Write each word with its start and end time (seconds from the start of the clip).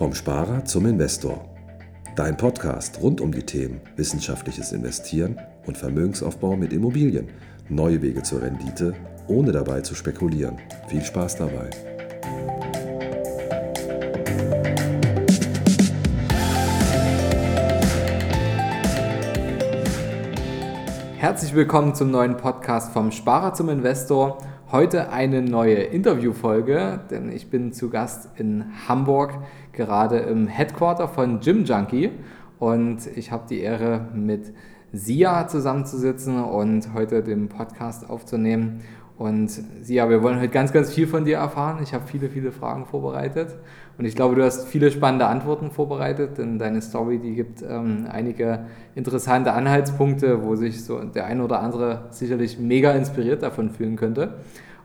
Vom 0.00 0.14
Sparer 0.14 0.64
zum 0.64 0.86
Investor. 0.86 1.44
Dein 2.16 2.34
Podcast 2.38 3.02
rund 3.02 3.20
um 3.20 3.32
die 3.32 3.42
Themen 3.42 3.82
wissenschaftliches 3.96 4.72
Investieren 4.72 5.38
und 5.66 5.76
Vermögensaufbau 5.76 6.56
mit 6.56 6.72
Immobilien. 6.72 7.28
Neue 7.68 8.00
Wege 8.00 8.22
zur 8.22 8.40
Rendite, 8.40 8.94
ohne 9.28 9.52
dabei 9.52 9.82
zu 9.82 9.94
spekulieren. 9.94 10.56
Viel 10.88 11.02
Spaß 11.02 11.36
dabei. 11.36 11.68
Herzlich 21.18 21.54
willkommen 21.54 21.94
zum 21.94 22.10
neuen 22.10 22.38
Podcast 22.38 22.94
vom 22.94 23.12
Sparer 23.12 23.52
zum 23.52 23.68
Investor. 23.68 24.38
Heute 24.72 25.10
eine 25.10 25.42
neue 25.42 25.74
Interviewfolge, 25.74 27.00
denn 27.10 27.32
ich 27.32 27.50
bin 27.50 27.72
zu 27.72 27.90
Gast 27.90 28.28
in 28.36 28.66
Hamburg, 28.86 29.34
gerade 29.80 30.18
im 30.18 30.46
Headquarter 30.46 31.08
von 31.08 31.40
Gym 31.40 31.64
Junkie 31.64 32.10
und 32.58 33.06
ich 33.16 33.32
habe 33.32 33.44
die 33.48 33.60
Ehre 33.60 34.08
mit 34.12 34.52
Sia 34.92 35.48
zusammenzusitzen 35.48 36.44
und 36.44 36.92
heute 36.92 37.22
den 37.22 37.48
Podcast 37.48 38.10
aufzunehmen. 38.10 38.82
Und 39.16 39.48
Sia, 39.80 40.10
wir 40.10 40.22
wollen 40.22 40.38
heute 40.38 40.50
ganz, 40.50 40.70
ganz 40.70 40.92
viel 40.92 41.06
von 41.06 41.24
dir 41.24 41.38
erfahren. 41.38 41.78
Ich 41.82 41.94
habe 41.94 42.04
viele, 42.06 42.28
viele 42.28 42.52
Fragen 42.52 42.84
vorbereitet 42.84 43.56
und 43.96 44.04
ich 44.04 44.14
glaube, 44.14 44.34
du 44.34 44.44
hast 44.44 44.68
viele 44.68 44.90
spannende 44.90 45.26
Antworten 45.26 45.70
vorbereitet, 45.70 46.36
denn 46.36 46.58
deine 46.58 46.82
Story, 46.82 47.18
die 47.18 47.34
gibt 47.34 47.62
ähm, 47.62 48.06
einige 48.10 48.66
interessante 48.94 49.54
Anhaltspunkte, 49.54 50.42
wo 50.44 50.56
sich 50.56 50.84
so 50.84 51.02
der 51.02 51.24
eine 51.24 51.42
oder 51.42 51.60
andere 51.60 52.08
sicherlich 52.10 52.58
mega 52.58 52.92
inspiriert 52.92 53.42
davon 53.42 53.70
fühlen 53.70 53.96
könnte. 53.96 54.34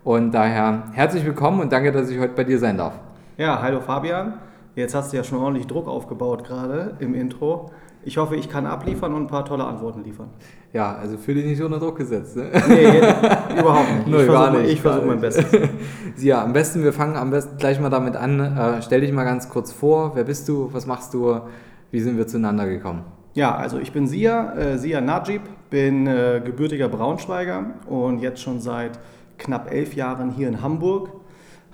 Und 0.05 0.31
daher 0.31 0.84
herzlich 0.94 1.25
willkommen 1.25 1.59
und 1.59 1.73
danke, 1.73 1.92
dass 1.92 2.09
ich 2.09 2.17
heute 2.17 2.33
bei 2.33 2.45
dir 2.45 2.59
sein 2.59 2.77
darf. 2.77 2.94
Ja, 3.38 3.61
hallo 3.61 3.81
Fabian. 3.81 4.36
Jetzt 4.76 4.94
hast 4.94 5.14
du 5.14 5.18
ja 5.18 5.23
schon 5.23 5.40
ordentlich 5.40 5.68
Druck 5.68 5.88
aufgebaut 5.88 6.44
gerade 6.44 6.95
im 7.00 7.14
Intro. 7.14 7.72
Ich 8.04 8.18
hoffe, 8.18 8.36
ich 8.36 8.50
kann 8.50 8.68
abliefern 8.68 9.14
und 9.14 9.23
ein 9.23 9.28
paar 9.28 9.45
tolle 9.45 9.64
Antworten 9.64 10.04
liefern. 10.04 10.30
Ja, 10.73 10.94
also 10.95 11.17
fühle 11.17 11.42
dich 11.42 11.52
nicht 11.52 11.62
unter 11.64 11.80
Druck 11.80 11.98
gesetzt. 11.98 12.36
Ne? 12.36 12.52
Nee, 12.67 12.98
überhaupt 13.59 13.90
nicht. 13.90 14.08
Nö, 14.08 14.20
ich 14.67 14.82
versuche 14.82 14.82
versuch 14.82 15.06
mein 15.06 15.22
Bestes. 15.22 15.45
ja, 16.22 16.44
am 16.44 16.54
besten, 16.54 16.84
wir 16.84 16.94
fangen 16.94 17.16
am 17.16 17.32
besten 17.32 17.58
gleich 17.58 17.80
mal 17.80 17.90
damit 17.90 18.16
an. 18.16 18.40
Äh, 18.40 18.82
stell 18.84 19.02
dich 19.02 19.12
mal 19.12 19.23
ganz 19.23 19.50
kurz 19.50 19.72
vor. 19.72 20.12
Wer 20.14 20.26
bist 20.26 20.48
du? 20.48 20.70
Was 20.72 20.86
machst 20.86 21.14
du? 21.14 21.39
Wie 21.89 22.00
sind 22.00 22.17
wir 22.17 22.28
zueinander 22.28 22.67
gekommen? 22.67 23.06
Ja, 23.34 23.56
also 23.56 23.80
ich 23.80 23.92
bin 23.92 24.08
Sia, 24.08 24.54
äh, 24.56 24.78
Sia 24.78 25.02
Najib, 25.02 25.42
bin 25.70 26.06
äh, 26.08 26.42
gebürtiger 26.45 26.89
Braunschweiger 26.89 27.66
und 27.88 28.20
jetzt 28.20 28.42
schon 28.42 28.60
seit 28.60 29.00
knapp 29.38 29.72
elf 29.72 29.95
Jahren 29.95 30.32
hier 30.32 30.48
in 30.48 30.62
Hamburg, 30.62 31.10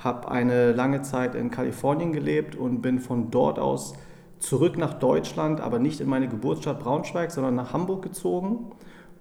habe 0.03 0.29
eine 0.31 0.73
lange 0.73 1.01
Zeit 1.01 1.35
in 1.35 1.51
Kalifornien 1.51 2.11
gelebt 2.11 2.55
und 2.55 2.81
bin 2.81 2.99
von 2.99 3.31
dort 3.31 3.59
aus 3.59 3.93
zurück 4.39 4.77
nach 4.77 4.95
Deutschland, 4.95 5.61
aber 5.61 5.79
nicht 5.79 6.01
in 6.01 6.09
meine 6.09 6.27
Geburtsstadt 6.27 6.79
Braunschweig, 6.79 7.31
sondern 7.31 7.55
nach 7.55 7.73
Hamburg 7.73 8.01
gezogen 8.01 8.71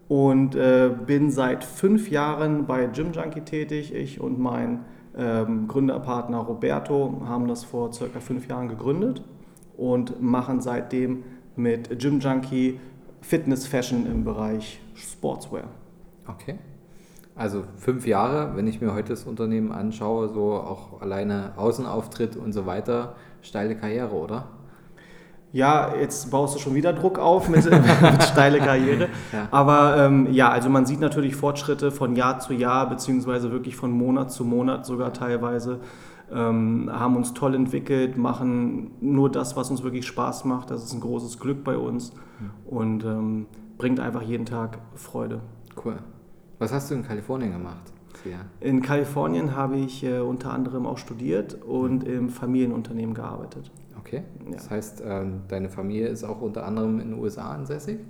und 0.09 0.55
äh, 0.55 0.91
bin 1.06 1.31
seit 1.31 1.62
fünf 1.62 2.11
Jahren 2.11 2.67
bei 2.67 2.87
Gym 2.87 3.12
Junkie 3.12 3.42
tätig. 3.42 3.95
Ich 3.95 4.20
und 4.20 4.39
mein 4.39 4.84
ähm, 5.17 5.69
Gründerpartner 5.69 6.39
Roberto 6.39 7.22
haben 7.27 7.47
das 7.47 7.65
vor 7.65 7.92
circa 7.92 8.20
fünf 8.20 8.48
Jahren 8.48 8.69
gegründet 8.69 9.22
und 9.77 10.22
machen 10.22 10.61
seitdem 10.61 11.25
mit 11.56 11.98
Gym 11.98 12.20
Junkie 12.20 12.81
Fitness 13.20 13.67
Fashion 13.67 14.06
im 14.06 14.25
Bereich 14.25 14.81
Sportswear. 14.94 15.69
Okay. 16.27 16.59
Also 17.34 17.64
fünf 17.77 18.06
Jahre, 18.06 18.56
wenn 18.56 18.67
ich 18.67 18.81
mir 18.81 18.92
heute 18.92 19.11
das 19.11 19.25
Unternehmen 19.25 19.73
anschaue, 19.73 20.28
so 20.28 20.53
auch 20.53 21.00
alleine 21.00 21.53
Außenauftritt 21.56 22.37
und 22.37 22.53
so 22.53 22.67
weiter, 22.67 23.14
steile 23.41 23.77
Karriere, 23.77 24.15
oder? 24.15 24.49
Ja, 25.53 25.94
jetzt 25.99 26.31
baust 26.31 26.54
du 26.54 26.60
schon 26.60 26.75
wieder 26.75 26.93
Druck 26.93 27.19
auf 27.19 27.49
mit, 27.49 27.65
mit 27.71 28.22
steile 28.22 28.59
Karriere. 28.59 29.09
Ja. 29.32 29.49
Aber 29.50 29.97
ähm, 29.97 30.28
ja, 30.32 30.50
also 30.50 30.69
man 30.69 30.87
sieht 30.87 31.00
natürlich 31.00 31.37
Fortschritte 31.37 31.91
von 31.91 32.16
Jahr 32.16 32.41
zu 32.41 32.53
Jahr, 32.53 32.88
beziehungsweise 32.88 33.50
wirklich 33.53 33.77
von 33.77 33.93
Monat 33.93 34.33
zu 34.33 34.44
Monat 34.44 34.84
sogar 34.84 35.12
teilweise. 35.12 35.81
Ähm, 36.33 36.91
haben 36.93 37.16
uns 37.16 37.34
toll 37.34 37.54
entwickelt, 37.54 38.16
machen 38.16 38.93
nur 39.00 39.31
das, 39.31 39.56
was 39.56 39.71
uns 39.71 39.83
wirklich 39.83 40.06
Spaß 40.06 40.44
macht. 40.44 40.71
Das 40.71 40.84
ist 40.84 40.93
ein 40.93 41.00
großes 41.00 41.38
Glück 41.38 41.65
bei 41.65 41.77
uns 41.77 42.12
und 42.65 43.04
ähm, 43.04 43.47
bringt 43.78 43.99
einfach 43.99 44.22
jeden 44.22 44.47
Tag 44.47 44.78
Freude. 44.94 45.41
Cool. 45.84 45.97
Was 46.60 46.72
hast 46.72 46.91
du 46.91 46.94
in 46.94 47.03
Kalifornien 47.03 47.53
gemacht? 47.53 47.91
Ja. 48.25 48.41
In 48.60 48.82
Kalifornien 48.82 49.56
habe 49.56 49.78
ich 49.78 50.04
äh, 50.04 50.19
unter 50.19 50.53
anderem 50.53 50.87
auch 50.87 50.98
studiert 50.98 51.54
und 51.62 52.06
mhm. 52.06 52.12
im 52.12 52.28
Familienunternehmen 52.28 53.15
gearbeitet. 53.15 53.71
Okay. 53.98 54.22
Ja. 54.44 54.56
Das 54.56 54.71
heißt, 54.71 55.00
äh, 55.00 55.25
deine 55.48 55.71
Familie 55.71 56.09
ist 56.09 56.22
auch 56.22 56.43
unter 56.43 56.66
anderem 56.66 57.00
in 57.00 57.10
den 57.10 57.19
USA 57.19 57.50
ansässig? 57.50 58.00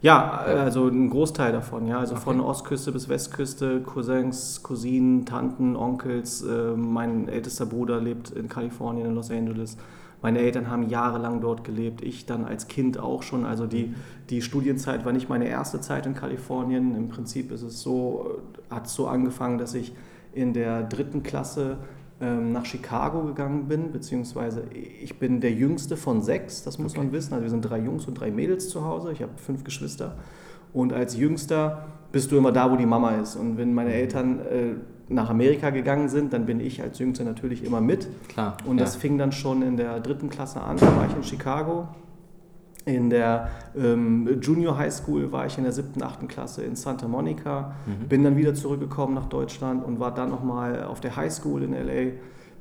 Ja, 0.00 0.32
also 0.32 0.88
ein 0.88 1.10
Großteil 1.10 1.52
davon, 1.52 1.86
ja. 1.86 2.00
Also 2.00 2.14
okay. 2.14 2.24
von 2.24 2.40
Ostküste 2.40 2.90
bis 2.90 3.08
Westküste, 3.08 3.82
Cousins, 3.82 4.64
Cousinen, 4.64 5.24
Tanten, 5.24 5.76
Onkels. 5.76 6.42
Äh, 6.42 6.72
mein 6.76 7.28
ältester 7.28 7.66
Bruder 7.66 8.00
lebt 8.00 8.30
in 8.30 8.48
Kalifornien, 8.48 9.06
in 9.06 9.14
Los 9.14 9.30
Angeles. 9.30 9.76
Meine 10.22 10.38
Eltern 10.38 10.70
haben 10.70 10.88
jahrelang 10.88 11.40
dort 11.40 11.64
gelebt, 11.64 12.02
ich 12.02 12.26
dann 12.26 12.44
als 12.44 12.68
Kind 12.68 12.98
auch 12.98 13.22
schon. 13.22 13.44
Also 13.44 13.66
die, 13.66 13.94
die 14.30 14.40
Studienzeit 14.40 15.04
war 15.04 15.12
nicht 15.12 15.28
meine 15.28 15.48
erste 15.48 15.80
Zeit 15.80 16.06
in 16.06 16.14
Kalifornien. 16.14 16.94
Im 16.94 17.08
Prinzip 17.08 17.50
ist 17.50 17.62
es 17.62 17.82
so, 17.82 18.38
hat 18.70 18.86
es 18.86 18.94
so 18.94 19.08
angefangen, 19.08 19.58
dass 19.58 19.74
ich 19.74 19.92
in 20.32 20.52
der 20.52 20.84
dritten 20.84 21.24
Klasse 21.24 21.78
ähm, 22.20 22.52
nach 22.52 22.64
Chicago 22.64 23.24
gegangen 23.24 23.66
bin, 23.66 23.90
beziehungsweise 23.90 24.62
ich 24.72 25.18
bin 25.18 25.40
der 25.40 25.52
jüngste 25.52 25.96
von 25.96 26.22
sechs, 26.22 26.62
das 26.62 26.78
muss 26.78 26.92
okay. 26.92 27.02
man 27.02 27.12
wissen. 27.12 27.32
Also 27.32 27.42
wir 27.42 27.50
sind 27.50 27.62
drei 27.62 27.80
Jungs 27.80 28.06
und 28.06 28.14
drei 28.14 28.30
Mädels 28.30 28.68
zu 28.68 28.84
Hause. 28.84 29.10
Ich 29.12 29.22
habe 29.22 29.32
fünf 29.36 29.64
Geschwister. 29.64 30.16
Und 30.72 30.92
als 30.92 31.16
Jüngster 31.16 31.88
bist 32.12 32.30
du 32.30 32.36
immer 32.36 32.52
da, 32.52 32.70
wo 32.70 32.76
die 32.76 32.86
Mama 32.86 33.16
ist. 33.16 33.34
Und 33.34 33.58
wenn 33.58 33.74
meine 33.74 33.92
Eltern 33.92 34.38
äh, 34.38 34.74
nach 35.12 35.30
Amerika 35.30 35.70
gegangen 35.70 36.08
sind, 36.08 36.32
dann 36.32 36.46
bin 36.46 36.60
ich 36.60 36.82
als 36.82 36.98
Jüngster 36.98 37.24
natürlich 37.24 37.64
immer 37.64 37.80
mit. 37.80 38.08
Klar. 38.28 38.56
Und 38.66 38.80
das 38.80 38.94
ja. 38.94 39.00
fing 39.00 39.18
dann 39.18 39.32
schon 39.32 39.62
in 39.62 39.76
der 39.76 40.00
dritten 40.00 40.30
Klasse 40.30 40.60
an. 40.60 40.76
Da 40.76 40.86
war 40.96 41.06
ich 41.06 41.14
in 41.14 41.22
Chicago. 41.22 41.88
In 42.84 43.10
der 43.10 43.48
ähm, 43.76 44.40
Junior 44.40 44.76
High 44.76 44.92
School 44.92 45.30
war 45.30 45.46
ich 45.46 45.56
in 45.56 45.64
der 45.64 45.72
siebten, 45.72 46.02
achten 46.02 46.26
Klasse 46.26 46.64
in 46.64 46.74
Santa 46.74 47.06
Monica. 47.06 47.74
Mhm. 47.86 48.08
Bin 48.08 48.24
dann 48.24 48.36
wieder 48.36 48.54
zurückgekommen 48.54 49.14
nach 49.14 49.26
Deutschland 49.26 49.84
und 49.84 50.00
war 50.00 50.12
dann 50.12 50.30
nochmal 50.30 50.82
auf 50.84 51.00
der 51.00 51.14
High 51.14 51.32
School 51.32 51.62
in 51.62 51.72
LA. 51.72 52.12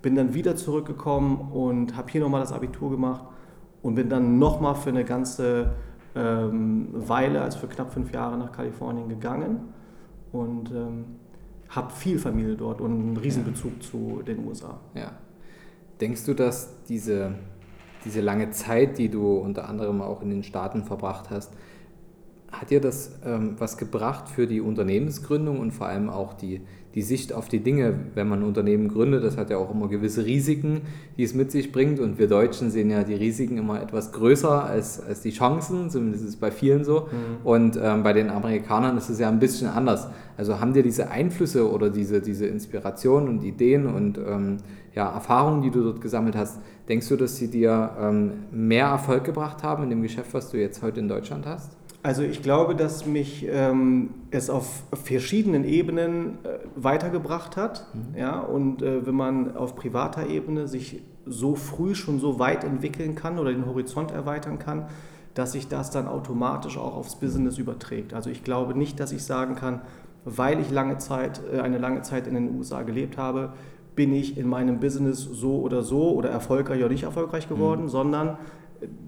Bin 0.02 0.16
dann 0.16 0.34
wieder 0.34 0.56
zurückgekommen 0.56 1.52
und 1.52 1.96
habe 1.98 2.12
hier 2.12 2.22
nochmal 2.22 2.42
das 2.42 2.52
Abitur 2.52 2.92
gemacht 2.92 3.24
und 3.82 3.96
bin 3.96 4.10
dann 4.10 4.38
nochmal 4.38 4.76
für 4.76 4.90
eine 4.90 5.06
ganze 5.06 5.74
ähm, 6.16 6.90
Weile, 6.92 7.42
also 7.42 7.58
für 7.58 7.68
knapp 7.68 7.92
fünf 7.92 8.14
Jahre 8.14 8.38
nach 8.38 8.52
Kalifornien 8.52 9.10
gegangen. 9.10 9.74
Und 10.32 10.72
ähm, 10.72 11.06
habe 11.72 11.92
viel 11.94 12.20
Familie 12.20 12.56
dort 12.56 12.82
und 12.82 12.92
einen 12.92 13.18
Riesenbezug 13.18 13.74
ja. 13.76 13.90
zu 13.90 14.22
den 14.26 14.46
USA. 14.46 14.80
Ja. 14.94 15.14
Denkst 16.00 16.26
du, 16.26 16.34
dass 16.34 16.84
diese, 16.84 17.36
diese 18.06 18.22
lange 18.22 18.52
Zeit, 18.52 18.98
die 18.98 19.10
du 19.10 19.38
unter 19.38 19.68
anderem 19.68 20.02
auch 20.02 20.22
in 20.22 20.30
den 20.30 20.44
Staaten 20.44 20.84
verbracht 20.84 21.30
hast, 21.30 21.54
hat 22.52 22.70
dir 22.70 22.82
das 22.82 23.20
ähm, 23.26 23.56
was 23.58 23.78
gebracht 23.78 24.28
für 24.28 24.46
die 24.46 24.60
Unternehmensgründung 24.60 25.60
und 25.60 25.72
vor 25.72 25.88
allem 25.88 26.10
auch 26.10 26.34
die, 26.34 26.62
die 26.96 27.02
Sicht 27.02 27.34
auf 27.34 27.48
die 27.48 27.60
Dinge, 27.60 27.94
wenn 28.16 28.28
man 28.28 28.40
ein 28.40 28.46
Unternehmen 28.46 28.88
gründet? 28.88 29.24
Das 29.24 29.38
hat 29.38 29.50
ja 29.50 29.58
auch 29.58 29.74
immer 29.74 29.88
gewisse 29.88 30.26
Risiken, 30.26 30.82
die 31.18 31.24
es 31.24 31.34
mit 31.34 31.52
sich 31.52 31.72
bringt. 31.72 32.00
Und 32.00 32.20
wir 32.20 32.28
Deutschen 32.28 32.70
sehen 32.70 32.90
ja 32.90 33.04
die 33.04 33.16
Risiken 33.16 33.58
immer 33.58 33.82
etwas 33.82 34.12
größer 34.12 34.64
als, 34.66 35.02
als 35.02 35.22
die 35.22 35.32
Chancen, 35.32 35.90
zumindest 35.90 36.24
ist 36.24 36.30
es 36.30 36.36
bei 36.36 36.52
vielen 36.52 36.84
so. 36.84 37.02
Mhm. 37.02 37.46
Und 37.46 37.80
ähm, 37.82 38.04
bei 38.04 38.14
den 38.14 38.30
Amerikanern 38.30 38.98
ist 38.98 39.10
es 39.10 39.20
ja 39.20 39.30
ein 39.30 39.40
bisschen 39.40 39.68
anders. 39.68 40.08
Also 40.38 40.60
haben 40.60 40.74
dir 40.74 40.84
diese 40.84 41.10
Einflüsse 41.10 41.70
oder 41.72 41.90
diese, 41.90 42.22
diese 42.22 42.48
Inspiration 42.48 43.30
und 43.30 43.44
Ideen 43.44 43.86
und 43.86 44.18
ähm, 44.18 44.58
ja, 44.94 45.10
Erfahrungen, 45.10 45.62
die 45.62 45.72
du 45.72 45.84
dort 45.84 46.02
gesammelt 46.02 46.36
hast, 46.36 46.60
denkst 46.90 47.08
du, 47.08 47.16
dass 47.16 47.38
sie 47.38 47.50
dir 47.50 47.92
ähm, 48.00 48.32
mehr 48.52 48.88
Erfolg 48.88 49.24
gebracht 49.24 49.64
haben 49.64 49.84
in 49.84 49.90
dem 49.90 50.02
Geschäft, 50.02 50.34
was 50.34 50.50
du 50.50 50.58
jetzt 50.58 50.82
heute 50.82 51.00
in 51.00 51.08
Deutschland 51.08 51.46
hast? 51.46 51.78
Also 52.04 52.24
ich 52.24 52.42
glaube, 52.42 52.76
dass 52.76 53.06
mich 53.06 53.46
ähm, 53.48 54.10
es 54.32 54.50
auf 54.50 54.84
verschiedenen 54.94 55.64
Ebenen 55.64 56.40
äh, 56.44 56.58
weitergebracht 56.76 57.58
hat. 57.58 57.86
Mhm. 57.94 58.18
Ja? 58.18 58.40
Und 58.40 58.82
äh, 58.82 59.06
wenn 59.06 59.16
man 59.16 59.56
auf 59.56 59.76
privater 59.76 60.28
Ebene 60.28 60.68
sich 60.68 61.04
so 61.26 61.56
früh 61.56 61.94
schon 61.94 62.20
so 62.20 62.40
weit 62.40 62.64
entwickeln 62.64 63.14
kann 63.14 63.38
oder 63.38 63.52
den 63.52 63.68
Horizont 63.68 64.12
erweitern 64.12 64.58
kann, 64.58 64.88
dass 65.36 65.52
sich 65.52 65.68
das 65.68 65.92
dann 65.92 66.08
automatisch 66.08 66.78
auch 66.78 66.96
aufs 66.96 67.16
Business 67.16 67.58
überträgt. 67.58 68.14
Also 68.14 68.30
ich 68.30 68.44
glaube 68.44 68.78
nicht, 68.78 69.00
dass 69.00 69.12
ich 69.12 69.24
sagen 69.24 69.56
kann, 69.56 69.82
weil 70.26 70.60
ich 70.60 70.72
lange 70.72 70.98
Zeit, 70.98 71.42
äh, 71.54 71.60
eine 71.60 71.78
lange 71.78 72.02
Zeit 72.02 72.26
in 72.26 72.34
den 72.34 72.58
USA 72.58 72.82
gelebt 72.82 73.18
habe, 73.18 73.54
bin 73.96 74.14
ich 74.14 74.38
in 74.38 74.48
meinem 74.48 74.80
Business 74.80 75.20
so 75.20 75.60
oder 75.60 75.84
so 75.84 76.12
oder 76.14 76.30
erfolgreich 76.30 76.80
oder 76.80 76.90
nicht 76.90 77.04
erfolgreich 77.04 77.48
geworden, 77.48 77.84
mhm. 77.84 77.90
sondern 77.90 78.38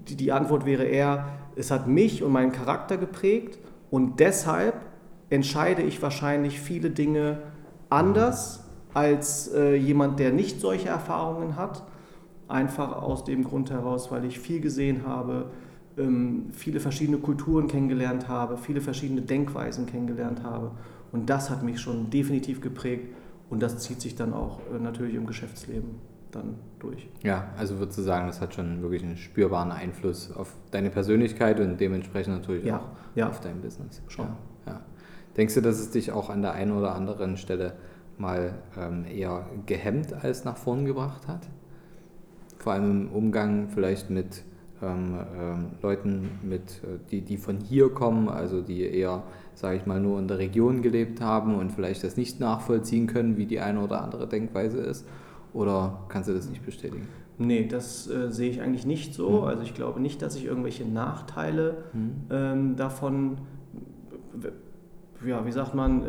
die, 0.08 0.16
die 0.16 0.32
Antwort 0.32 0.66
wäre 0.66 0.84
eher, 0.84 1.26
es 1.56 1.70
hat 1.70 1.86
mich 1.86 2.22
und 2.22 2.32
meinen 2.32 2.52
Charakter 2.52 2.96
geprägt 2.96 3.58
und 3.90 4.20
deshalb 4.20 4.74
entscheide 5.30 5.82
ich 5.82 6.02
wahrscheinlich 6.02 6.60
viele 6.60 6.90
Dinge 6.90 7.38
anders 7.90 8.64
als 8.92 9.52
äh, 9.52 9.74
jemand, 9.74 10.18
der 10.18 10.32
nicht 10.32 10.60
solche 10.60 10.88
Erfahrungen 10.88 11.56
hat. 11.56 11.82
einfach 12.46 12.92
aus 12.92 13.24
dem 13.24 13.42
Grund 13.42 13.70
heraus, 13.70 14.10
weil 14.10 14.26
ich 14.26 14.38
viel 14.38 14.60
gesehen 14.60 15.06
habe, 15.06 15.50
ähm, 15.96 16.50
viele 16.52 16.78
verschiedene 16.78 17.16
Kulturen 17.16 17.68
kennengelernt 17.68 18.28
habe, 18.28 18.58
viele 18.58 18.82
verschiedene 18.82 19.22
Denkweisen 19.22 19.86
kennengelernt 19.86 20.42
habe. 20.42 20.72
Und 21.10 21.30
das 21.30 21.48
hat 21.48 21.62
mich 21.62 21.80
schon 21.80 22.10
definitiv 22.10 22.60
geprägt 22.60 23.08
und 23.48 23.62
das 23.62 23.78
zieht 23.78 24.02
sich 24.02 24.14
dann 24.14 24.34
auch 24.34 24.58
äh, 24.74 24.78
natürlich 24.78 25.14
im 25.14 25.26
Geschäftsleben 25.26 26.13
dann 26.34 26.56
durch. 26.78 27.08
Ja, 27.22 27.48
also 27.56 27.78
würdest 27.78 27.98
du 27.98 28.02
sagen, 28.02 28.26
das 28.26 28.40
hat 28.40 28.54
schon 28.54 28.82
wirklich 28.82 29.02
einen 29.02 29.16
spürbaren 29.16 29.72
Einfluss 29.72 30.32
auf 30.32 30.54
deine 30.70 30.90
Persönlichkeit 30.90 31.60
und 31.60 31.80
dementsprechend 31.80 32.34
natürlich 32.34 32.64
ja, 32.64 32.78
auch 32.78 32.88
ja. 33.14 33.28
auf 33.28 33.40
dein 33.40 33.60
Business. 33.60 34.02
Schon. 34.08 34.26
Ja, 34.66 34.72
ja. 34.72 34.80
Denkst 35.36 35.54
du, 35.54 35.60
dass 35.60 35.78
es 35.78 35.90
dich 35.90 36.12
auch 36.12 36.30
an 36.30 36.42
der 36.42 36.52
einen 36.52 36.72
oder 36.72 36.94
anderen 36.94 37.36
Stelle 37.36 37.74
mal 38.18 38.54
ähm, 38.78 39.04
eher 39.06 39.46
gehemmt 39.66 40.12
als 40.12 40.44
nach 40.44 40.56
vorn 40.56 40.84
gebracht 40.84 41.26
hat? 41.28 41.48
Vor 42.58 42.72
allem 42.72 43.08
im 43.08 43.12
Umgang 43.12 43.68
vielleicht 43.68 44.10
mit 44.10 44.44
ähm, 44.82 45.18
ähm, 45.38 45.66
Leuten, 45.82 46.30
mit, 46.42 46.82
äh, 46.82 46.98
die, 47.10 47.20
die 47.20 47.36
von 47.36 47.58
hier 47.58 47.90
kommen, 47.90 48.28
also 48.28 48.60
die 48.60 48.82
eher, 48.82 49.22
sage 49.54 49.76
ich 49.76 49.86
mal, 49.86 50.00
nur 50.00 50.18
in 50.18 50.28
der 50.28 50.38
Region 50.38 50.82
gelebt 50.82 51.20
haben 51.20 51.54
und 51.56 51.72
vielleicht 51.72 52.04
das 52.04 52.16
nicht 52.16 52.40
nachvollziehen 52.40 53.06
können, 53.06 53.36
wie 53.36 53.46
die 53.46 53.60
eine 53.60 53.80
oder 53.80 54.02
andere 54.02 54.28
Denkweise 54.28 54.78
ist? 54.78 55.06
Oder 55.54 56.00
kannst 56.08 56.28
du 56.28 56.34
das 56.34 56.48
nicht 56.48 56.66
bestätigen? 56.66 57.08
Nee, 57.38 57.66
das 57.66 58.08
äh, 58.08 58.30
sehe 58.30 58.50
ich 58.50 58.60
eigentlich 58.60 58.86
nicht 58.86 59.14
so. 59.14 59.42
Mhm. 59.42 59.44
Also 59.44 59.62
ich 59.62 59.74
glaube 59.74 60.00
nicht, 60.00 60.20
dass 60.20 60.36
ich 60.36 60.44
irgendwelche 60.44 60.84
Nachteile 60.84 61.84
mhm. 61.92 62.12
ähm, 62.30 62.76
davon, 62.76 63.38
ja, 65.24 65.46
wie 65.46 65.52
sagt 65.52 65.74
man, 65.74 66.02
äh, 66.02 66.06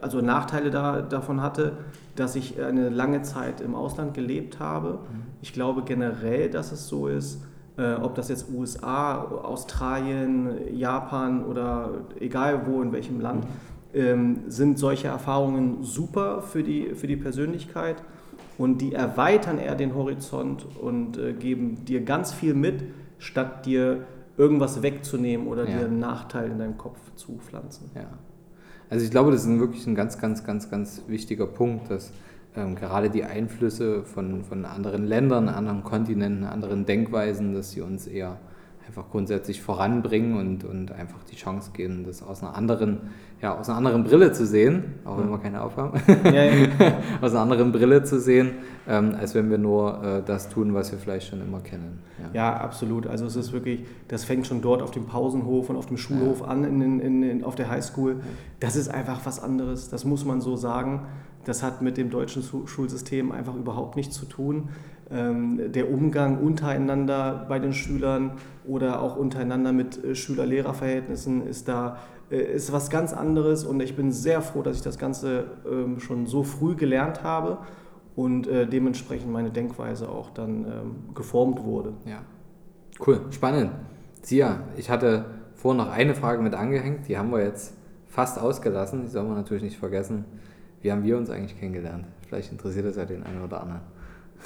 also 0.00 0.20
Nachteile 0.20 0.70
da, 0.70 1.00
davon 1.02 1.42
hatte, 1.42 1.78
dass 2.14 2.36
ich 2.36 2.62
eine 2.62 2.90
lange 2.90 3.22
Zeit 3.22 3.60
im 3.60 3.74
Ausland 3.74 4.14
gelebt 4.14 4.60
habe. 4.60 4.92
Mhm. 4.92 5.22
Ich 5.40 5.52
glaube 5.52 5.82
generell, 5.82 6.50
dass 6.50 6.70
es 6.70 6.86
so 6.86 7.08
ist, 7.08 7.42
äh, 7.76 7.94
ob 7.94 8.14
das 8.14 8.28
jetzt 8.28 8.50
USA, 8.50 9.22
Australien, 9.22 10.76
Japan 10.76 11.44
oder 11.44 11.90
egal 12.20 12.66
wo, 12.66 12.82
in 12.82 12.92
welchem 12.92 13.20
Land, 13.20 13.44
mhm. 13.44 14.00
ähm, 14.00 14.38
sind 14.48 14.78
solche 14.78 15.08
Erfahrungen 15.08 15.82
super 15.82 16.42
für 16.42 16.62
die, 16.62 16.94
für 16.94 17.06
die 17.06 17.16
Persönlichkeit 17.16 18.02
und 18.58 18.80
die 18.80 18.94
erweitern 18.94 19.58
eher 19.58 19.74
den 19.74 19.94
Horizont 19.94 20.66
und 20.80 21.18
äh, 21.18 21.32
geben 21.32 21.84
dir 21.84 22.02
ganz 22.04 22.32
viel 22.32 22.54
mit, 22.54 22.84
statt 23.18 23.66
dir 23.66 24.06
irgendwas 24.36 24.82
wegzunehmen 24.82 25.46
oder 25.46 25.68
ja. 25.68 25.78
dir 25.78 25.84
einen 25.86 25.98
Nachteil 25.98 26.50
in 26.50 26.58
deinem 26.58 26.78
Kopf 26.78 26.98
zu 27.16 27.38
pflanzen. 27.38 27.90
Ja. 27.94 28.06
Also 28.90 29.04
ich 29.04 29.10
glaube, 29.10 29.30
das 29.30 29.44
ist 29.44 29.58
wirklich 29.58 29.86
ein 29.86 29.94
ganz, 29.94 30.18
ganz, 30.18 30.44
ganz, 30.44 30.70
ganz 30.70 31.02
wichtiger 31.08 31.46
Punkt, 31.46 31.90
dass 31.90 32.12
ähm, 32.56 32.74
gerade 32.74 33.10
die 33.10 33.24
Einflüsse 33.24 34.04
von, 34.04 34.44
von 34.44 34.64
anderen 34.64 35.06
Ländern, 35.06 35.48
anderen 35.48 35.82
Kontinenten, 35.82 36.44
anderen 36.44 36.86
Denkweisen, 36.86 37.54
dass 37.54 37.72
sie 37.72 37.80
uns 37.80 38.06
eher 38.06 38.38
einfach 38.86 39.10
grundsätzlich 39.10 39.62
voranbringen 39.62 40.36
und, 40.36 40.64
und 40.64 40.92
einfach 40.92 41.22
die 41.30 41.36
Chance 41.36 41.70
geben, 41.72 42.04
das 42.04 42.22
aus 42.22 42.42
einer 42.42 42.54
anderen, 42.54 43.00
ja, 43.40 43.58
aus 43.58 43.68
einer 43.68 43.78
anderen 43.78 44.04
Brille 44.04 44.32
zu 44.32 44.46
sehen, 44.46 44.94
auch 45.04 45.18
wenn 45.18 45.30
wir 45.30 45.38
keine 45.38 45.62
aufhaben, 45.62 46.00
ja, 46.24 46.44
ja. 46.44 46.68
aus 47.20 47.32
einer 47.32 47.40
anderen 47.40 47.72
Brille 47.72 48.02
zu 48.04 48.20
sehen, 48.20 48.52
ähm, 48.86 49.14
als 49.18 49.34
wenn 49.34 49.50
wir 49.50 49.58
nur 49.58 50.02
äh, 50.02 50.22
das 50.24 50.48
tun, 50.48 50.74
was 50.74 50.92
wir 50.92 50.98
vielleicht 50.98 51.28
schon 51.28 51.40
immer 51.40 51.60
kennen. 51.60 52.00
Ja. 52.34 52.50
ja. 52.50 52.56
absolut. 52.56 53.06
Also 53.06 53.26
es 53.26 53.36
ist 53.36 53.52
wirklich, 53.52 53.86
das 54.08 54.24
fängt 54.24 54.46
schon 54.46 54.60
dort 54.60 54.82
auf 54.82 54.90
dem 54.90 55.06
Pausenhof 55.06 55.70
und 55.70 55.76
auf 55.76 55.86
dem 55.86 55.96
Schulhof 55.96 56.42
an, 56.42 56.64
in, 56.64 57.00
in, 57.00 57.22
in, 57.22 57.44
auf 57.44 57.54
der 57.54 57.70
Highschool. 57.70 58.16
Das 58.60 58.76
ist 58.76 58.88
einfach 58.88 59.20
was 59.24 59.42
anderes, 59.42 59.88
das 59.88 60.04
muss 60.04 60.24
man 60.24 60.40
so 60.40 60.56
sagen. 60.56 61.00
Das 61.44 61.62
hat 61.62 61.82
mit 61.82 61.96
dem 61.96 62.10
deutschen 62.10 62.42
Schulsystem 62.42 63.32
einfach 63.32 63.54
überhaupt 63.54 63.96
nichts 63.96 64.16
zu 64.16 64.26
tun. 64.26 64.68
Ähm, 65.10 65.72
der 65.72 65.90
Umgang 65.90 66.38
untereinander 66.38 67.44
bei 67.48 67.58
den 67.58 67.72
Schülern 67.74 68.32
oder 68.66 69.02
auch 69.02 69.16
untereinander 69.16 69.72
mit 69.72 70.02
äh, 70.02 70.14
Schüler-Lehrer-Verhältnissen 70.14 71.46
ist 71.46 71.68
da 71.68 71.98
äh, 72.30 72.54
ist 72.54 72.72
was 72.72 72.88
ganz 72.88 73.12
anderes 73.12 73.64
und 73.64 73.80
ich 73.80 73.96
bin 73.96 74.12
sehr 74.12 74.40
froh, 74.40 74.62
dass 74.62 74.76
ich 74.76 74.82
das 74.82 74.98
Ganze 74.98 75.44
ähm, 75.70 76.00
schon 76.00 76.26
so 76.26 76.42
früh 76.42 76.74
gelernt 76.74 77.22
habe 77.22 77.58
und 78.16 78.46
äh, 78.46 78.66
dementsprechend 78.66 79.30
meine 79.30 79.50
Denkweise 79.50 80.08
auch 80.08 80.30
dann 80.30 80.64
ähm, 80.64 81.14
geformt 81.14 81.62
wurde. 81.62 81.92
Ja, 82.06 82.22
cool, 83.06 83.20
spannend. 83.30 83.72
Sia, 84.22 84.60
ich 84.76 84.88
hatte 84.88 85.26
vorhin 85.54 85.84
noch 85.84 85.90
eine 85.90 86.14
Frage 86.14 86.42
mit 86.42 86.54
angehängt, 86.54 87.08
die 87.08 87.18
haben 87.18 87.30
wir 87.30 87.42
jetzt 87.42 87.74
fast 88.06 88.38
ausgelassen, 88.38 89.02
die 89.02 89.08
soll 89.08 89.24
man 89.24 89.34
natürlich 89.34 89.62
nicht 89.62 89.76
vergessen. 89.76 90.24
Wie 90.84 90.92
haben 90.92 91.02
wir 91.02 91.16
uns 91.16 91.30
eigentlich 91.30 91.58
kennengelernt? 91.58 92.04
Vielleicht 92.28 92.52
interessiert 92.52 92.84
das 92.84 92.96
ja 92.96 93.06
den 93.06 93.22
einen 93.22 93.42
oder 93.42 93.62
anderen. 93.62 93.80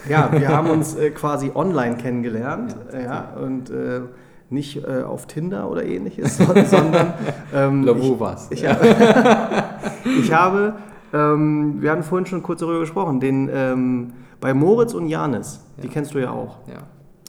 Ja, 0.09 0.31
wir 0.31 0.49
haben 0.49 0.71
uns 0.71 0.95
äh, 0.95 1.11
quasi 1.11 1.51
online 1.53 1.97
kennengelernt 1.97 2.77
ja, 2.93 3.01
ja 3.01 3.35
und 3.43 3.71
äh, 3.71 4.03
nicht 4.49 4.85
äh, 4.85 5.03
auf 5.03 5.27
Tinder 5.27 5.69
oder 5.69 5.85
ähnliches, 5.85 6.37
sondern 6.67 7.13
ähm, 7.53 7.89
ich, 7.89 8.21
was. 8.21 8.53
Ich, 8.53 8.61
ja. 8.61 8.79
ich 10.05 10.33
habe, 10.33 10.75
ähm, 11.13 11.83
wir 11.83 11.91
hatten 11.91 12.05
vorhin 12.05 12.27
schon 12.27 12.45
kurz 12.45 12.61
darüber 12.61 12.79
gesprochen, 12.79 13.19
den 13.19 13.51
ähm, 13.53 14.13
bei 14.41 14.55
Moritz 14.55 14.95
und 14.95 15.09
Janis, 15.09 15.65
ja. 15.77 15.83
die 15.83 15.89
kennst 15.89 16.15
du 16.15 16.21
ja 16.21 16.31
auch. 16.31 16.59
Ja. 16.69 16.85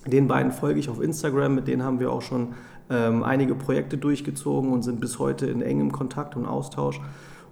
Den 0.08 0.28
beiden 0.28 0.52
folge 0.52 0.80
ich 0.80 0.88
auf 0.88 1.02
Instagram, 1.02 1.56
mit 1.56 1.68
denen 1.68 1.82
haben 1.82 2.00
wir 2.00 2.12
auch 2.12 2.22
schon 2.22 2.50
ähm, 2.92 3.24
einige 3.24 3.56
Projekte 3.56 3.98
durchgezogen 3.98 4.72
und 4.72 4.84
sind 4.84 5.02
bis 5.02 5.18
heute 5.18 5.48
in 5.48 5.64
engem 5.64 5.92
Kontakt 5.92 6.36
und 6.36 6.46
Austausch. 6.46 7.02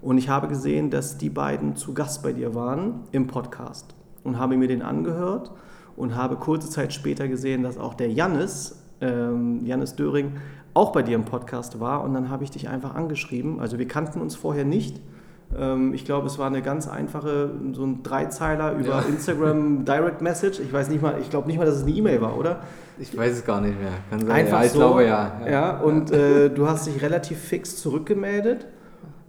Und 0.01 0.17
ich 0.17 0.29
habe 0.29 0.47
gesehen, 0.47 0.89
dass 0.89 1.17
die 1.17 1.29
beiden 1.29 1.75
zu 1.75 1.93
Gast 1.93 2.23
bei 2.23 2.33
dir 2.33 2.53
waren 2.53 3.01
im 3.11 3.27
Podcast 3.27 3.95
und 4.23 4.37
habe 4.37 4.57
mir 4.57 4.67
den 4.67 4.81
angehört 4.81 5.51
und 5.95 6.15
habe 6.15 6.35
kurze 6.35 6.69
Zeit 6.69 6.93
später 6.93 7.27
gesehen, 7.27 7.63
dass 7.63 7.77
auch 7.77 7.95
der 7.95 8.11
Jannis, 8.11 8.83
ähm, 9.01 9.65
Jannis 9.65 9.95
Döring, 9.95 10.33
auch 10.73 10.91
bei 10.91 11.01
dir 11.01 11.15
im 11.15 11.25
Podcast 11.25 11.79
war 11.79 12.03
und 12.03 12.13
dann 12.13 12.29
habe 12.29 12.43
ich 12.43 12.51
dich 12.51 12.69
einfach 12.69 12.93
angeschrieben. 12.93 13.59
Also 13.59 13.79
wir 13.79 13.87
kannten 13.87 14.21
uns 14.21 14.35
vorher 14.35 14.63
nicht. 14.63 15.01
Ähm, 15.57 15.93
ich 15.95 16.05
glaube, 16.05 16.27
es 16.27 16.37
war 16.37 16.45
eine 16.45 16.61
ganz 16.61 16.87
einfache, 16.87 17.49
so 17.73 17.83
ein 17.83 18.03
Dreizeiler 18.03 18.73
über 18.73 18.89
ja. 18.89 19.01
Instagram 19.01 19.85
Direct 19.85 20.21
Message. 20.21 20.59
Ich 20.59 20.71
weiß 20.71 20.89
nicht 20.89 21.01
mal, 21.01 21.15
ich 21.19 21.31
glaube 21.31 21.47
nicht 21.47 21.57
mal, 21.57 21.65
dass 21.65 21.77
es 21.77 21.83
eine 21.83 21.91
E-Mail 21.91 22.21
war, 22.21 22.37
oder? 22.37 22.59
Ich 22.99 23.17
weiß 23.17 23.31
es 23.31 23.45
gar 23.45 23.61
nicht 23.61 23.79
mehr. 23.79 23.91
Kann 24.11 24.19
sein. 24.19 24.31
Einfach 24.31 24.59
ja, 24.59 24.65
ich 24.65 24.71
so, 24.71 24.79
glaube 24.79 25.05
ja. 25.05 25.41
Ja, 25.41 25.49
ja 25.49 25.77
und 25.79 26.11
äh, 26.11 26.49
du 26.49 26.67
hast 26.67 26.85
dich 26.85 27.01
relativ 27.01 27.39
fix 27.39 27.77
zurückgemeldet 27.77 28.67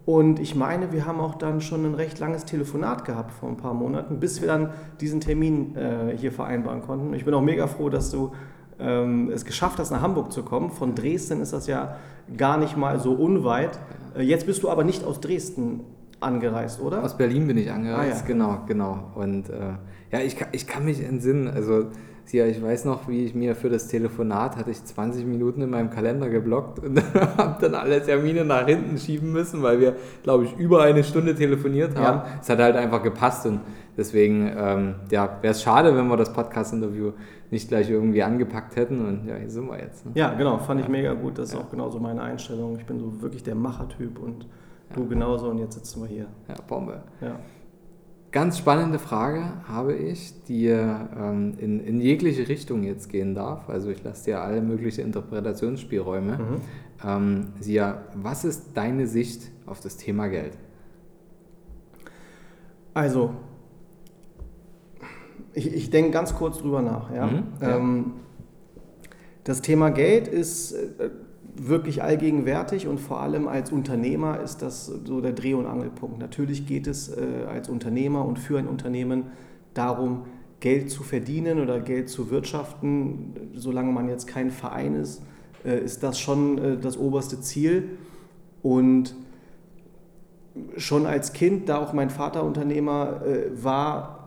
und 0.08 0.40
ich 0.40 0.54
meine, 0.54 0.90
wir 0.90 1.04
haben 1.04 1.20
auch 1.20 1.34
dann 1.34 1.60
schon 1.60 1.84
ein 1.84 1.94
recht 1.94 2.18
langes 2.18 2.46
Telefonat 2.46 3.04
gehabt 3.04 3.30
vor 3.30 3.50
ein 3.50 3.58
paar 3.58 3.74
Monaten, 3.74 4.18
bis 4.18 4.40
wir 4.40 4.48
dann 4.48 4.70
diesen 5.02 5.20
Termin 5.20 5.76
äh, 5.76 6.16
hier 6.16 6.32
vereinbaren 6.32 6.80
konnten. 6.80 7.12
Ich 7.12 7.26
bin 7.26 7.34
auch 7.34 7.42
mega 7.42 7.66
froh, 7.66 7.90
dass 7.90 8.10
du 8.10 8.32
ähm, 8.80 9.30
es 9.30 9.44
geschafft 9.44 9.78
hast, 9.78 9.90
nach 9.90 10.00
Hamburg 10.00 10.32
zu 10.32 10.44
kommen. 10.44 10.70
Von 10.70 10.94
Dresden 10.94 11.42
ist 11.42 11.52
das 11.52 11.66
ja 11.66 11.96
gar 12.38 12.56
nicht 12.56 12.74
mal 12.74 12.98
so 13.00 13.12
unweit. 13.12 13.78
Äh, 14.16 14.22
jetzt 14.22 14.46
bist 14.46 14.62
du 14.62 14.70
aber 14.70 14.82
nicht 14.82 15.04
aus 15.04 15.20
Dresden 15.20 15.80
angereist, 16.20 16.80
oder? 16.80 17.04
Aus 17.04 17.18
Berlin 17.18 17.46
bin 17.46 17.58
ich 17.58 17.70
angereist, 17.70 18.12
ah, 18.12 18.20
ja. 18.20 18.26
genau, 18.26 18.58
genau. 18.66 19.10
Und 19.14 19.50
äh, 19.50 19.74
ja, 20.10 20.20
ich, 20.20 20.38
ich 20.52 20.66
kann 20.66 20.86
mich 20.86 21.04
entsinnen, 21.04 21.48
also 21.48 21.88
ja, 22.32 22.46
ich 22.46 22.62
weiß 22.62 22.84
noch, 22.84 23.08
wie 23.08 23.24
ich 23.24 23.34
mir 23.34 23.54
für 23.54 23.70
das 23.70 23.88
Telefonat 23.88 24.56
hatte 24.56 24.70
ich 24.70 24.82
20 24.84 25.24
Minuten 25.26 25.62
in 25.62 25.70
meinem 25.70 25.90
Kalender 25.90 26.28
geblockt 26.28 26.78
und 26.80 27.00
habe 27.36 27.56
dann 27.60 27.74
alle 27.74 28.02
Termine 28.02 28.44
nach 28.44 28.66
hinten 28.66 28.98
schieben 28.98 29.32
müssen, 29.32 29.62
weil 29.62 29.80
wir, 29.80 29.96
glaube 30.22 30.44
ich, 30.44 30.56
über 30.56 30.82
eine 30.82 31.04
Stunde 31.04 31.34
telefoniert 31.34 31.96
haben. 31.96 32.18
Ja. 32.18 32.38
Es 32.40 32.48
hat 32.48 32.58
halt 32.58 32.76
einfach 32.76 33.02
gepasst 33.02 33.46
und 33.46 33.60
deswegen 33.96 34.52
ähm, 34.56 34.94
ja, 35.10 35.38
wäre 35.40 35.52
es 35.52 35.62
schade, 35.62 35.96
wenn 35.96 36.06
wir 36.08 36.16
das 36.16 36.32
Podcast-Interview 36.32 37.12
nicht 37.50 37.68
gleich 37.68 37.88
irgendwie 37.88 38.22
angepackt 38.22 38.76
hätten 38.76 39.06
und 39.06 39.26
ja, 39.26 39.36
hier 39.36 39.50
sind 39.50 39.66
wir 39.68 39.78
jetzt. 39.78 40.04
Ne? 40.04 40.12
Ja, 40.14 40.34
genau, 40.34 40.58
fand 40.58 40.80
ich 40.80 40.88
mega 40.88 41.14
gut. 41.14 41.38
Das 41.38 41.48
ist 41.48 41.54
ja. 41.54 41.60
auch 41.60 41.70
genauso 41.70 41.98
meine 41.98 42.22
Einstellung. 42.22 42.76
Ich 42.78 42.84
bin 42.84 42.98
so 42.98 43.22
wirklich 43.22 43.42
der 43.42 43.54
Machertyp 43.54 44.18
und 44.18 44.46
du 44.94 45.06
genauso 45.06 45.48
und 45.48 45.58
jetzt 45.58 45.74
sitzen 45.74 46.02
wir 46.02 46.08
hier. 46.08 46.26
Ja, 46.48 46.56
Bombe. 46.66 47.02
Ja. 47.20 47.36
Ganz 48.30 48.58
spannende 48.58 48.98
Frage 48.98 49.42
habe 49.66 49.94
ich, 49.94 50.34
die 50.44 50.66
ähm, 50.66 51.54
in, 51.58 51.80
in 51.80 51.98
jegliche 52.00 52.46
Richtung 52.46 52.82
jetzt 52.82 53.08
gehen 53.08 53.34
darf. 53.34 53.70
Also 53.70 53.88
ich 53.88 54.04
lasse 54.04 54.26
dir 54.26 54.40
alle 54.42 54.60
möglichen 54.60 55.00
Interpretationsspielräume. 55.00 56.32
Mhm. 56.32 56.60
Ähm, 57.02 57.46
Sia, 57.58 58.02
was 58.14 58.44
ist 58.44 58.72
deine 58.74 59.06
Sicht 59.06 59.50
auf 59.64 59.80
das 59.80 59.96
Thema 59.96 60.28
Geld? 60.28 60.58
Also, 62.92 63.30
ich, 65.54 65.72
ich 65.72 65.90
denke 65.90 66.10
ganz 66.10 66.34
kurz 66.34 66.58
drüber 66.58 66.82
nach. 66.82 67.10
Ja? 67.14 67.26
Mhm, 67.26 67.42
ja. 67.62 67.76
Ähm, 67.76 68.12
das 69.44 69.62
Thema 69.62 69.90
Geld 69.90 70.28
ist 70.28 70.72
äh, 70.72 71.08
wirklich 71.60 72.02
allgegenwärtig 72.02 72.86
und 72.86 72.98
vor 72.98 73.20
allem 73.20 73.48
als 73.48 73.72
Unternehmer 73.72 74.40
ist 74.40 74.62
das 74.62 74.86
so 74.86 75.20
der 75.20 75.32
Dreh- 75.32 75.54
und 75.54 75.66
Angelpunkt. 75.66 76.18
Natürlich 76.18 76.66
geht 76.66 76.86
es 76.86 77.08
äh, 77.08 77.46
als 77.48 77.68
Unternehmer 77.68 78.24
und 78.24 78.38
für 78.38 78.58
ein 78.58 78.66
Unternehmen 78.66 79.24
darum, 79.74 80.24
Geld 80.60 80.90
zu 80.90 81.02
verdienen 81.02 81.60
oder 81.60 81.80
Geld 81.80 82.08
zu 82.08 82.30
wirtschaften. 82.30 83.34
Solange 83.54 83.92
man 83.92 84.08
jetzt 84.08 84.26
kein 84.26 84.50
Verein 84.50 84.94
ist, 84.94 85.22
äh, 85.64 85.78
ist 85.78 86.02
das 86.02 86.18
schon 86.18 86.58
äh, 86.58 86.76
das 86.76 86.96
oberste 86.96 87.40
Ziel. 87.40 87.90
Und 88.62 89.14
schon 90.76 91.06
als 91.06 91.32
Kind, 91.32 91.68
da 91.68 91.78
auch 91.78 91.92
mein 91.92 92.10
Vater 92.10 92.42
Unternehmer 92.42 93.22
äh, 93.24 93.62
war, 93.62 94.17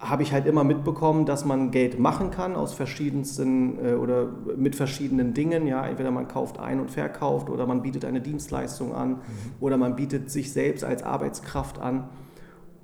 habe 0.00 0.22
ich 0.22 0.32
halt 0.32 0.46
immer 0.46 0.64
mitbekommen, 0.64 1.26
dass 1.26 1.44
man 1.44 1.70
Geld 1.70 1.98
machen 1.98 2.30
kann 2.30 2.56
aus 2.56 2.72
verschiedensten 2.72 3.78
äh, 3.84 3.92
oder 3.92 4.28
mit 4.56 4.74
verschiedenen 4.74 5.34
Dingen. 5.34 5.66
Ja, 5.66 5.86
entweder 5.86 6.10
man 6.10 6.26
kauft 6.26 6.58
ein 6.58 6.80
und 6.80 6.90
verkauft 6.90 7.50
oder 7.50 7.66
man 7.66 7.82
bietet 7.82 8.06
eine 8.06 8.22
Dienstleistung 8.22 8.94
an 8.94 9.10
mhm. 9.10 9.18
oder 9.60 9.76
man 9.76 9.96
bietet 9.96 10.30
sich 10.30 10.52
selbst 10.52 10.84
als 10.84 11.02
Arbeitskraft 11.02 11.78
an. 11.78 12.08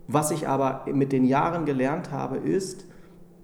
Was 0.09 0.31
ich 0.31 0.47
aber 0.47 0.85
mit 0.93 1.11
den 1.11 1.25
Jahren 1.25 1.65
gelernt 1.65 2.13
habe, 2.13 2.37
ist, 2.37 2.85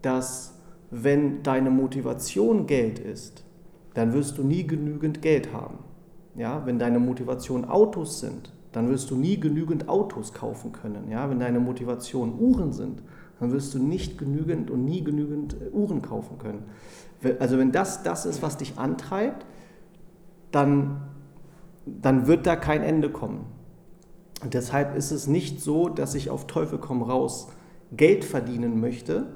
dass 0.03 0.55
wenn 0.91 1.43
deine 1.43 1.71
Motivation 1.71 2.67
Geld 2.67 2.99
ist, 2.99 3.45
dann 3.95 4.13
wirst 4.13 4.37
du 4.37 4.43
nie 4.43 4.67
genügend 4.67 5.23
Geld 5.23 5.53
haben. 5.53 5.79
Ja, 6.35 6.65
wenn 6.67 6.79
deine 6.79 6.99
Motivation 6.99 7.65
Autos 7.65 8.21
sind, 8.21 8.53
dann 8.73 8.89
wirst 8.89 9.11
du 9.11 9.17
nie 9.17 9.39
genügend 9.39 9.89
Autos 9.89 10.33
kaufen 10.33 10.73
können. 10.73 11.11
Ja, 11.11 11.29
wenn 11.29 11.41
deine 11.41 11.61
Motivation 11.61 12.39
Uhren 12.39 12.73
sind, 12.73 13.03
dann 13.43 13.51
wirst 13.51 13.75
du 13.75 13.83
nicht 13.83 14.19
genügend 14.19 14.71
und 14.71 14.85
nie 14.85 15.03
genügend 15.03 15.57
äh, 15.61 15.71
Uhren 15.71 16.01
kaufen 16.01 16.39
können. 16.39 16.63
Also 17.41 17.59
wenn 17.59 17.73
das 17.73 18.05
das 18.05 18.25
ist, 18.25 18.41
was 18.41 18.57
dich 18.57 18.79
antreibt, 18.79 19.45
dann, 20.53 21.03
dann 21.85 22.29
wird 22.29 22.47
da 22.47 22.55
kein 22.55 22.83
Ende 22.83 23.11
kommen. 23.11 23.45
Und 24.45 24.55
deshalb 24.55 24.97
ist 24.97 25.11
es 25.11 25.27
nicht 25.27 25.61
so, 25.61 25.89
dass 25.89 26.15
ich 26.15 26.31
auf 26.31 26.47
Teufel 26.47 26.79
komm 26.79 27.03
raus 27.03 27.49
Geld 27.97 28.25
verdienen 28.25 28.81
möchte. 28.81 29.27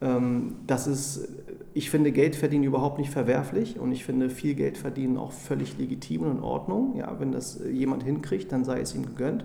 Ähm, 0.00 0.56
das 0.66 0.88
ist, 0.88 1.28
ich 1.72 1.88
finde 1.88 2.10
Geld 2.10 2.34
verdienen 2.34 2.64
überhaupt 2.64 2.98
nicht 2.98 3.10
verwerflich 3.10 3.78
und 3.78 3.92
ich 3.92 4.04
finde 4.04 4.28
viel 4.28 4.54
Geld 4.54 4.76
verdienen 4.76 5.18
auch 5.18 5.30
völlig 5.30 5.78
legitim 5.78 6.22
und 6.22 6.38
in 6.38 6.42
Ordnung. 6.42 6.96
Ja, 6.96 7.14
wenn 7.20 7.30
das 7.30 7.60
jemand 7.70 8.02
hinkriegt, 8.02 8.50
dann 8.50 8.64
sei 8.64 8.80
es 8.80 8.92
ihm 8.92 9.06
gegönnt. 9.06 9.44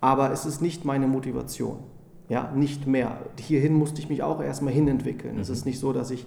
Aber 0.00 0.30
es 0.30 0.46
ist 0.46 0.62
nicht 0.62 0.84
meine 0.84 1.08
Motivation. 1.08 1.78
Ja, 2.28 2.50
nicht 2.54 2.86
mehr. 2.86 3.18
Hierhin 3.38 3.74
musste 3.74 4.00
ich 4.00 4.08
mich 4.08 4.22
auch 4.22 4.42
erstmal 4.42 4.72
hinentwickeln. 4.72 5.36
Mhm. 5.36 5.40
Es 5.40 5.48
ist 5.48 5.64
nicht 5.64 5.78
so, 5.78 5.92
dass 5.92 6.10
ich 6.10 6.26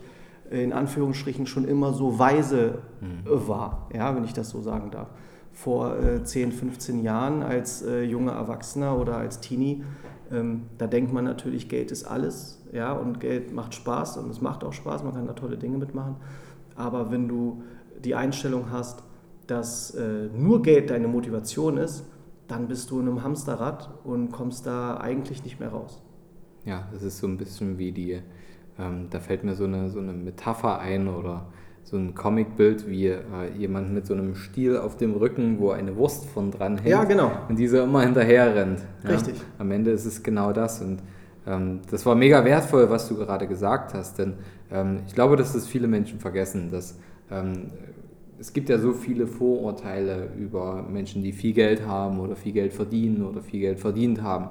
äh, 0.51 0.63
in 0.63 0.73
Anführungsstrichen 0.73 1.45
schon 1.45 1.65
immer 1.65 1.93
so 1.93 2.19
weise 2.19 2.79
mhm. 3.01 3.47
war, 3.47 3.87
ja, 3.93 4.15
wenn 4.15 4.23
ich 4.23 4.33
das 4.33 4.49
so 4.49 4.61
sagen 4.61 4.91
darf. 4.91 5.09
Vor 5.51 5.97
äh, 5.99 6.23
10, 6.23 6.51
15 6.51 7.03
Jahren 7.03 7.43
als 7.43 7.81
äh, 7.81 8.03
junger 8.03 8.33
Erwachsener 8.33 8.97
oder 8.97 9.17
als 9.17 9.41
Teenie, 9.41 9.83
ähm, 10.31 10.63
da 10.77 10.87
denkt 10.87 11.11
man 11.11 11.23
natürlich, 11.23 11.69
Geld 11.69 11.91
ist 11.91 12.05
alles, 12.05 12.61
ja, 12.71 12.93
und 12.93 13.19
Geld 13.19 13.51
macht 13.51 13.73
Spaß 13.73 14.17
und 14.17 14.29
es 14.29 14.41
macht 14.41 14.63
auch 14.63 14.73
Spaß, 14.73 15.03
man 15.03 15.13
kann 15.13 15.25
da 15.25 15.33
tolle 15.33 15.57
Dinge 15.57 15.77
mitmachen. 15.77 16.15
Aber 16.75 17.11
wenn 17.11 17.27
du 17.27 17.63
die 18.03 18.15
Einstellung 18.15 18.71
hast, 18.71 19.03
dass 19.47 19.95
äh, 19.95 20.29
nur 20.37 20.61
Geld 20.61 20.91
deine 20.91 21.07
Motivation 21.07 21.77
ist, 21.77 22.05
dann 22.49 22.67
bist 22.67 22.91
du 22.91 22.99
in 22.99 23.07
einem 23.07 23.23
Hamsterrad 23.23 23.89
und 24.03 24.31
kommst 24.31 24.65
da 24.65 24.97
eigentlich 24.97 25.43
nicht 25.43 25.59
mehr 25.59 25.69
raus. 25.69 26.01
Ja, 26.65 26.87
das 26.91 27.03
ist 27.03 27.19
so 27.19 27.27
ein 27.27 27.37
bisschen 27.37 27.77
wie 27.77 27.91
die, 27.91 28.19
ähm, 28.77 29.07
da 29.09 29.19
fällt 29.19 29.43
mir 29.43 29.55
so 29.55 29.63
eine, 29.63 29.89
so 29.89 29.99
eine 29.99 30.11
Metapher 30.11 30.79
ein 30.79 31.07
oder 31.07 31.47
so 31.83 31.97
ein 31.97 32.13
Comicbild 32.13 32.87
wie 32.87 33.07
äh, 33.07 33.19
jemand 33.57 33.93
mit 33.93 34.05
so 34.05 34.13
einem 34.13 34.35
Stiel 34.35 34.77
auf 34.77 34.97
dem 34.97 35.13
Rücken, 35.13 35.59
wo 35.59 35.71
eine 35.71 35.95
Wurst 35.95 36.25
von 36.25 36.51
dran 36.51 36.77
hängt. 36.77 36.89
Ja, 36.89 37.03
genau. 37.03 37.31
Und 37.47 37.57
dieser 37.57 37.83
immer 37.83 38.01
hinterher 38.01 38.53
rennt. 38.53 38.81
Ja? 39.03 39.09
Richtig. 39.11 39.35
Am 39.57 39.71
Ende 39.71 39.91
ist 39.91 40.05
es 40.05 40.21
genau 40.21 40.51
das. 40.51 40.81
Und 40.81 41.01
ähm, 41.47 41.81
das 41.89 42.05
war 42.05 42.15
mega 42.15 42.43
wertvoll, 42.45 42.89
was 42.89 43.07
du 43.07 43.15
gerade 43.15 43.47
gesagt 43.47 43.93
hast, 43.93 44.19
denn 44.19 44.35
ähm, 44.71 45.01
ich 45.07 45.15
glaube, 45.15 45.35
dass 45.35 45.53
das 45.53 45.65
viele 45.65 45.87
Menschen 45.87 46.19
vergessen, 46.19 46.69
dass 46.69 46.99
ähm, 47.31 47.71
es 48.39 48.53
gibt 48.53 48.69
ja 48.69 48.77
so 48.79 48.93
viele 48.93 49.27
Vorurteile 49.27 50.29
über 50.37 50.83
Menschen, 50.83 51.21
die 51.21 51.33
viel 51.33 51.53
Geld 51.53 51.85
haben 51.85 52.19
oder 52.19 52.35
viel 52.35 52.53
Geld 52.53 52.73
verdienen 52.73 53.23
oder 53.23 53.41
viel 53.41 53.59
Geld 53.59 53.79
verdient 53.79 54.21
haben. 54.21 54.49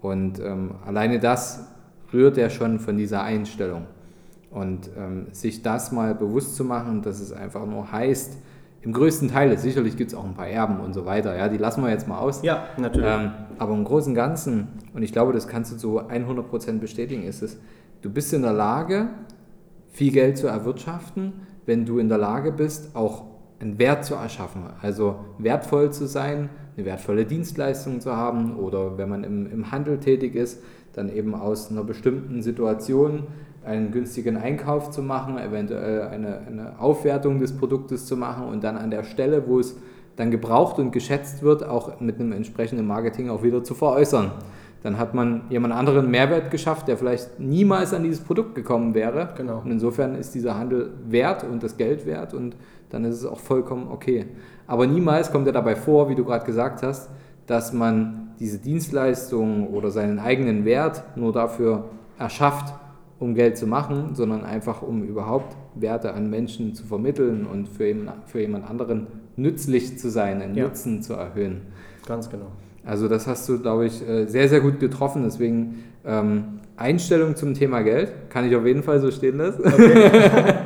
Und 0.00 0.40
ähm, 0.40 0.72
alleine 0.86 1.18
das 1.18 1.68
rührt 2.12 2.36
ja 2.38 2.48
schon 2.48 2.78
von 2.78 2.96
dieser 2.96 3.22
Einstellung. 3.22 3.86
Und 4.50 4.90
ähm, 4.96 5.26
sich 5.32 5.62
das 5.62 5.92
mal 5.92 6.14
bewusst 6.14 6.56
zu 6.56 6.64
machen, 6.64 7.02
dass 7.02 7.20
es 7.20 7.32
einfach 7.32 7.66
nur 7.66 7.92
heißt, 7.92 8.38
im 8.80 8.92
größten 8.92 9.28
Teil, 9.28 9.58
sicherlich 9.58 9.96
gibt 9.96 10.12
es 10.12 10.16
auch 10.16 10.24
ein 10.24 10.34
paar 10.34 10.46
Erben 10.46 10.80
und 10.80 10.94
so 10.94 11.04
weiter, 11.04 11.36
ja, 11.36 11.48
die 11.48 11.58
lassen 11.58 11.82
wir 11.82 11.90
jetzt 11.90 12.08
mal 12.08 12.18
aus. 12.18 12.42
Ja, 12.42 12.68
natürlich. 12.78 13.10
Ähm, 13.10 13.32
aber 13.58 13.74
im 13.74 13.84
Großen 13.84 14.12
und 14.12 14.14
Ganzen, 14.14 14.68
und 14.94 15.02
ich 15.02 15.12
glaube, 15.12 15.32
das 15.32 15.48
kannst 15.48 15.72
du 15.72 15.76
zu 15.76 16.00
100% 16.00 16.78
bestätigen, 16.78 17.24
ist 17.24 17.42
es, 17.42 17.58
du 18.00 18.08
bist 18.08 18.32
in 18.32 18.42
der 18.42 18.52
Lage, 18.52 19.08
viel 19.90 20.12
Geld 20.12 20.38
zu 20.38 20.46
erwirtschaften, 20.46 21.32
wenn 21.68 21.84
du 21.84 21.98
in 21.98 22.08
der 22.08 22.16
Lage 22.16 22.50
bist, 22.50 22.96
auch 22.96 23.24
einen 23.60 23.78
Wert 23.78 24.04
zu 24.04 24.14
erschaffen. 24.14 24.62
Also 24.80 25.16
wertvoll 25.36 25.92
zu 25.92 26.06
sein, 26.06 26.48
eine 26.76 26.86
wertvolle 26.86 27.26
Dienstleistung 27.26 28.00
zu 28.00 28.16
haben 28.16 28.56
oder 28.56 28.96
wenn 28.96 29.10
man 29.10 29.22
im, 29.22 29.50
im 29.52 29.70
Handel 29.70 30.00
tätig 30.00 30.34
ist, 30.34 30.62
dann 30.94 31.14
eben 31.14 31.34
aus 31.34 31.70
einer 31.70 31.84
bestimmten 31.84 32.40
Situation 32.42 33.24
einen 33.64 33.92
günstigen 33.92 34.38
Einkauf 34.38 34.90
zu 34.90 35.02
machen, 35.02 35.36
eventuell 35.36 36.02
eine, 36.08 36.38
eine 36.38 36.80
Aufwertung 36.80 37.38
des 37.38 37.54
Produktes 37.54 38.06
zu 38.06 38.16
machen 38.16 38.48
und 38.48 38.64
dann 38.64 38.78
an 38.78 38.90
der 38.90 39.04
Stelle, 39.04 39.46
wo 39.46 39.60
es 39.60 39.76
dann 40.16 40.30
gebraucht 40.30 40.78
und 40.78 40.90
geschätzt 40.90 41.42
wird, 41.42 41.64
auch 41.64 42.00
mit 42.00 42.18
einem 42.18 42.32
entsprechenden 42.32 42.86
Marketing 42.86 43.28
auch 43.28 43.42
wieder 43.42 43.62
zu 43.62 43.74
veräußern 43.74 44.30
dann 44.82 44.98
hat 44.98 45.14
man 45.14 45.42
jemand 45.50 45.74
anderen 45.74 46.10
Mehrwert 46.10 46.50
geschafft, 46.50 46.88
der 46.88 46.96
vielleicht 46.96 47.40
niemals 47.40 47.92
an 47.92 48.04
dieses 48.04 48.20
Produkt 48.20 48.54
gekommen 48.54 48.94
wäre. 48.94 49.30
Genau. 49.36 49.60
Und 49.64 49.70
insofern 49.70 50.14
ist 50.14 50.34
dieser 50.34 50.56
Handel 50.56 50.92
wert 51.08 51.44
und 51.44 51.62
das 51.62 51.76
Geld 51.76 52.06
wert 52.06 52.32
und 52.32 52.54
dann 52.90 53.04
ist 53.04 53.16
es 53.16 53.26
auch 53.26 53.40
vollkommen 53.40 53.88
okay. 53.90 54.26
Aber 54.66 54.86
niemals 54.86 55.32
kommt 55.32 55.46
er 55.46 55.52
dabei 55.52 55.74
vor, 55.74 56.08
wie 56.08 56.14
du 56.14 56.24
gerade 56.24 56.44
gesagt 56.44 56.82
hast, 56.82 57.10
dass 57.46 57.72
man 57.72 58.30
diese 58.38 58.58
Dienstleistung 58.58 59.68
oder 59.68 59.90
seinen 59.90 60.18
eigenen 60.18 60.64
Wert 60.64 61.02
nur 61.16 61.32
dafür 61.32 61.86
erschafft, 62.18 62.72
um 63.18 63.34
Geld 63.34 63.58
zu 63.58 63.66
machen, 63.66 64.14
sondern 64.14 64.44
einfach 64.44 64.82
um 64.82 65.02
überhaupt 65.02 65.56
Werte 65.74 66.14
an 66.14 66.30
Menschen 66.30 66.74
zu 66.74 66.84
vermitteln 66.84 67.46
und 67.46 67.66
für, 67.68 67.92
für 68.26 68.40
jemand 68.40 68.68
anderen 68.68 69.08
nützlich 69.36 69.98
zu 69.98 70.08
sein, 70.08 70.40
einen 70.40 70.54
ja. 70.54 70.64
Nutzen 70.64 71.02
zu 71.02 71.14
erhöhen. 71.14 71.62
Ganz 72.06 72.30
genau. 72.30 72.46
Also 72.88 73.06
das 73.06 73.26
hast 73.26 73.46
du, 73.48 73.58
glaube 73.58 73.84
ich, 73.84 74.06
äh, 74.08 74.26
sehr, 74.26 74.48
sehr 74.48 74.60
gut 74.60 74.80
getroffen. 74.80 75.22
Deswegen 75.22 75.84
ähm, 76.06 76.60
Einstellung 76.78 77.36
zum 77.36 77.52
Thema 77.52 77.82
Geld 77.82 78.30
kann 78.30 78.48
ich 78.48 78.56
auf 78.56 78.64
jeden 78.64 78.82
Fall 78.82 78.98
so 79.00 79.10
stehen 79.10 79.36
lassen. 79.36 79.60
Okay. 79.66 80.10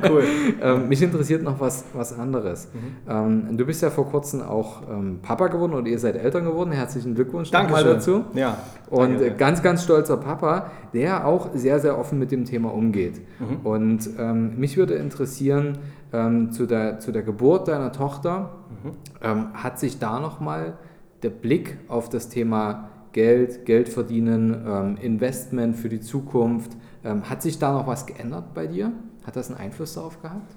cool. 0.09 0.23
ähm, 0.63 0.89
mich 0.89 1.03
interessiert 1.03 1.43
noch 1.43 1.59
was, 1.59 1.85
was 1.95 2.17
anderes. 2.17 2.69
Mhm. 2.73 3.11
Ähm, 3.11 3.57
du 3.57 3.67
bist 3.67 3.83
ja 3.83 3.91
vor 3.91 4.07
kurzem 4.07 4.41
auch 4.41 4.83
ähm, 4.89 5.19
Papa 5.21 5.49
geworden 5.49 5.73
oder 5.73 5.89
ihr 5.89 5.99
seid 5.99 6.15
Eltern 6.15 6.45
geworden. 6.45 6.71
Herzlichen 6.71 7.17
Glückwunsch 7.17 7.51
nochmal 7.51 7.83
dazu. 7.83 8.25
Ja. 8.35 8.59
Und 8.89 9.15
danke. 9.15 9.33
ganz, 9.33 9.61
ganz 9.61 9.83
stolzer 9.83 10.19
Papa, 10.19 10.71
der 10.95 11.27
auch 11.27 11.49
sehr, 11.55 11.81
sehr 11.81 11.99
offen 11.99 12.21
mit 12.21 12.31
dem 12.31 12.45
Thema 12.45 12.73
umgeht. 12.73 13.21
Mhm. 13.41 13.67
Und 13.67 14.11
ähm, 14.19 14.61
mich 14.61 14.77
würde 14.77 14.95
interessieren, 14.95 15.79
ähm, 16.13 16.53
zu, 16.53 16.67
der, 16.67 17.01
zu 17.01 17.11
der 17.11 17.23
Geburt 17.23 17.67
deiner 17.67 17.91
Tochter, 17.91 18.51
mhm. 18.85 19.55
hat 19.55 19.81
sich 19.81 19.99
da 19.99 20.21
nochmal 20.21 20.61
mal 20.61 20.75
der 21.23 21.31
Blick 21.31 21.79
auf 21.89 22.09
das 22.09 22.29
Thema 22.29 22.89
Geld, 23.13 23.65
Geld 23.67 23.89
verdienen, 23.89 24.65
ähm, 24.67 24.97
Investment 25.01 25.77
für 25.77 25.89
die 25.89 26.01
Zukunft. 26.01 26.73
Ähm, 27.05 27.29
hat 27.29 27.43
sich 27.43 27.59
da 27.59 27.73
noch 27.73 27.87
was 27.87 28.07
geändert 28.07 28.55
bei 28.55 28.67
dir? 28.67 28.93
Hat 29.25 29.37
das 29.37 29.51
einen 29.51 29.59
Einfluss 29.59 29.95
darauf 29.95 30.21
gehabt? 30.21 30.55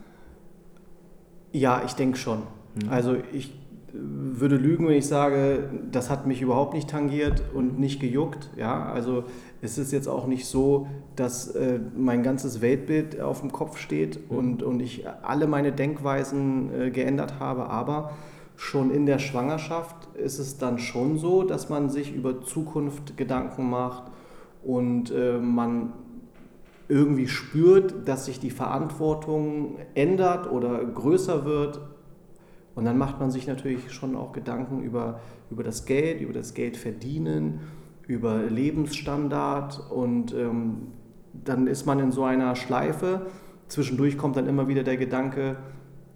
Ja, 1.52 1.84
ich 1.86 1.94
denke 1.94 2.18
schon. 2.18 2.40
Mhm. 2.76 2.90
Also 2.90 3.16
ich 3.32 3.54
würde 3.94 4.58
lügen, 4.58 4.88
wenn 4.88 4.96
ich 4.96 5.08
sage, 5.08 5.70
das 5.92 6.10
hat 6.10 6.28
mich 6.28 6.42
überhaupt 6.42 6.74
nicht 6.74 6.90
tangiert 6.90 7.42
und 7.54 7.80
nicht 7.80 8.00
gejuckt. 8.00 8.50
Ja, 8.58 8.86
also 8.92 9.24
es 9.62 9.78
ist 9.78 9.92
jetzt 9.92 10.08
auch 10.08 10.28
nicht 10.28 10.46
so, 10.46 10.88
dass 11.16 11.48
äh, 11.56 11.80
mein 11.96 12.24
ganzes 12.24 12.62
Weltbild 12.62 13.22
auf 13.22 13.42
dem 13.42 13.52
Kopf 13.52 13.78
steht 13.78 14.30
mhm. 14.30 14.38
und, 14.38 14.64
und 14.64 14.80
ich 14.82 15.06
alle 15.24 15.48
meine 15.48 15.72
Denkweisen 15.72 16.70
äh, 16.74 16.92
geändert 16.92 17.40
habe, 17.40 17.70
aber 17.70 18.12
schon 18.56 18.92
in 18.92 19.06
der 19.06 19.20
Schwangerschaft 19.20 19.96
ist 20.16 20.40
es 20.40 20.58
dann 20.58 20.80
schon 20.80 21.18
so, 21.18 21.44
dass 21.44 21.70
man 21.70 21.90
sich 21.90 22.14
über 22.14 22.42
Zukunft 22.42 23.18
Gedanken 23.18 23.70
macht 23.70 24.12
und 24.64 25.12
äh, 25.12 25.38
man 25.38 25.94
irgendwie 26.88 27.28
spürt, 27.28 28.08
dass 28.08 28.26
sich 28.26 28.40
die 28.40 28.52
Verantwortung 28.52 29.78
ändert 29.96 30.52
oder 30.52 30.84
größer 30.84 31.46
wird. 31.46 31.82
Und 32.76 32.86
dann 32.86 32.98
macht 32.98 33.20
man 33.20 33.32
sich 33.32 33.48
natürlich 33.48 33.92
schon 33.92 34.16
auch 34.16 34.34
Gedanken 34.34 34.84
über, 34.84 35.20
über 35.50 35.64
das 35.64 35.86
Geld, 35.86 36.22
über 36.22 36.34
das 36.34 36.54
Geld 36.54 36.78
verdienen, 36.78 37.62
über 38.08 38.38
Lebensstandard 38.38 39.90
und 39.92 40.34
ähm, 40.34 40.88
dann 41.44 41.68
ist 41.68 41.86
man 41.86 42.00
in 42.00 42.12
so 42.12 42.24
einer 42.24 42.56
Schleife. 42.56 43.28
Zwischendurch 43.68 44.18
kommt 44.18 44.38
dann 44.38 44.48
immer 44.48 44.68
wieder 44.68 44.84
der 44.84 44.98
Gedanke, 44.98 45.58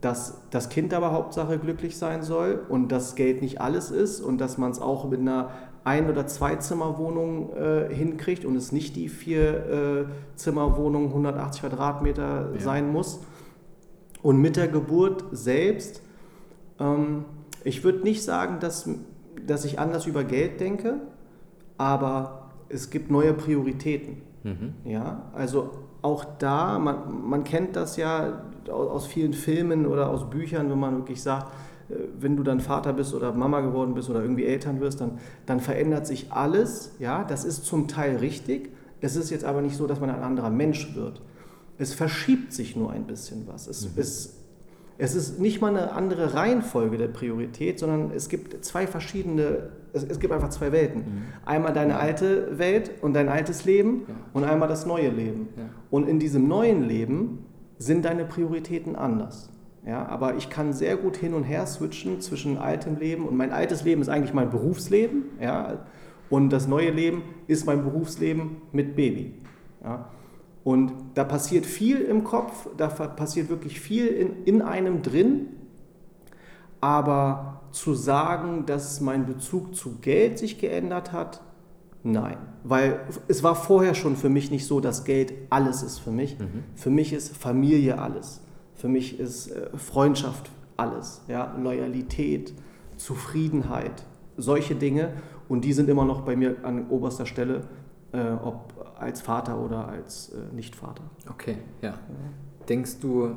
dass 0.01 0.41
das 0.50 0.70
Kind 0.70 0.94
aber 0.94 1.12
Hauptsache 1.12 1.58
glücklich 1.58 1.98
sein 1.98 2.24
soll 2.24 2.63
und 2.70 2.89
das 2.91 3.15
Geld 3.15 3.41
nicht 3.41 3.60
alles 3.60 3.91
ist 3.91 4.22
und 4.22 4.39
dass 4.39 4.58
man 4.58 4.72
es 4.72 4.79
auch 4.79 5.10
mit 5.10 5.20
einer 5.20 5.50
Ein- 5.84 6.10
oder 6.10 6.25
Zweizimmerwohnung 6.27 7.53
äh, 7.56 7.94
hinkriegt 7.94 8.46
und 8.46 8.56
es 8.56 8.72
nicht 8.72 8.96
die 8.96 9.10
Vier-Zimmerwohnung 9.10 11.06
äh, 11.06 11.10
180 11.10 11.62
Quadratmeter 11.62 12.51
ja. 12.53 12.60
sein 12.60 12.91
muss. 12.91 13.20
Und 14.22 14.39
mit 14.41 14.56
der 14.58 14.68
Geburt 14.68 15.25
selbst, 15.32 16.01
ähm, 16.79 17.25
ich 17.63 17.84
würde 17.84 18.00
nicht 18.00 18.24
sagen, 18.24 18.60
dass, 18.60 18.89
dass 19.46 19.65
ich 19.65 19.79
anders 19.79 20.06
über 20.06 20.24
Geld 20.24 20.60
denke, 20.60 21.01
aber 21.77 22.51
es 22.70 22.89
gibt 22.89 23.12
neue 23.12 23.34
Prioritäten. 23.34 24.22
Mhm. 24.44 24.74
Ja, 24.86 25.29
also 25.34 25.72
auch 26.01 26.25
da, 26.38 26.79
man, 26.79 27.27
man 27.29 27.44
kennt 27.44 27.75
das 27.75 27.98
ja 27.98 28.44
aus 28.69 29.07
vielen 29.07 29.33
Filmen 29.33 29.85
oder 29.85 30.09
aus 30.09 30.29
Büchern, 30.29 30.69
wenn 30.69 30.79
man 30.79 30.97
wirklich 30.97 31.21
sagt, 31.21 31.51
äh, 31.89 31.95
wenn 32.19 32.38
du 32.38 32.43
dann 32.43 32.59
Vater 32.59 32.93
bist 32.93 33.13
oder 33.13 33.33
Mama 33.33 33.61
geworden 33.61 33.93
bist 33.93 34.09
oder 34.09 34.21
irgendwie 34.21 34.45
Eltern 34.45 34.79
wirst, 34.79 35.01
dann, 35.01 35.19
dann 35.45 35.59
verändert 35.59 36.07
sich 36.07 36.31
alles. 36.31 36.91
Ja, 36.99 37.23
das 37.23 37.45
ist 37.45 37.65
zum 37.65 37.88
Teil 37.88 38.17
richtig. 38.17 38.71
Es 39.01 39.15
ist 39.15 39.29
jetzt 39.29 39.45
aber 39.45 39.61
nicht 39.61 39.75
so, 39.75 39.88
dass 39.88 39.99
man 39.99 40.09
ein 40.09 40.21
anderer 40.21 40.49
Mensch 40.49 40.95
wird. 40.95 41.21
Es 41.77 41.93
verschiebt 41.93 42.53
sich 42.53 42.75
nur 42.75 42.91
ein 42.91 43.05
bisschen 43.05 43.47
was. 43.47 43.67
Es, 43.67 43.85
mhm. 43.85 43.91
es, 43.95 44.35
es 44.97 45.15
ist 45.15 45.39
nicht 45.39 45.61
mal 45.61 45.69
eine 45.69 45.93
andere 45.93 46.33
Reihenfolge 46.33 46.97
der 46.97 47.07
Priorität, 47.07 47.79
sondern 47.79 48.11
es 48.13 48.27
gibt 48.27 48.65
zwei 48.65 48.85
verschiedene, 48.85 49.69
es, 49.93 50.03
es 50.03 50.19
gibt 50.19 50.33
einfach 50.33 50.49
zwei 50.49 50.73
Welten. 50.73 50.99
Mhm. 50.99 51.21
Einmal 51.45 51.71
deine 51.71 51.97
alte 51.97 52.57
Welt 52.59 52.91
und 53.01 53.13
dein 53.13 53.29
altes 53.29 53.63
Leben 53.63 54.03
ja. 54.07 54.15
und 54.33 54.43
einmal 54.43 54.67
das 54.67 54.85
neue 54.85 55.09
Leben. 55.09 55.47
Ja. 55.55 55.63
Und 55.89 56.09
in 56.09 56.19
diesem 56.19 56.49
neuen 56.49 56.83
Leben 56.83 57.45
sind 57.79 58.05
deine 58.05 58.25
Prioritäten 58.25 58.95
anders. 58.95 59.50
Ja, 59.86 60.05
aber 60.05 60.36
ich 60.36 60.50
kann 60.50 60.74
sehr 60.74 60.98
gut 60.98 61.17
hin 61.17 61.33
und 61.33 61.43
her 61.43 61.65
switchen 61.65 62.21
zwischen 62.21 62.57
altem 62.57 62.98
Leben 62.98 63.27
und 63.27 63.36
mein 63.36 63.51
altes 63.51 63.83
Leben 63.83 64.01
ist 64.01 64.09
eigentlich 64.09 64.33
mein 64.33 64.51
Berufsleben. 64.51 65.24
Ja, 65.41 65.86
und 66.29 66.51
das 66.51 66.67
neue 66.67 66.91
Leben 66.91 67.24
ist 67.48 67.65
mein 67.65 67.83
Berufsleben 67.83 68.57
mit 68.71 68.95
Baby. 68.95 69.33
Ja. 69.83 70.09
Und 70.63 70.93
da 71.15 71.24
passiert 71.24 71.65
viel 71.65 72.01
im 72.01 72.24
Kopf, 72.24 72.67
da 72.77 72.88
passiert 72.88 73.50
wirklich 73.50 73.79
viel 73.79 74.07
in, 74.07 74.43
in 74.43 74.62
einem 74.62 75.01
drin. 75.01 75.48
Aber 76.81 77.62
zu 77.71 77.93
sagen, 77.93 78.65
dass 78.65 79.01
mein 79.01 79.25
Bezug 79.25 79.75
zu 79.75 80.00
Geld 80.00 80.38
sich 80.38 80.59
geändert 80.59 81.12
hat, 81.12 81.41
nein. 82.03 82.38
Weil 82.63 82.99
es 83.27 83.43
war 83.43 83.55
vorher 83.55 83.95
schon 83.95 84.15
für 84.15 84.29
mich 84.29 84.51
nicht 84.51 84.65
so, 84.65 84.79
dass 84.79 85.05
Geld 85.05 85.33
alles 85.49 85.81
ist 85.81 85.99
für 85.99 86.11
mich. 86.11 86.37
Mhm. 86.37 86.63
Für 86.75 86.89
mich 86.89 87.13
ist 87.13 87.35
Familie 87.35 87.99
alles. 87.99 88.41
Für 88.75 88.87
mich 88.87 89.19
ist 89.19 89.51
äh, 89.51 89.69
Freundschaft 89.77 90.49
alles. 90.77 91.21
Ja? 91.27 91.55
Loyalität, 91.57 92.53
Zufriedenheit, 92.97 94.05
solche 94.37 94.75
Dinge. 94.75 95.13
Und 95.47 95.65
die 95.65 95.73
sind 95.73 95.89
immer 95.89 96.05
noch 96.05 96.21
bei 96.21 96.35
mir 96.35 96.57
an 96.63 96.89
oberster 96.89 97.25
Stelle, 97.25 97.63
äh, 98.11 98.19
ob 98.43 98.73
als 98.99 99.21
Vater 99.21 99.59
oder 99.59 99.87
als 99.87 100.29
äh, 100.29 100.53
Nicht-Vater. 100.53 101.03
Okay, 101.29 101.57
ja. 101.81 101.93
Denkst 102.67 102.99
du, 102.99 103.35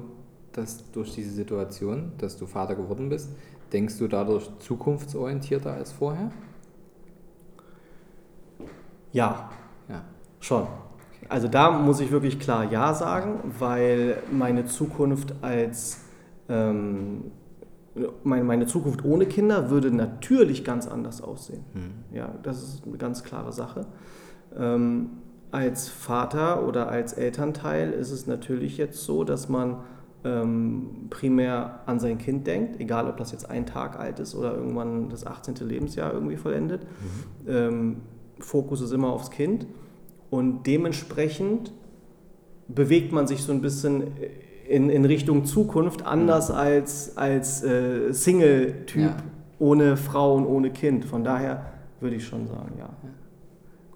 dass 0.52 0.90
durch 0.92 1.14
diese 1.14 1.30
Situation, 1.30 2.12
dass 2.18 2.36
du 2.36 2.46
Vater 2.46 2.74
geworden 2.74 3.08
bist, 3.08 3.30
denkst 3.72 3.98
du 3.98 4.08
dadurch 4.08 4.50
zukunftsorientierter 4.58 5.72
als 5.72 5.92
vorher? 5.92 6.30
Ja, 9.12 9.50
ja. 9.88 10.02
schon. 10.40 10.66
Also 11.28 11.48
da 11.48 11.70
muss 11.70 12.00
ich 12.00 12.10
wirklich 12.10 12.40
klar 12.40 12.70
Ja 12.70 12.94
sagen, 12.94 13.54
weil 13.58 14.18
meine 14.30 14.66
Zukunft 14.66 15.34
als 15.42 16.00
ähm, 16.48 17.30
meine, 18.24 18.44
meine 18.44 18.66
Zukunft 18.66 19.04
ohne 19.04 19.26
Kinder 19.26 19.70
würde 19.70 19.90
natürlich 19.90 20.64
ganz 20.64 20.86
anders 20.86 21.22
aussehen. 21.22 21.64
Mhm. 21.74 22.16
Ja, 22.16 22.34
das 22.42 22.62
ist 22.62 22.86
eine 22.86 22.96
ganz 22.96 23.22
klare 23.22 23.52
Sache. 23.52 23.86
Ähm, 24.56 25.10
als 25.50 25.88
Vater 25.88 26.66
oder 26.66 26.88
als 26.88 27.12
Elternteil 27.12 27.92
ist 27.92 28.10
es 28.10 28.26
natürlich 28.26 28.78
jetzt 28.78 29.04
so, 29.04 29.24
dass 29.24 29.48
man 29.48 29.78
ähm, 30.24 31.08
primär 31.10 31.80
an 31.86 32.00
sein 32.00 32.16
Kind 32.16 32.46
denkt, 32.46 32.80
egal 32.80 33.08
ob 33.08 33.16
das 33.18 33.32
jetzt 33.32 33.50
ein 33.50 33.66
Tag 33.66 33.98
alt 33.98 34.18
ist 34.20 34.34
oder 34.34 34.54
irgendwann 34.54 35.10
das 35.10 35.26
18. 35.26 35.56
Lebensjahr 35.56 36.14
irgendwie 36.14 36.36
vollendet. 36.36 36.84
Mhm. 36.84 37.48
Ähm, 37.48 37.96
Fokus 38.38 38.80
ist 38.80 38.92
immer 38.92 39.12
aufs 39.12 39.30
Kind 39.30 39.66
und 40.30 40.66
dementsprechend 40.66 41.72
bewegt 42.68 43.12
man 43.12 43.26
sich 43.26 43.42
so 43.42 43.52
ein 43.52 43.60
bisschen 43.60 44.04
in, 44.68 44.90
in 44.90 45.04
Richtung 45.04 45.44
Zukunft 45.44 46.06
anders 46.06 46.48
mhm. 46.48 46.54
als, 46.54 47.16
als 47.16 47.62
äh, 47.62 48.12
Single-Typ 48.12 49.02
ja. 49.02 49.16
ohne 49.58 49.96
Frau 49.96 50.34
und 50.34 50.46
ohne 50.46 50.70
Kind. 50.70 51.04
Von 51.04 51.24
daher 51.24 51.66
würde 52.00 52.16
ich 52.16 52.26
schon 52.26 52.46
sagen, 52.48 52.72
ja. 52.78 52.88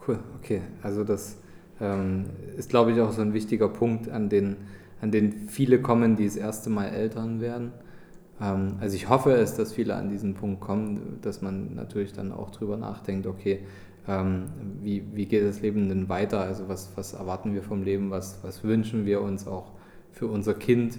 Cool, 0.07 0.19
okay. 0.39 0.61
Also 0.83 1.03
das 1.03 1.39
ähm, 1.81 2.27
ist, 2.57 2.69
glaube 2.71 2.93
ich, 2.93 3.01
auch 3.01 3.13
so 3.13 3.23
ein 3.23 3.33
wichtiger 3.33 3.69
Punkt, 3.69 4.09
an 4.09 4.29
den, 4.29 4.57
an 5.01 5.11
den 5.11 5.49
viele 5.49 5.81
kommen, 5.81 6.17
die 6.17 6.27
das 6.27 6.37
erste 6.37 6.71
Mal 6.71 6.87
Eltern 6.89 7.41
werden. 7.41 7.73
Ähm, 8.41 8.75
also 8.81 8.95
ich 8.95 9.09
hoffe 9.09 9.33
es, 9.33 9.57
dass 9.57 9.73
viele 9.73 9.95
an 9.95 10.09
diesen 10.09 10.35
Punkt 10.35 10.61
kommen, 10.61 11.19
dass 11.23 11.43
man 11.43 11.75
natürlich 11.75 12.13
dann 12.13 12.33
auch 12.33 12.51
drüber 12.51 12.77
nachdenkt, 12.77 13.27
okay, 13.27 13.61
ähm, 14.09 14.45
wie, 14.83 15.03
wie 15.15 15.27
geht 15.27 15.45
das 15.45 15.61
Leben 15.61 15.89
denn 15.89 16.09
weiter? 16.09 16.41
Also 16.41 16.69
was, 16.69 16.93
was 16.97 17.13
erwarten 17.13 17.55
wir 17.55 17.63
vom 17.63 17.83
Leben? 17.83 18.11
Was, 18.11 18.39
was 18.43 18.63
wünschen 18.63 19.05
wir 19.05 19.21
uns 19.21 19.47
auch 19.47 19.73
für 20.13 20.27
unser 20.27 20.55
Kind? 20.55 20.99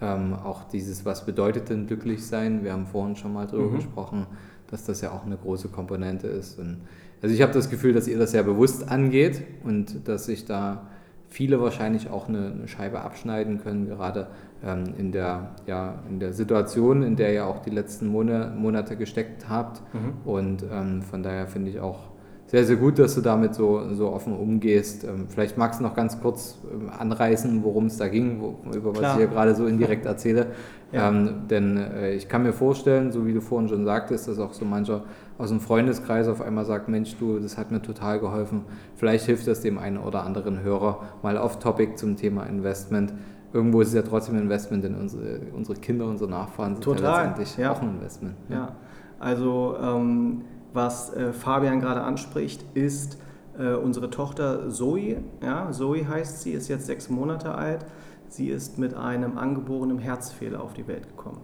Ähm, 0.00 0.34
auch 0.34 0.64
dieses, 0.64 1.04
was 1.04 1.24
bedeutet 1.24 1.70
denn 1.70 1.86
glücklich 1.86 2.26
sein? 2.26 2.64
Wir 2.64 2.72
haben 2.72 2.86
vorhin 2.86 3.16
schon 3.16 3.32
mal 3.32 3.46
drüber 3.46 3.70
mhm. 3.70 3.76
gesprochen, 3.76 4.26
dass 4.70 4.84
das 4.84 5.00
ja 5.00 5.12
auch 5.12 5.24
eine 5.24 5.36
große 5.36 5.68
Komponente 5.68 6.26
ist. 6.26 6.58
Und 6.58 6.82
also 7.22 7.34
ich 7.34 7.40
habe 7.40 7.52
das 7.52 7.70
Gefühl, 7.70 7.92
dass 7.92 8.08
ihr 8.08 8.18
das 8.18 8.32
sehr 8.32 8.42
bewusst 8.42 8.88
angeht 8.88 9.42
und 9.64 10.08
dass 10.08 10.26
sich 10.26 10.44
da 10.44 10.88
viele 11.28 11.60
wahrscheinlich 11.60 12.10
auch 12.10 12.28
eine, 12.28 12.52
eine 12.52 12.68
Scheibe 12.68 13.00
abschneiden 13.00 13.58
können, 13.62 13.86
gerade 13.86 14.26
ähm, 14.62 14.94
in, 14.98 15.12
der, 15.12 15.54
ja, 15.66 16.02
in 16.10 16.20
der 16.20 16.32
Situation, 16.32 17.02
in 17.02 17.16
der 17.16 17.32
ihr 17.32 17.46
auch 17.46 17.60
die 17.60 17.70
letzten 17.70 18.06
Monate 18.08 18.96
gesteckt 18.96 19.48
habt. 19.48 19.82
Mhm. 19.94 20.30
Und 20.30 20.64
ähm, 20.70 21.02
von 21.02 21.22
daher 21.22 21.46
finde 21.46 21.70
ich 21.70 21.80
auch 21.80 22.11
sehr, 22.52 22.66
sehr 22.66 22.76
gut, 22.76 22.98
dass 22.98 23.14
du 23.14 23.22
damit 23.22 23.54
so, 23.54 23.94
so 23.94 24.12
offen 24.12 24.36
umgehst. 24.36 25.04
Ähm, 25.04 25.24
vielleicht 25.26 25.56
magst 25.56 25.80
du 25.80 25.84
noch 25.84 25.94
ganz 25.94 26.20
kurz 26.20 26.58
ähm, 26.70 26.90
anreißen, 26.90 27.64
worum 27.64 27.86
es 27.86 27.96
da 27.96 28.08
ging, 28.08 28.42
wo, 28.42 28.58
über 28.76 28.92
Klar. 28.92 29.02
was 29.02 29.12
ich 29.12 29.16
hier 29.20 29.26
gerade 29.28 29.54
so 29.54 29.66
indirekt 29.66 30.04
erzähle. 30.04 30.48
Ja. 30.92 31.08
Ähm, 31.08 31.48
denn 31.48 31.78
äh, 31.78 32.12
ich 32.12 32.28
kann 32.28 32.42
mir 32.42 32.52
vorstellen, 32.52 33.10
so 33.10 33.24
wie 33.24 33.32
du 33.32 33.40
vorhin 33.40 33.70
schon 33.70 33.86
sagtest, 33.86 34.28
dass 34.28 34.38
auch 34.38 34.52
so 34.52 34.66
mancher 34.66 35.04
aus 35.38 35.48
dem 35.48 35.60
Freundeskreis 35.60 36.28
auf 36.28 36.42
einmal 36.42 36.66
sagt, 36.66 36.90
Mensch, 36.90 37.16
du, 37.18 37.38
das 37.38 37.56
hat 37.56 37.70
mir 37.70 37.80
total 37.80 38.20
geholfen. 38.20 38.66
Vielleicht 38.96 39.24
hilft 39.24 39.46
das 39.46 39.62
dem 39.62 39.78
einen 39.78 39.96
oder 39.96 40.22
anderen 40.22 40.62
Hörer 40.62 41.04
mal 41.22 41.38
off-topic 41.38 41.96
zum 41.96 42.18
Thema 42.18 42.42
Investment. 42.42 43.14
Irgendwo 43.54 43.80
ist 43.80 43.88
es 43.88 43.94
ja 43.94 44.02
trotzdem 44.02 44.36
ein 44.36 44.42
Investment, 44.42 44.84
denn 44.84 44.94
unsere, 44.94 45.40
unsere 45.54 45.78
Kinder, 45.78 46.04
unsere 46.04 46.28
Nachfahren 46.28 46.74
sind 46.74 46.84
total. 46.84 47.02
ja 47.02 47.16
letztendlich 47.16 47.56
ja. 47.56 47.72
auch 47.72 47.80
ein 47.80 47.94
Investment. 47.94 48.34
Ja, 48.50 48.56
ja. 48.56 48.76
also 49.20 49.74
ähm, 49.82 50.42
was 50.72 51.12
äh, 51.14 51.32
Fabian 51.32 51.80
gerade 51.80 52.02
anspricht, 52.02 52.64
ist 52.74 53.18
äh, 53.58 53.74
unsere 53.74 54.10
Tochter 54.10 54.70
Zoe. 54.70 55.22
Ja, 55.42 55.70
Zoe 55.70 56.08
heißt 56.08 56.42
sie, 56.42 56.52
ist 56.52 56.68
jetzt 56.68 56.86
sechs 56.86 57.08
Monate 57.10 57.54
alt. 57.54 57.84
Sie 58.28 58.48
ist 58.48 58.78
mit 58.78 58.94
einem 58.94 59.36
angeborenen 59.36 59.98
Herzfehler 59.98 60.62
auf 60.62 60.72
die 60.72 60.86
Welt 60.86 61.08
gekommen. 61.08 61.40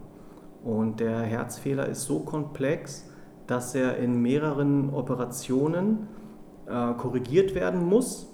Und 0.65 1.01
der 1.01 1.21
Herzfehler 1.21 1.87
ist 1.87 2.05
so 2.05 2.21
komplex, 2.21 3.05
dass 3.47 3.75
er 3.75 3.97
in 3.99 4.21
mehreren 4.21 4.93
Operationen 4.93 6.09
äh, 6.67 6.93
korrigiert 6.95 7.55
werden 7.55 7.85
muss 7.85 8.29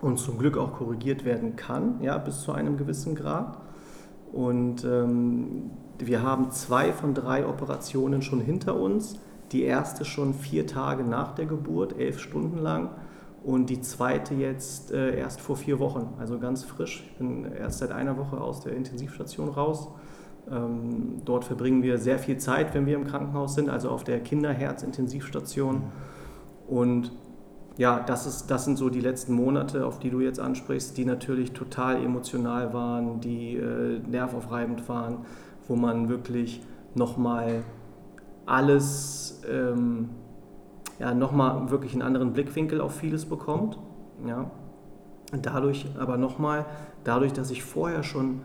und 0.00 0.18
zum 0.18 0.38
Glück 0.38 0.56
auch 0.58 0.74
korrigiert 0.74 1.24
werden 1.24 1.56
kann, 1.56 2.00
ja, 2.02 2.18
bis 2.18 2.42
zu 2.42 2.52
einem 2.52 2.76
gewissen 2.76 3.14
Grad. 3.14 3.58
Und 4.32 4.84
ähm, 4.84 5.70
wir 5.98 6.22
haben 6.22 6.50
zwei 6.50 6.92
von 6.92 7.14
drei 7.14 7.46
Operationen 7.46 8.22
schon 8.22 8.40
hinter 8.40 8.76
uns 8.76 9.20
die 9.52 9.62
erste 9.62 10.04
schon 10.04 10.34
vier 10.34 10.66
Tage 10.66 11.04
nach 11.04 11.34
der 11.34 11.46
Geburt, 11.46 11.98
elf 11.98 12.18
Stunden 12.18 12.58
lang. 12.58 12.90
Und 13.44 13.70
die 13.70 13.80
zweite 13.80 14.34
jetzt 14.34 14.92
äh, 14.92 15.18
erst 15.18 15.40
vor 15.40 15.56
vier 15.56 15.80
Wochen, 15.80 16.14
also 16.18 16.38
ganz 16.38 16.62
frisch. 16.62 17.04
Ich 17.06 17.18
bin 17.18 17.50
erst 17.52 17.80
seit 17.80 17.90
einer 17.90 18.16
Woche 18.16 18.40
aus 18.40 18.60
der 18.60 18.74
Intensivstation 18.74 19.48
raus. 19.48 19.88
Ähm, 20.50 21.22
dort 21.24 21.44
verbringen 21.44 21.82
wir 21.82 21.98
sehr 21.98 22.18
viel 22.18 22.38
Zeit, 22.38 22.72
wenn 22.74 22.86
wir 22.86 22.94
im 22.94 23.04
Krankenhaus 23.04 23.54
sind, 23.54 23.68
also 23.68 23.90
auf 23.90 24.04
der 24.04 24.20
Kinderherz-Intensivstation. 24.20 25.82
Und 26.68 27.12
ja, 27.78 28.00
das, 28.00 28.26
ist, 28.26 28.46
das 28.46 28.64
sind 28.64 28.76
so 28.76 28.90
die 28.90 29.00
letzten 29.00 29.32
Monate, 29.32 29.86
auf 29.86 29.98
die 29.98 30.10
du 30.10 30.20
jetzt 30.20 30.38
ansprichst, 30.38 30.96
die 30.96 31.04
natürlich 31.04 31.52
total 31.52 32.02
emotional 32.02 32.72
waren, 32.72 33.20
die 33.20 33.56
äh, 33.56 33.98
nervaufreibend 34.08 34.88
waren, 34.88 35.18
wo 35.66 35.74
man 35.74 36.08
wirklich 36.08 36.62
nochmal 36.94 37.64
alles 38.46 39.40
ähm, 39.50 40.10
ja, 40.98 41.14
nochmal 41.14 41.70
wirklich 41.70 41.92
einen 41.92 42.02
anderen 42.02 42.32
Blickwinkel 42.32 42.80
auf 42.80 42.94
vieles 42.94 43.24
bekommt. 43.24 43.78
Ja. 44.26 44.50
Dadurch 45.40 45.86
aber 45.98 46.16
nochmal, 46.16 46.66
dadurch, 47.04 47.32
dass 47.32 47.50
ich 47.50 47.62
vorher 47.62 48.02
schon 48.02 48.40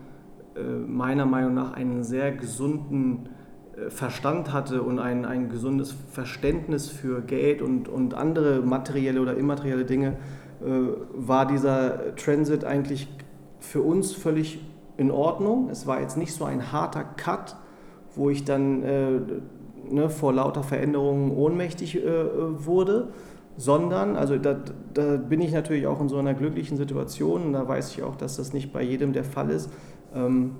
äh, 0.56 0.62
meiner 0.62 1.26
Meinung 1.26 1.54
nach 1.54 1.72
einen 1.72 2.02
sehr 2.02 2.32
gesunden 2.32 3.28
äh, 3.76 3.90
Verstand 3.90 4.52
hatte 4.52 4.82
und 4.82 4.98
ein, 4.98 5.24
ein 5.24 5.50
gesundes 5.50 5.94
Verständnis 6.10 6.88
für 6.88 7.20
Geld 7.20 7.62
und, 7.62 7.88
und 7.88 8.14
andere 8.14 8.60
materielle 8.60 9.20
oder 9.20 9.36
immaterielle 9.36 9.84
Dinge, 9.84 10.16
äh, 10.60 10.70
war 11.14 11.46
dieser 11.46 12.16
Transit 12.16 12.64
eigentlich 12.64 13.08
für 13.60 13.82
uns 13.82 14.12
völlig 14.12 14.60
in 14.96 15.10
Ordnung. 15.10 15.68
Es 15.70 15.86
war 15.86 16.00
jetzt 16.00 16.16
nicht 16.16 16.32
so 16.32 16.44
ein 16.44 16.72
harter 16.72 17.04
Cut, 17.04 17.56
wo 18.14 18.30
ich 18.30 18.44
dann 18.44 18.82
äh, 18.82 19.20
ne, 19.90 20.10
vor 20.10 20.32
lauter 20.32 20.62
Veränderungen 20.62 21.30
ohnmächtig 21.30 21.96
äh, 21.96 22.64
wurde, 22.64 23.08
sondern, 23.56 24.16
also 24.16 24.38
da, 24.38 24.56
da, 24.94 25.16
bin 25.16 25.40
ich 25.40 25.52
natürlich 25.52 25.86
auch 25.86 26.00
in 26.00 26.08
so 26.08 26.16
einer 26.16 26.34
glücklichen 26.34 26.76
Situation 26.76 27.42
und 27.46 27.52
da 27.52 27.66
weiß 27.66 27.90
ich 27.92 28.02
auch, 28.02 28.14
dass 28.14 28.36
das 28.36 28.52
nicht 28.52 28.72
bei 28.72 28.82
jedem 28.82 29.12
der 29.12 29.24
Fall 29.24 29.50
ist. 29.50 29.70
Ähm, 30.14 30.56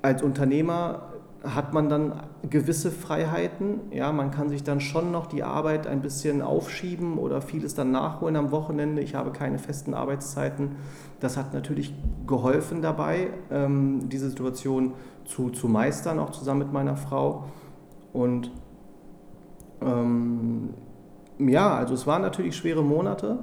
als 0.00 0.22
Unternehmer 0.22 1.12
hat 1.44 1.72
man 1.72 1.88
dann 1.88 2.22
gewisse 2.48 2.90
Freiheiten. 2.90 3.80
Ja, 3.90 4.12
man 4.12 4.30
kann 4.30 4.48
sich 4.48 4.62
dann 4.62 4.80
schon 4.80 5.10
noch 5.10 5.26
die 5.26 5.42
Arbeit 5.42 5.86
ein 5.86 6.00
bisschen 6.00 6.40
aufschieben 6.40 7.18
oder 7.18 7.40
vieles 7.40 7.74
dann 7.74 7.90
nachholen 7.90 8.36
am 8.36 8.52
Wochenende. 8.52 9.02
Ich 9.02 9.14
habe 9.14 9.32
keine 9.32 9.58
festen 9.58 9.94
Arbeitszeiten. 9.94 10.76
Das 11.20 11.36
hat 11.36 11.52
natürlich 11.52 11.94
geholfen 12.26 12.82
dabei, 12.82 13.28
ähm, 13.50 14.08
diese 14.08 14.28
Situation 14.28 14.92
zu, 15.24 15.50
zu 15.50 15.68
meistern, 15.68 16.18
auch 16.18 16.30
zusammen 16.30 16.60
mit 16.60 16.72
meiner 16.72 16.96
Frau. 16.96 17.44
Und 18.12 18.50
ähm, 19.80 20.74
ja, 21.38 21.74
also 21.74 21.94
es 21.94 22.06
waren 22.06 22.22
natürlich 22.22 22.56
schwere 22.56 22.82
Monate, 22.82 23.38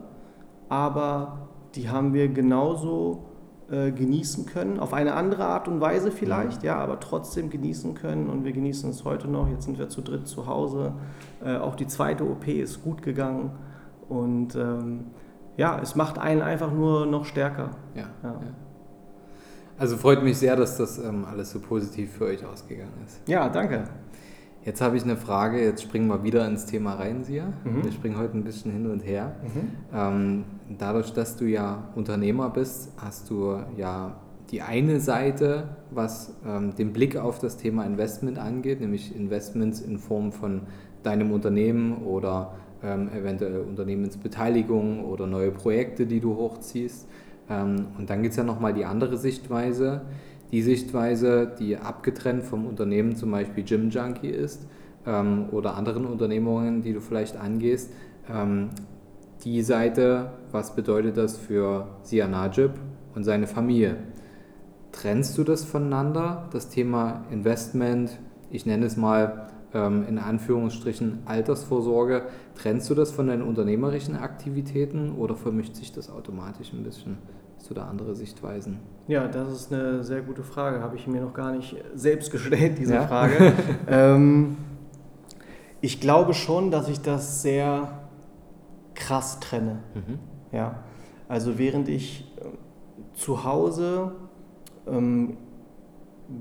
aber 0.70 1.50
die 1.76 1.90
haben 1.90 2.14
wir 2.14 2.28
genauso 2.30 3.26
äh, 3.72 3.92
genießen 3.92 4.46
können, 4.46 4.80
auf 4.80 4.94
eine 4.94 5.14
andere 5.14 5.46
Art 5.46 5.68
und 5.68 5.82
Weise 5.82 6.12
vielleicht, 6.12 6.64
ja. 6.64 6.78
ja. 6.78 6.84
aber 6.84 7.00
trotzdem 7.00 7.50
genießen 7.50 7.94
können 7.94 8.28
und 8.30 8.44
wir 8.44 8.52
genießen 8.52 8.90
es 8.90 9.06
heute 9.06 9.28
noch. 9.28 9.48
Jetzt 9.50 9.66
sind 9.66 9.78
wir 9.78 9.90
zu 9.90 10.02
dritt 10.02 10.28
zu 10.28 10.48
Hause. 10.48 10.94
Äh, 11.44 11.58
auch 11.58 11.76
die 11.76 11.88
zweite 11.88 12.24
OP 12.24 12.48
ist 12.48 12.84
gut 12.84 13.02
gegangen 13.02 13.52
und 14.08 14.56
ähm, 14.56 15.06
ja, 15.58 15.80
es 15.82 15.96
macht 15.96 16.18
einen 16.18 16.42
einfach 16.42 16.72
nur 16.72 17.06
noch 17.06 17.26
stärker. 17.26 17.72
Ja, 17.96 18.10
ja. 18.24 18.30
ja. 18.30 18.40
Also 19.78 19.98
freut 19.98 20.24
mich 20.24 20.38
sehr, 20.38 20.56
dass 20.56 20.78
das 20.78 20.98
ähm, 20.98 21.26
alles 21.30 21.52
so 21.52 21.60
positiv 21.60 22.14
für 22.14 22.26
euch 22.26 22.46
ausgegangen 22.46 22.94
ist. 23.06 23.22
Ja, 23.28 23.50
danke. 23.50 23.84
Jetzt 24.66 24.82
habe 24.82 24.98
ich 24.98 25.04
eine 25.04 25.16
Frage, 25.16 25.64
jetzt 25.64 25.82
springen 25.82 26.08
wir 26.08 26.24
wieder 26.24 26.46
ins 26.46 26.66
Thema 26.66 26.96
rein, 26.96 27.24
Sia. 27.24 27.54
Mhm. 27.64 27.84
Wir 27.84 27.92
springen 27.92 28.18
heute 28.18 28.38
ein 28.38 28.44
bisschen 28.44 28.72
hin 28.72 28.88
und 28.92 29.00
her. 29.00 29.36
Mhm. 29.42 29.70
Ähm, 29.94 30.44
dadurch, 30.78 31.14
dass 31.14 31.38
du 31.38 31.46
ja 31.46 31.90
Unternehmer 31.96 32.50
bist, 32.50 32.92
hast 32.98 33.30
du 33.30 33.58
ja 33.78 34.18
die 34.52 34.62
eine 34.62 35.00
Seite, 35.00 35.70
was 35.92 36.36
ähm, 36.46 36.76
den 36.76 36.92
Blick 36.92 37.16
auf 37.16 37.40
das 37.40 37.58
Thema 37.58 37.86
Investment 37.86 38.38
angeht, 38.38 38.82
nämlich 38.82 39.16
Investments 39.16 39.80
in 39.80 39.98
Form 39.98 40.32
von 40.32 40.62
deinem 41.04 41.32
Unternehmen 41.32 42.04
oder 42.04 42.56
ähm, 42.84 43.10
eventuell 43.14 43.62
Unternehmensbeteiligung 43.62 45.06
oder 45.06 45.28
neue 45.28 45.52
Projekte, 45.52 46.06
die 46.06 46.20
du 46.20 46.36
hochziehst. 46.36 47.08
Ähm, 47.50 47.88
und 47.98 48.10
dann 48.10 48.22
gibt 48.22 48.32
es 48.32 48.38
ja 48.38 48.44
nochmal 48.44 48.74
die 48.74 48.86
andere 48.86 49.18
Sichtweise, 49.18 50.02
die 50.52 50.62
Sichtweise, 50.62 51.52
die 51.60 51.78
abgetrennt 51.78 52.44
vom 52.44 52.66
Unternehmen 52.66 53.16
zum 53.16 53.32
Beispiel 53.32 53.64
Gym 53.64 53.90
Junkie 53.90 54.30
ist 54.30 54.68
ähm, 55.06 55.48
oder 55.52 55.76
anderen 55.76 56.06
Unternehmungen, 56.06 56.82
die 56.82 56.94
du 56.94 57.02
vielleicht 57.02 57.38
angehst, 57.38 57.92
ähm, 58.30 58.70
die 59.44 59.62
Seite, 59.62 60.32
was 60.52 60.76
bedeutet 60.76 61.18
das 61.18 61.38
für 61.38 61.88
Sia 62.04 62.28
Najib 62.28 62.72
und 63.16 63.24
seine 63.24 63.48
Familie? 63.48 63.98
Trennst 64.92 65.38
du 65.38 65.44
das 65.44 65.64
voneinander, 65.64 66.50
das 66.52 66.70
Thema 66.70 67.26
Investment, 67.32 68.20
ich 68.50 68.66
nenne 68.66 68.86
es 68.86 68.98
mal 68.98 69.48
ähm, 69.74 70.06
in 70.10 70.18
Anführungsstrichen 70.18 71.20
Altersvorsorge, 71.26 72.24
trennst 72.56 72.90
du 72.90 72.96
das 72.96 73.12
von 73.12 73.28
deinen 73.28 73.44
unternehmerischen 73.44 74.16
Aktivitäten 74.16 75.14
oder 75.14 75.36
vermischt 75.36 75.76
sich 75.76 75.94
das 75.94 76.10
automatisch 76.10 76.74
ein 76.74 76.84
bisschen? 76.84 77.18
Hast 77.58 77.70
du 77.70 77.74
da 77.74 77.86
andere 77.86 78.16
Sichtweisen? 78.16 78.80
Ja, 79.10 79.28
das 79.28 79.52
ist 79.52 79.74
eine 79.74 80.04
sehr 80.04 80.22
gute 80.22 80.44
Frage. 80.44 80.82
Habe 80.82 80.96
ich 80.96 81.08
mir 81.08 81.20
noch 81.20 81.34
gar 81.34 81.52
nicht 81.52 81.76
selbst 81.96 82.30
gestellt, 82.30 82.78
diese 82.78 82.94
ja? 82.94 83.08
Frage. 83.08 83.54
ähm, 83.88 84.56
ich 85.82 86.00
glaube 86.00 86.36
schon, 86.36 86.70
dass 86.70 86.88
ich 86.88 87.02
das 87.02 87.42
sehr 87.42 88.04
krass 88.94 89.40
trenne. 89.40 89.80
Mhm. 89.96 90.20
Ja, 90.52 90.84
also 91.28 91.58
während 91.58 91.90
ich 91.90 92.32
äh, 92.38 93.16
zu 93.16 93.44
Hause 93.44 94.12
ähm, 94.88 95.38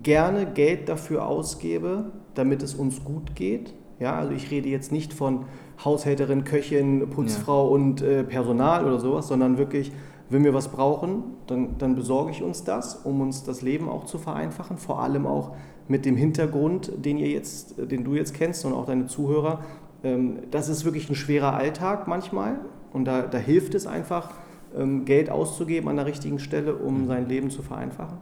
gerne 0.02 0.44
Geld 0.44 0.90
dafür 0.90 1.26
ausgebe, 1.26 2.12
damit 2.35 2.62
es 2.62 2.74
uns 2.74 3.02
gut 3.02 3.35
geht. 3.35 3.72
Ja, 3.98 4.18
also 4.18 4.33
ich 4.33 4.50
rede 4.50 4.68
jetzt 4.68 4.92
nicht 4.92 5.14
von 5.14 5.46
Haushälterin, 5.83 6.44
Köchin, 6.44 7.09
Putzfrau 7.09 7.66
ja. 7.66 7.72
und 7.72 8.02
äh, 8.02 8.24
Personal 8.24 8.85
oder 8.85 9.00
sowas, 9.00 9.26
sondern 9.26 9.57
wirklich 9.57 9.90
wenn 10.31 10.45
wir 10.45 10.55
was 10.55 10.69
brauchen, 10.69 11.25
dann, 11.47 11.79
dann 11.79 11.95
besorge 11.95 12.31
ich 12.31 12.43
uns 12.43 12.64
das, 12.64 12.97
um 12.97 13.21
uns 13.21 13.45
das 13.45 13.62
Leben 13.62 13.88
auch 13.88 14.05
zu 14.05 14.19
vereinfachen. 14.19 14.77
Vor 14.77 15.01
allem 15.01 15.27
auch 15.27 15.53
mit 15.88 16.05
dem 16.05 16.17
Hintergrund, 16.17 16.93
den, 16.97 17.17
ihr 17.17 17.29
jetzt, 17.29 17.77
den 17.79 18.05
du 18.05 18.14
jetzt 18.14 18.35
kennst 18.35 18.64
und 18.64 18.75
auch 18.75 18.87
deine 18.87 19.07
Zuhörer. 19.07 19.61
Ähm, 20.05 20.41
das 20.51 20.69
ist 20.69 20.85
wirklich 20.85 21.09
ein 21.09 21.14
schwerer 21.14 21.55
Alltag 21.55 22.07
manchmal 22.07 22.61
und 22.93 23.07
da, 23.07 23.23
da 23.23 23.38
hilft 23.38 23.75
es 23.75 23.87
einfach, 23.87 24.31
ähm, 24.77 25.05
Geld 25.05 25.31
auszugeben 25.31 25.88
an 25.88 25.97
der 25.97 26.07
richtigen 26.07 26.38
Stelle, 26.38 26.75
um 26.77 27.03
mhm. 27.03 27.07
sein 27.07 27.29
Leben 27.29 27.51
zu 27.51 27.62
vereinfachen. 27.62 28.19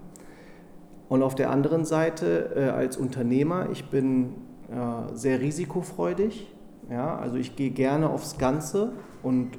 Und 1.09 1.23
auf 1.23 1.35
der 1.35 1.51
anderen 1.51 1.85
Seite 1.85 2.53
äh, 2.57 2.69
als 2.69 2.97
Unternehmer, 2.97 3.69
ich 3.71 3.91
bin 3.91 4.35
äh, 4.69 5.15
sehr 5.15 5.41
risikofreudig. 5.41 6.53
Ja, 6.91 7.17
also 7.17 7.37
ich 7.37 7.57
gehe 7.57 7.71
gerne 7.71 8.11
aufs 8.11 8.39
Ganze 8.39 8.93
und 9.23 9.51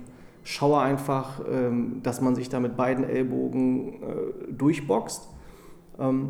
schaue 0.47 0.79
einfach, 0.79 1.41
ähm, 1.51 1.99
dass 2.03 2.21
man 2.21 2.33
sich 2.33 2.47
da 2.47 2.61
mit 2.61 2.77
beiden 2.77 3.03
Ellbogen 3.03 4.01
äh, 4.01 4.53
durchboxt. 4.53 5.27
Ähm, 5.99 6.29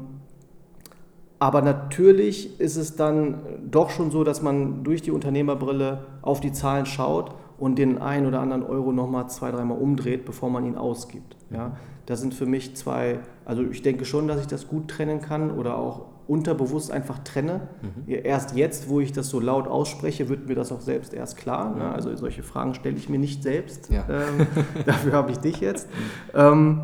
aber 1.38 1.62
natürlich 1.62 2.60
ist 2.60 2.78
es 2.78 2.96
dann 2.96 3.38
doch 3.70 3.92
schon 3.92 4.10
so, 4.10 4.24
dass 4.24 4.42
man 4.42 4.84
durch 4.84 5.04
die 5.04 5.12
Unternehmerbrille 5.12 6.00
auf 6.24 6.40
die 6.40 6.52
Zahlen 6.52 6.88
schaut 6.88 7.36
und 7.60 7.78
den 7.78 8.00
einen 8.00 8.26
oder 8.26 8.40
anderen 8.40 8.64
Euro 8.64 8.92
nochmal 8.92 9.30
zwei, 9.30 9.52
dreimal 9.52 9.78
umdreht, 9.78 10.26
bevor 10.26 10.50
man 10.50 10.66
ihn 10.66 10.78
ausgibt. 10.78 11.36
Ja, 11.52 11.78
das 12.08 12.20
sind 12.20 12.34
für 12.34 12.48
mich 12.48 12.76
zwei, 12.76 13.20
also 13.46 13.62
ich 13.62 13.84
denke 13.84 14.04
schon, 14.06 14.28
dass 14.28 14.42
ich 14.42 14.48
das 14.48 14.68
gut 14.68 14.88
trennen 14.88 15.22
kann 15.22 15.52
oder 15.52 15.78
auch 15.78 16.06
unterbewusst 16.28 16.92
einfach 16.92 17.20
trenne. 17.20 17.62
Mhm. 17.82 18.14
Erst 18.24 18.56
jetzt, 18.56 18.90
wo 18.90 19.00
ich 19.00 19.14
das 19.14 19.30
so 19.30 19.40
laut 19.40 19.68
ausspreche, 19.68 20.30
wird 20.30 20.48
mir 20.48 20.56
das 20.56 20.72
auch 20.72 20.82
selbst 20.82 21.14
erst 21.14 21.38
klar. 21.38 21.76
Ne? 21.76 21.90
Also 21.90 22.14
solche 22.16 22.44
Fragen 22.44 22.74
stelle 22.74 22.98
ich 22.98 23.10
mir 23.10 23.20
nicht 23.20 23.44
selbst. 23.44 23.90
Ja. 23.90 24.06
Ähm, 24.10 24.48
dafür 24.86 25.14
habe 25.14 25.32
ich 25.32 25.38
dich 25.38 25.62
jetzt. 25.62 25.88
Ähm, 26.34 26.82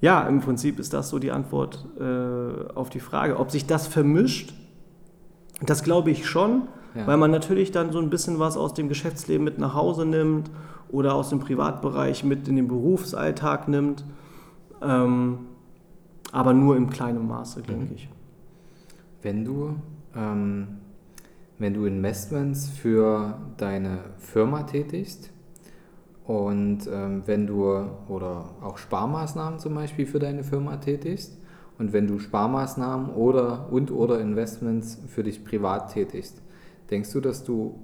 ja, 0.00 0.22
im 0.22 0.40
Prinzip 0.40 0.78
ist 0.78 0.92
das 0.92 1.08
so 1.10 1.18
die 1.18 1.30
Antwort 1.30 1.86
äh, 1.98 2.72
auf 2.74 2.90
die 2.90 3.00
Frage. 3.00 3.38
Ob 3.38 3.50
sich 3.50 3.66
das 3.66 3.86
vermischt, 3.86 4.54
das 5.62 5.82
glaube 5.82 6.10
ich 6.10 6.26
schon, 6.26 6.68
ja. 6.94 7.06
weil 7.06 7.16
man 7.16 7.30
natürlich 7.30 7.72
dann 7.72 7.92
so 7.92 7.98
ein 7.98 8.10
bisschen 8.10 8.38
was 8.38 8.56
aus 8.56 8.74
dem 8.74 8.88
Geschäftsleben 8.88 9.44
mit 9.44 9.58
nach 9.58 9.74
Hause 9.74 10.06
nimmt 10.06 10.50
oder 10.88 11.14
aus 11.14 11.30
dem 11.30 11.40
Privatbereich 11.40 12.24
mit 12.24 12.46
in 12.48 12.56
den 12.56 12.68
Berufsalltag 12.68 13.68
nimmt. 13.68 14.04
Ähm, 14.82 15.38
aber 16.32 16.52
nur 16.52 16.76
im 16.76 16.90
kleinen 16.90 17.26
Maße, 17.26 17.62
denke 17.62 17.86
mhm. 17.86 17.94
ich. 17.94 18.08
Wenn 19.22 19.44
du, 19.44 19.76
ähm, 20.14 20.68
wenn 21.58 21.74
du 21.74 21.84
Investments 21.84 22.68
für 22.68 23.38
deine 23.56 23.98
Firma 24.18 24.64
tätigst 24.64 25.30
und 26.24 26.88
ähm, 26.92 27.22
wenn 27.26 27.46
du 27.46 27.64
oder 28.08 28.50
auch 28.60 28.78
Sparmaßnahmen 28.78 29.58
zum 29.58 29.74
Beispiel 29.74 30.06
für 30.06 30.18
deine 30.18 30.44
Firma 30.44 30.76
tätigst 30.76 31.38
und 31.78 31.92
wenn 31.92 32.06
du 32.06 32.18
Sparmaßnahmen 32.18 33.10
oder 33.10 33.70
und 33.70 33.90
oder 33.90 34.20
Investments 34.20 35.00
für 35.06 35.22
dich 35.22 35.44
privat 35.44 35.92
tätigst, 35.92 36.42
denkst 36.90 37.12
du, 37.12 37.20
dass 37.20 37.44
du 37.44 37.78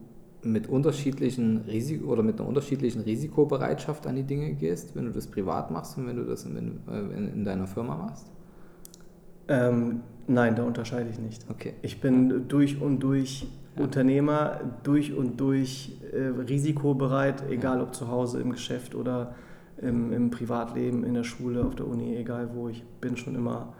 mit 0.45 0.69
unterschiedlichen 0.69 1.59
Risiko 1.69 2.07
oder 2.07 2.23
mit 2.23 2.39
einer 2.41 2.49
unterschiedlichen 2.49 3.03
Risikobereitschaft 3.03 4.07
an 4.07 4.17
die 4.17 4.25
Dinge 4.25 4.55
gehst, 4.55 4.97
wenn 4.97 5.07
du 5.07 5.13
das 5.13 5.27
privat 5.27 5.71
machst 5.71 5.97
und 5.99 6.07
wenn 6.07 6.17
du 6.17 6.25
das 6.25 6.45
in, 6.45 6.57
in, 6.57 7.33
in 7.35 7.45
deiner 7.45 7.67
Firma 7.67 7.97
machst? 7.97 8.27
Ähm, 9.49 10.01
nein, 10.27 10.57
da 10.57 10.65
unterscheide 10.65 11.11
ich 11.11 11.19
nicht. 11.19 11.47
Okay. 11.49 11.75
Ich 11.83 12.01
bin 12.01 12.49
durch 12.49 12.81
und 12.81 13.01
durch 13.01 13.47
ja. 13.77 13.83
Unternehmer, 13.83 14.61
durch 14.83 15.15
und 15.15 15.41
durch 15.41 15.97
äh, 16.13 16.41
risikobereit, 16.49 17.45
egal 17.51 17.81
ob 17.81 17.95
zu 17.95 18.09
Hause 18.09 18.41
im 18.41 18.51
Geschäft 18.51 18.95
oder 18.95 19.35
im, 19.81 20.13
im, 20.13 20.31
Privatleben, 20.31 21.05
in 21.05 21.15
der 21.15 21.25
Schule, 21.25 21.65
auf 21.65 21.75
der 21.75 21.87
Uni, 21.87 22.17
egal 22.17 22.51
wo. 22.55 22.69
Ich 22.69 22.85
bin 23.01 23.17
schon 23.17 23.35
immer 23.35 23.73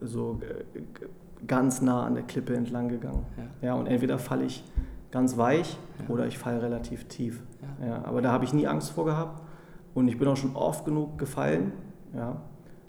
so 0.00 0.40
äh, 0.42 0.80
ganz 1.46 1.80
nah 1.82 2.04
an 2.04 2.14
der 2.14 2.24
Klippe 2.24 2.54
entlang 2.54 2.88
gegangen. 2.88 3.24
Ja, 3.36 3.68
ja 3.68 3.74
und 3.74 3.86
entweder 3.86 4.18
falle 4.18 4.44
ich 4.44 4.64
ganz 5.10 5.36
weich 5.36 5.78
ja. 5.98 6.14
oder 6.14 6.26
ich 6.26 6.38
falle 6.38 6.62
relativ 6.62 7.04
tief. 7.06 7.42
Ja. 7.80 7.86
ja 7.86 8.04
aber 8.04 8.22
da 8.22 8.32
habe 8.32 8.44
ich 8.44 8.52
nie 8.52 8.66
Angst 8.66 8.90
vor 8.90 9.04
gehabt 9.04 9.42
und 9.94 10.08
ich 10.08 10.18
bin 10.18 10.28
auch 10.28 10.36
schon 10.36 10.54
oft 10.54 10.84
genug 10.84 11.18
gefallen. 11.18 11.72
Ja, 12.14 12.40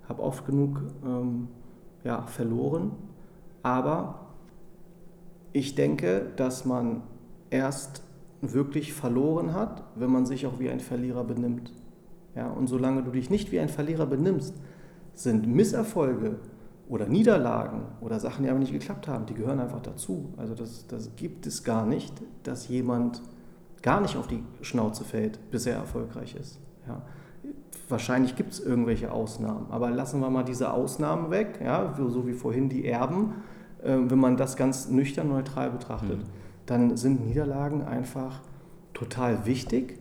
habe 0.08 0.22
oft 0.24 0.46
genug 0.46 0.82
ähm, 1.06 1.50
ja, 2.04 2.24
verloren. 2.24 2.92
Aber 3.64 4.28
ich 5.52 5.76
denke, 5.76 6.32
dass 6.36 6.66
man 6.66 7.04
erst 7.50 8.04
wirklich 8.42 8.94
verloren 8.94 9.54
hat, 9.54 9.84
wenn 9.96 10.12
man 10.12 10.26
sich 10.26 10.48
auch 10.48 10.60
wie 10.60 10.70
ein 10.70 10.80
Verlierer 10.80 11.24
benimmt. 11.24 11.74
Ja, 12.36 12.50
und 12.50 12.68
solange 12.68 13.04
du 13.04 13.12
dich 13.12 13.30
nicht 13.30 13.52
wie 13.52 13.60
ein 13.60 13.70
Verlierer 13.70 14.06
benimmst, 14.06 14.56
sind 15.14 15.48
Misserfolge 15.48 16.40
oder 16.90 17.06
Niederlagen 17.08 17.84
oder 18.02 18.20
Sachen, 18.20 18.44
die 18.44 18.50
aber 18.50 18.60
nicht 18.60 18.74
geklappt 18.74 19.08
haben, 19.08 19.28
die 19.28 19.36
gehören 19.36 19.60
einfach 19.60 19.82
dazu. 19.82 20.34
Also 20.38 20.56
das, 20.56 20.88
das 20.88 21.16
gibt 21.16 21.46
es 21.46 21.64
gar 21.64 21.86
nicht, 21.86 22.14
dass 22.44 22.68
jemand 22.68 23.22
gar 23.82 24.02
nicht 24.02 24.18
auf 24.18 24.28
die 24.28 24.44
Schnauze 24.62 25.04
fällt, 25.04 25.52
bis 25.52 25.68
er 25.68 25.76
erfolgreich 25.76 26.36
ist. 26.36 26.60
Ja. 26.88 27.02
Wahrscheinlich 27.88 28.36
gibt 28.36 28.54
es 28.54 28.60
irgendwelche 28.60 29.12
Ausnahmen, 29.12 29.68
aber 29.70 29.92
lassen 29.92 30.20
wir 30.20 30.30
mal 30.30 30.44
diese 30.44 30.74
Ausnahmen 30.74 31.32
weg, 31.32 31.60
ja, 31.64 31.96
so 31.96 32.28
wie 32.28 32.34
vorhin 32.34 32.70
die 32.70 32.88
Erben, 32.88 33.36
äh, 33.84 33.96
wenn 33.96 34.20
man 34.20 34.36
das 34.36 34.58
ganz 34.58 34.90
nüchtern 34.90 35.30
neutral 35.30 35.70
betrachtet, 35.70 36.20
mhm. 36.20 36.30
dann 36.66 36.98
sind 36.98 37.26
Niederlagen 37.26 37.84
einfach 37.84 38.42
total 38.94 39.46
wichtig, 39.46 40.00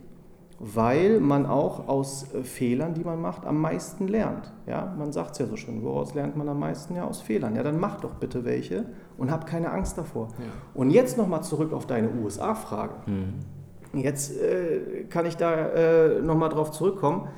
weil 0.60 1.20
man 1.20 1.46
auch 1.46 1.88
aus 1.88 2.34
äh, 2.34 2.42
Fehlern, 2.42 2.94
die 2.94 3.04
man 3.04 3.20
macht, 3.20 3.46
am 3.46 3.60
meisten 3.60 4.08
lernt. 4.08 4.52
Ja, 4.66 4.94
man 4.98 5.12
sagt 5.12 5.32
es 5.32 5.38
ja 5.38 5.46
so 5.46 5.56
schön, 5.56 5.82
woraus 5.82 6.14
lernt 6.14 6.36
man 6.36 6.48
am 6.48 6.58
meisten? 6.58 6.96
Ja, 6.96 7.04
aus 7.04 7.20
Fehlern. 7.20 7.54
Ja, 7.54 7.62
dann 7.62 7.78
mach 7.78 8.00
doch 8.00 8.14
bitte 8.14 8.44
welche 8.44 8.86
und 9.16 9.30
hab 9.30 9.46
keine 9.46 9.70
Angst 9.70 9.96
davor. 9.98 10.28
Ja. 10.38 10.44
Und 10.74 10.90
jetzt 10.90 11.16
nochmal 11.16 11.42
zurück 11.44 11.72
auf 11.72 11.86
deine 11.86 12.10
USA-Frage. 12.10 12.94
Mhm. 13.06 14.00
Jetzt 14.00 14.36
äh, 14.36 15.04
kann 15.08 15.26
ich 15.26 15.36
da 15.36 15.54
äh, 15.54 16.20
nochmal 16.20 16.48
drauf 16.48 16.72
zurückkommen. 16.72 17.28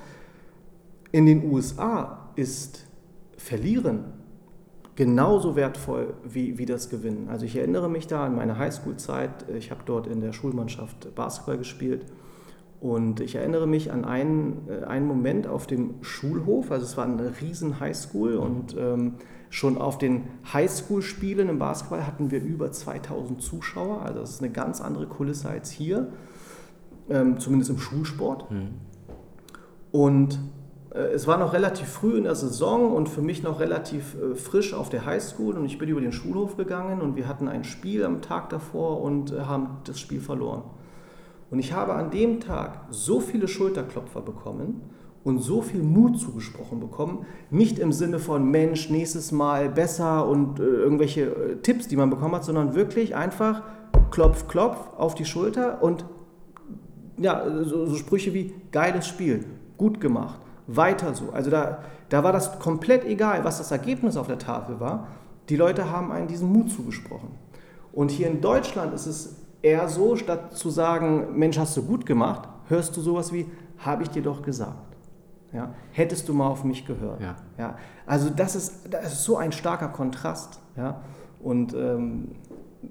In 1.12 1.26
den 1.26 1.50
USA 1.50 2.30
ist 2.36 2.86
Verlieren 3.36 4.04
genauso 4.96 5.56
wertvoll 5.56 6.12
wie, 6.24 6.58
wie 6.58 6.66
das 6.66 6.90
Gewinnen. 6.90 7.28
Also 7.30 7.46
ich 7.46 7.56
erinnere 7.56 7.88
mich 7.88 8.06
da 8.06 8.26
an 8.26 8.36
meine 8.36 8.58
Highschool-Zeit. 8.58 9.46
Ich 9.56 9.70
habe 9.70 9.80
dort 9.86 10.06
in 10.06 10.20
der 10.20 10.34
Schulmannschaft 10.34 11.14
Basketball 11.14 11.56
gespielt. 11.56 12.04
Und 12.80 13.20
ich 13.20 13.34
erinnere 13.34 13.66
mich 13.66 13.92
an 13.92 14.04
einen, 14.04 14.68
äh, 14.68 14.84
einen 14.84 15.06
Moment 15.06 15.46
auf 15.46 15.66
dem 15.66 16.02
Schulhof. 16.02 16.70
Also 16.70 16.86
es 16.86 16.96
war 16.96 17.04
eine 17.04 17.40
riesen 17.40 17.78
Highschool 17.78 18.36
und 18.36 18.74
ähm, 18.78 19.16
schon 19.50 19.76
auf 19.76 19.98
den 19.98 20.28
Highschool-Spielen 20.52 21.48
im 21.48 21.58
Basketball 21.58 22.06
hatten 22.06 22.30
wir 22.30 22.42
über 22.42 22.72
2000 22.72 23.42
Zuschauer. 23.42 24.02
Also 24.02 24.20
das 24.20 24.30
ist 24.30 24.42
eine 24.42 24.50
ganz 24.50 24.80
andere 24.80 25.06
Kulisse 25.06 25.50
als 25.50 25.70
hier 25.70 26.08
ähm, 27.10 27.38
zumindest 27.38 27.70
im 27.70 27.78
Schulsport. 27.78 28.50
Mhm. 28.50 28.68
Und 29.92 30.38
äh, 30.94 30.98
es 30.98 31.26
war 31.26 31.36
noch 31.36 31.52
relativ 31.52 31.88
früh 31.88 32.16
in 32.16 32.24
der 32.24 32.36
Saison 32.36 32.92
und 32.92 33.08
für 33.08 33.22
mich 33.22 33.42
noch 33.42 33.60
relativ 33.60 34.14
äh, 34.14 34.34
frisch 34.36 34.72
auf 34.72 34.88
der 34.88 35.04
Highschool 35.04 35.58
und 35.58 35.66
ich 35.66 35.78
bin 35.78 35.88
über 35.88 36.00
den 36.00 36.12
Schulhof 36.12 36.56
gegangen 36.56 37.00
und 37.00 37.16
wir 37.16 37.28
hatten 37.28 37.48
ein 37.48 37.64
Spiel 37.64 38.04
am 38.04 38.22
Tag 38.22 38.48
davor 38.50 39.02
und 39.02 39.32
äh, 39.32 39.40
haben 39.40 39.78
das 39.84 39.98
Spiel 39.98 40.20
verloren. 40.20 40.62
Und 41.50 41.58
ich 41.58 41.72
habe 41.72 41.94
an 41.94 42.10
dem 42.10 42.40
Tag 42.40 42.86
so 42.90 43.20
viele 43.20 43.48
Schulterklopfer 43.48 44.20
bekommen 44.20 44.82
und 45.24 45.40
so 45.40 45.60
viel 45.60 45.82
Mut 45.82 46.18
zugesprochen 46.18 46.80
bekommen, 46.80 47.26
nicht 47.50 47.78
im 47.78 47.92
Sinne 47.92 48.18
von 48.18 48.50
Mensch, 48.50 48.88
nächstes 48.88 49.32
Mal 49.32 49.68
besser 49.68 50.26
und 50.26 50.60
äh, 50.60 50.62
irgendwelche 50.62 51.22
äh, 51.22 51.56
Tipps, 51.56 51.88
die 51.88 51.96
man 51.96 52.08
bekommen 52.08 52.34
hat, 52.34 52.44
sondern 52.44 52.74
wirklich 52.74 53.14
einfach 53.14 53.62
Klopf, 54.10 54.48
Klopf 54.48 54.78
auf 54.96 55.14
die 55.14 55.24
Schulter 55.24 55.82
und 55.82 56.04
ja, 57.18 57.44
so, 57.64 57.84
so, 57.84 57.96
Sprüche 57.96 58.32
wie 58.32 58.54
geiles 58.72 59.06
Spiel, 59.06 59.44
gut 59.76 60.00
gemacht, 60.00 60.40
weiter 60.66 61.14
so. 61.14 61.30
Also 61.32 61.50
da, 61.50 61.82
da 62.08 62.24
war 62.24 62.32
das 62.32 62.58
komplett 62.58 63.04
egal, 63.04 63.44
was 63.44 63.58
das 63.58 63.70
Ergebnis 63.70 64.16
auf 64.16 64.26
der 64.26 64.38
Tafel 64.38 64.80
war. 64.80 65.08
Die 65.50 65.56
Leute 65.56 65.90
haben 65.90 66.12
einen 66.12 66.28
diesen 66.28 66.50
Mut 66.50 66.70
zugesprochen. 66.70 67.28
Und 67.92 68.10
hier 68.10 68.28
in 68.28 68.40
Deutschland 68.40 68.94
ist 68.94 69.06
es 69.06 69.39
eher 69.62 69.88
so, 69.88 70.16
statt 70.16 70.56
zu 70.56 70.70
sagen, 70.70 71.38
Mensch, 71.38 71.58
hast 71.58 71.76
du 71.76 71.82
gut 71.82 72.06
gemacht, 72.06 72.48
hörst 72.68 72.96
du 72.96 73.00
sowas 73.00 73.32
wie, 73.32 73.46
habe 73.78 74.02
ich 74.02 74.10
dir 74.10 74.22
doch 74.22 74.42
gesagt. 74.42 74.96
Ja? 75.52 75.74
Hättest 75.92 76.28
du 76.28 76.34
mal 76.34 76.48
auf 76.48 76.64
mich 76.64 76.86
gehört. 76.86 77.20
Ja. 77.20 77.36
Ja? 77.58 77.76
Also 78.06 78.30
das 78.30 78.54
ist, 78.54 78.92
das 78.92 79.12
ist 79.12 79.24
so 79.24 79.36
ein 79.36 79.52
starker 79.52 79.88
Kontrast. 79.88 80.60
Ja? 80.76 81.00
Und 81.42 81.74
ähm, 81.74 82.32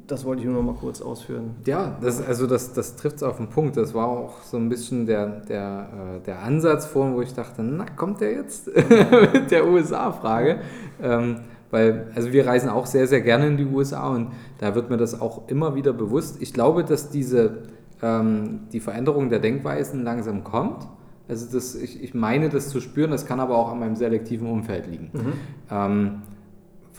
das 0.08 0.24
wollte 0.26 0.42
ich 0.42 0.48
nur 0.48 0.56
noch 0.56 0.74
mal 0.74 0.80
kurz 0.80 1.02
ausführen. 1.02 1.56
Ja, 1.66 1.98
das, 2.02 2.22
also 2.22 2.46
das, 2.46 2.74
das 2.74 2.96
trifft 2.96 3.18
es 3.18 3.24
auf 3.24 3.38
den 3.38 3.50
Punkt. 3.50 3.76
Das 3.78 3.94
war 3.94 4.08
auch 4.08 4.44
so 4.44 4.58
ein 4.58 4.70
bisschen 4.70 5.06
der, 5.06 5.42
der, 5.42 6.18
äh, 6.18 6.26
der 6.26 6.40
Ansatz 6.44 6.86
vorhin, 6.86 7.16
wo 7.16 7.22
ich 7.22 7.34
dachte, 7.34 7.64
na, 7.64 7.86
kommt 7.96 8.22
der 8.22 8.34
jetzt 8.34 8.68
mit 9.34 9.50
der 9.50 9.68
USA-Frage? 9.68 10.60
Ähm, 11.02 11.42
weil, 11.72 12.08
also 12.16 12.32
wir 12.32 12.48
reisen 12.48 12.70
auch 12.70 12.86
sehr, 12.86 13.08
sehr 13.08 13.22
gerne 13.22 13.48
in 13.48 13.58
die 13.58 13.66
USA 13.66 14.10
und 14.10 14.32
da 14.58 14.76
wird 14.76 14.90
mir 14.90 14.98
das 14.98 15.20
auch 15.20 15.48
immer 15.48 15.76
wieder 15.76 15.94
bewusst. 15.94 16.42
Ich 16.42 16.54
glaube, 16.54 16.84
dass 16.84 17.10
diese, 17.10 17.64
ähm, 18.02 18.62
die 18.72 18.80
Veränderung 18.80 19.30
der 19.30 19.40
Denkweisen 19.40 20.04
langsam 20.04 20.44
kommt. 20.44 20.88
Also 21.28 21.46
das, 21.52 21.76
ich, 21.76 22.04
ich 22.04 22.14
meine 22.16 22.50
das 22.50 22.70
zu 22.70 22.82
spüren, 22.82 23.12
das 23.12 23.26
kann 23.26 23.40
aber 23.40 23.56
auch 23.56 23.72
an 23.72 23.80
meinem 23.80 23.96
selektiven 23.96 24.48
Umfeld 24.48 24.88
liegen. 24.88 25.12
Mhm. 25.14 25.34
Ähm, 25.70 26.12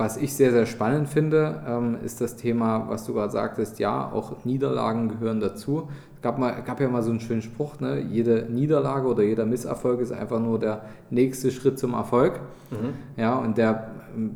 was 0.01 0.17
ich 0.17 0.35
sehr, 0.35 0.51
sehr 0.51 0.65
spannend 0.65 1.11
finde, 1.11 1.63
ähm, 1.69 1.99
ist 2.03 2.23
das 2.23 2.37
Thema, 2.37 2.87
was 2.89 3.05
du 3.05 3.13
gerade 3.13 3.31
sagtest, 3.31 3.79
ja, 3.79 4.11
auch 4.11 4.47
Niederlagen 4.47 5.11
gehören 5.11 5.41
dazu. 5.41 5.91
Es 6.15 6.23
gab, 6.23 6.39
mal, 6.39 6.63
gab 6.63 6.81
ja 6.81 6.89
mal 6.89 7.03
so 7.03 7.11
einen 7.11 7.21
schönen 7.21 7.43
Spruch, 7.43 7.81
ne? 7.81 8.01
jede 8.01 8.47
Niederlage 8.49 9.07
oder 9.07 9.23
jeder 9.23 9.45
Misserfolg 9.45 10.01
ist 10.01 10.11
einfach 10.11 10.41
nur 10.41 10.59
der 10.59 10.87
nächste 11.11 11.51
Schritt 11.51 11.79
zum 11.79 11.93
Erfolg. 11.93 12.41
Mhm. 12.71 12.95
Ja, 13.19 13.37
und 13.37 13.59
der 13.59 13.91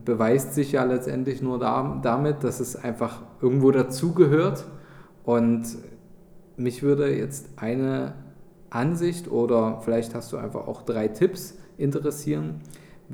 beweist 0.04 0.52
sich 0.52 0.72
ja 0.72 0.84
letztendlich 0.84 1.40
nur 1.40 1.58
da, 1.58 1.98
damit, 2.02 2.44
dass 2.44 2.60
es 2.60 2.76
einfach 2.76 3.22
irgendwo 3.40 3.70
dazugehört. 3.70 4.66
Und 5.24 5.64
mich 6.58 6.82
würde 6.82 7.08
jetzt 7.16 7.48
eine 7.56 8.12
Ansicht 8.68 9.30
oder 9.30 9.80
vielleicht 9.82 10.14
hast 10.14 10.30
du 10.30 10.36
einfach 10.36 10.68
auch 10.68 10.82
drei 10.82 11.08
Tipps 11.08 11.56
interessieren, 11.78 12.60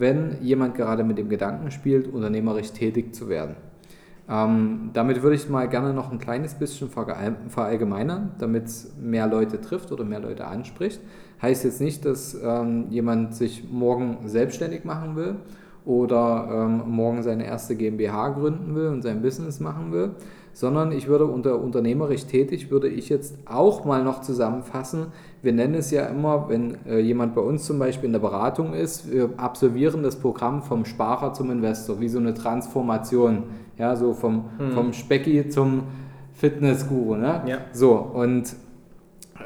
wenn 0.01 0.39
jemand 0.43 0.75
gerade 0.75 1.05
mit 1.05 1.19
dem 1.19 1.29
Gedanken 1.29 1.71
spielt, 1.71 2.09
unternehmerisch 2.09 2.73
tätig 2.73 3.15
zu 3.15 3.29
werden. 3.29 3.57
Ähm, 4.29 4.91
damit 4.93 5.23
würde 5.23 5.35
ich 5.37 5.49
mal 5.49 5.69
gerne 5.69 5.93
noch 5.93 6.13
ein 6.13 6.19
kleines 6.19 6.55
bisschen 6.55 6.89
verallgemeinern, 6.89 8.33
damit 8.39 8.67
es 8.67 8.95
mehr 9.01 9.27
Leute 9.27 9.61
trifft 9.61 9.91
oder 9.91 10.05
mehr 10.05 10.21
Leute 10.21 10.47
anspricht. 10.47 11.01
Heißt 11.43 11.65
jetzt 11.65 11.81
nicht, 11.81 12.05
dass 12.05 12.39
ähm, 12.41 12.87
jemand 12.91 13.35
sich 13.35 13.71
morgen 13.71 14.29
selbstständig 14.29 14.85
machen 14.85 15.17
will 15.17 15.37
oder 15.85 16.49
ähm, 16.53 16.83
morgen 16.87 17.23
seine 17.23 17.45
erste 17.45 17.75
GmbH 17.75 18.29
gründen 18.29 18.75
will 18.75 18.89
und 18.89 19.03
sein 19.03 19.21
Business 19.21 19.59
machen 19.59 19.91
will, 19.91 20.13
sondern 20.53 20.93
ich 20.93 21.09
würde 21.09 21.27
unter 21.27 21.61
unternehmerisch 21.61 22.27
tätig, 22.27 22.71
würde 22.71 22.89
ich 22.89 23.09
jetzt 23.09 23.37
auch 23.47 23.85
mal 23.85 24.05
noch 24.05 24.21
zusammenfassen. 24.21 25.07
Wir 25.43 25.53
nennen 25.53 25.75
es 25.75 25.91
ja 25.91 26.07
immer, 26.07 26.49
wenn 26.49 26.77
äh, 26.87 26.99
jemand 26.99 27.35
bei 27.35 27.41
uns 27.41 27.65
zum 27.65 27.79
Beispiel 27.79 28.07
in 28.07 28.13
der 28.13 28.21
Beratung 28.21 28.75
ist, 28.75 29.11
wir 29.11 29.31
absolvieren 29.37 30.03
das 30.03 30.17
Programm 30.17 30.63
vom 30.63 30.85
Sparer 30.85 31.33
zum 31.33 31.51
Investor, 31.51 32.01
wie 32.01 32.09
so 32.09 32.19
eine 32.19 32.35
Transformation, 32.35 33.45
ja, 33.79 33.97
so 33.97 34.13
vom, 34.13 34.45
mhm. 34.59 34.71
vom 34.73 34.93
Specki 34.93 35.49
zum 35.49 35.85
Fitnessguru, 36.35 37.17
ne? 37.17 37.43
Ja. 37.47 37.59
So, 37.73 37.93
und 37.93 38.55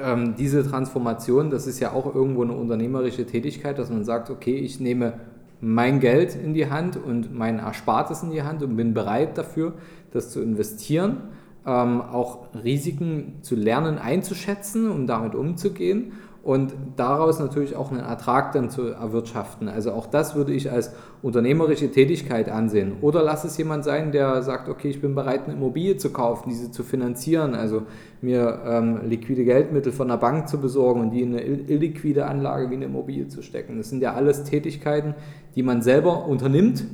ähm, 0.02 0.34
diese 0.36 0.68
Transformation, 0.68 1.50
das 1.50 1.66
ist 1.66 1.80
ja 1.80 1.92
auch 1.92 2.14
irgendwo 2.14 2.42
eine 2.42 2.52
unternehmerische 2.52 3.26
Tätigkeit, 3.26 3.78
dass 3.78 3.90
man 3.90 4.04
sagt, 4.04 4.30
okay, 4.30 4.56
ich 4.56 4.80
nehme 4.80 5.14
mein 5.60 6.00
Geld 6.00 6.34
in 6.34 6.52
die 6.54 6.70
Hand 6.70 6.96
und 6.96 7.34
mein 7.34 7.58
Erspartes 7.58 8.22
in 8.22 8.30
die 8.30 8.42
Hand 8.42 8.62
und 8.62 8.76
bin 8.76 8.92
bereit 8.92 9.38
dafür, 9.38 9.74
das 10.14 10.31
zu 10.31 10.40
investieren, 10.40 11.18
ähm, 11.66 12.00
auch 12.00 12.55
Risiken 12.62 13.38
zu 13.42 13.57
lernen 13.57 13.98
einzuschätzen, 13.98 14.90
um 14.90 15.07
damit 15.07 15.35
umzugehen 15.35 16.12
und 16.44 16.74
daraus 16.96 17.38
natürlich 17.38 17.74
auch 17.74 17.90
einen 17.90 18.00
Ertrag 18.00 18.53
dann 18.53 18.68
zu 18.68 18.88
erwirtschaften. 18.88 19.66
Also 19.66 19.92
auch 19.92 20.07
das 20.07 20.35
würde 20.35 20.53
ich 20.53 20.70
als 20.70 20.92
unternehmerische 21.22 21.90
Tätigkeit 21.90 22.50
ansehen. 22.50 22.92
Oder 23.00 23.22
lass 23.22 23.44
es 23.44 23.57
jemand 23.57 23.83
sein, 23.83 24.12
der 24.12 24.42
sagt, 24.42 24.68
okay, 24.68 24.88
ich 24.90 25.00
bin 25.00 25.14
bereit, 25.14 25.44
eine 25.44 25.55
Immobilie 25.55 25.96
zu 25.96 26.12
kaufen, 26.12 26.50
diese 26.50 26.70
zu 26.70 26.83
finanzieren, 26.83 27.55
also 27.55 27.85
mir 28.20 28.61
ähm, 28.66 29.00
liquide 29.09 29.44
Geldmittel 29.44 29.90
von 29.90 30.09
der 30.09 30.18
Bank 30.18 30.46
zu 30.48 30.61
besorgen 30.61 31.00
und 31.00 31.11
die 31.12 31.22
in 31.22 31.33
eine 31.33 31.42
illiquide 31.42 32.27
Anlage 32.27 32.68
wie 32.68 32.74
eine 32.74 32.85
Immobilie 32.85 33.27
zu 33.29 33.40
stecken. 33.40 33.79
Das 33.79 33.88
sind 33.88 34.03
ja 34.03 34.12
alles 34.12 34.44
Tätigkeiten, 34.44 35.14
die 35.55 35.62
man 35.62 35.81
selber 35.81 36.27
unternimmt 36.27 36.85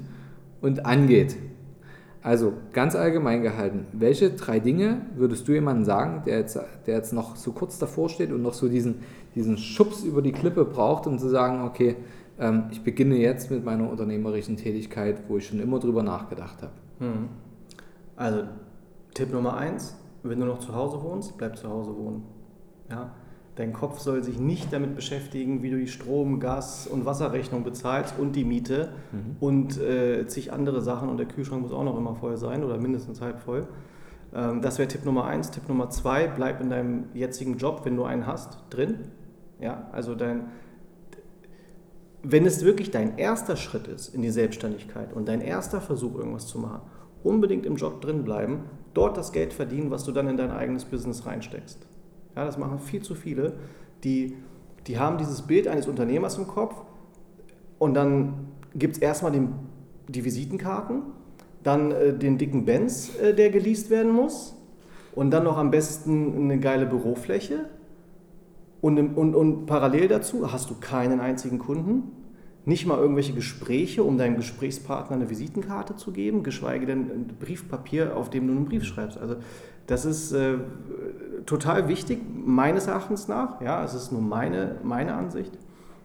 und 0.61 0.87
angeht. 0.87 1.35
Also 2.23 2.53
ganz 2.73 2.95
allgemein 2.95 3.43
gehalten, 3.43 3.87
welche 3.93 4.31
drei 4.31 4.61
Dinge 4.61 5.03
würdest 5.17 5.49
du 5.49 5.53
jemandem 5.53 5.85
sagen, 5.85 6.23
der 6.27 6.39
jetzt, 6.39 6.59
der 6.87 6.95
jetzt 6.97 7.13
noch 7.15 7.37
so 7.37 7.53
kurz 7.53 7.79
davor 7.79 8.11
steht 8.11 8.31
und 8.31 8.43
noch 8.43 8.53
so 8.53 8.69
diesen, 8.69 8.97
diesen 9.35 9.57
Schubs 9.57 10.05
über 10.05 10.21
die 10.21 10.33
Klippe 10.33 10.67
braucht, 10.67 11.07
um 11.07 11.19
zu 11.19 11.29
sagen, 11.29 11.63
okay, 11.63 11.97
ähm, 12.39 12.65
ich 12.71 12.83
beginne 12.83 13.17
jetzt 13.17 13.51
mit 13.51 13.65
meiner 13.65 13.89
unternehmerischen 13.89 14.57
Tätigkeit, 14.57 15.23
wo 15.29 15.39
ich 15.39 15.47
schon 15.47 15.61
immer 15.61 15.79
drüber 15.79 16.03
nachgedacht 16.03 16.61
habe? 16.61 16.73
Hm. 16.99 17.29
Also 18.17 18.45
Tipp 19.15 19.33
Nummer 19.33 19.57
eins, 19.57 19.97
wenn 20.23 20.41
du 20.41 20.47
noch 20.47 20.59
zu 20.59 20.75
Hause 20.75 21.03
wohnst, 21.03 21.39
bleib 21.39 21.57
zu 21.57 21.71
Hause 21.71 21.97
wohnen. 21.97 22.23
Ja? 22.91 23.13
Dein 23.61 23.75
Kopf 23.75 23.99
soll 23.99 24.25
sich 24.25 24.39
nicht 24.39 24.73
damit 24.73 24.97
beschäftigen, 24.97 25.63
wie 25.63 25.69
du 25.69 25.77
die 25.77 25.87
Strom-, 25.87 26.41
Gas- 26.41 26.87
und 26.87 27.05
Wasserrechnung 27.05 27.63
bezahlst 27.63 28.15
und 28.19 28.35
die 28.35 28.45
Miete 28.45 28.95
mhm. 29.13 29.37
und 29.39 29.79
äh, 29.79 30.27
zig 30.27 30.51
andere 30.51 30.81
Sachen. 30.81 31.11
Und 31.11 31.19
der 31.19 31.27
Kühlschrank 31.27 31.61
muss 31.61 31.71
auch 31.71 31.85
noch 31.85 31.99
immer 31.99 32.15
voll 32.15 32.39
sein 32.39 32.65
oder 32.65 32.79
mindestens 32.79 33.21
halb 33.21 33.39
voll. 33.39 33.69
Ähm, 34.35 34.63
das 34.63 34.79
wäre 34.79 34.89
Tipp 34.89 35.05
Nummer 35.05 35.27
eins. 35.27 35.51
Tipp 35.51 35.69
Nummer 35.69 35.91
zwei, 35.91 36.27
bleib 36.27 36.63
in 36.63 36.71
deinem 36.71 37.05
jetzigen 37.13 37.59
Job, 37.59 37.83
wenn 37.85 37.97
du 37.97 38.05
einen 38.05 38.27
hast, 38.27 38.57
drin. 38.71 39.01
Ja, 39.61 39.91
also 39.93 40.15
dein, 40.15 40.45
wenn 42.23 42.47
es 42.47 42.65
wirklich 42.65 42.91
dein 42.91 43.19
erster 43.19 43.57
Schritt 43.57 43.89
ist 43.89 44.15
in 44.15 44.23
die 44.23 44.31
Selbstständigkeit 44.31 45.13
und 45.13 45.29
dein 45.29 45.43
erster 45.43 45.83
Versuch, 45.83 46.15
irgendwas 46.17 46.47
zu 46.47 46.59
machen, 46.59 46.81
unbedingt 47.23 47.67
im 47.67 47.77
Job 47.77 48.01
drin 48.01 48.25
bleiben, 48.25 48.65
dort 48.95 49.19
das 49.19 49.33
Geld 49.33 49.53
verdienen, 49.53 49.91
was 49.91 50.05
du 50.05 50.13
dann 50.13 50.29
in 50.29 50.39
dein 50.39 50.51
eigenes 50.51 50.87
Business 50.87 51.27
reinsteckst. 51.27 51.90
Ja, 52.41 52.47
das 52.47 52.57
machen 52.57 52.79
viel 52.79 53.03
zu 53.03 53.15
viele, 53.15 53.53
die, 54.03 54.35
die 54.87 54.99
haben 54.99 55.19
dieses 55.19 55.43
Bild 55.43 55.69
eines 55.69 55.87
Unternehmers 55.87 56.39
im 56.39 56.47
Kopf 56.47 56.75
und 57.79 57.93
dann 57.93 58.49
gibt 58.75 58.97
es 58.97 59.03
erstmal 59.03 59.31
den, 59.31 59.53
die 60.09 60.25
Visitenkarten, 60.25 61.03
dann 61.63 61.91
äh, 61.91 62.15
den 62.15 62.39
dicken 62.39 62.65
Benz, 62.65 63.11
äh, 63.19 63.35
der 63.35 63.51
geleast 63.51 63.91
werden 63.91 64.11
muss 64.11 64.57
und 65.15 65.33
dann 65.33 65.45
noch 65.45 65.59
am 65.59 65.71
besten 65.71 66.45
eine 66.45 66.59
geile 66.59 66.87
Bürofläche 66.87 67.67
und, 68.81 68.99
und, 68.99 69.35
und 69.35 69.67
parallel 69.67 70.09
dazu 70.09 70.51
hast 70.51 70.71
du 70.71 70.77
keinen 70.81 71.21
einzigen 71.21 71.59
Kunden, 71.59 72.11
nicht 72.65 72.87
mal 72.87 72.99
irgendwelche 72.99 73.33
Gespräche, 73.33 74.03
um 74.03 74.19
deinem 74.19 74.37
Gesprächspartner 74.37 75.17
eine 75.17 75.31
Visitenkarte 75.31 75.97
zu 75.97 76.13
geben, 76.13 76.43
geschweige 76.43 76.87
denn 76.87 77.11
ein 77.11 77.27
Briefpapier, 77.39 78.17
auf 78.17 78.31
dem 78.31 78.47
du 78.47 78.53
einen 78.53 78.67
Brief 78.67 78.85
schreibst. 78.85 79.19
Also 79.19 79.37
das 79.87 80.05
ist 80.05 80.33
äh, 80.33 80.59
total 81.47 81.89
wichtig, 81.89 82.21
meines 82.33 82.87
Erachtens 82.87 83.29
nach. 83.29 83.61
Ja, 83.61 83.83
es 83.83 83.95
ist 83.95 84.13
nur 84.13 84.21
meine, 84.23 84.77
meine 84.83 85.15
Ansicht. 85.15 85.59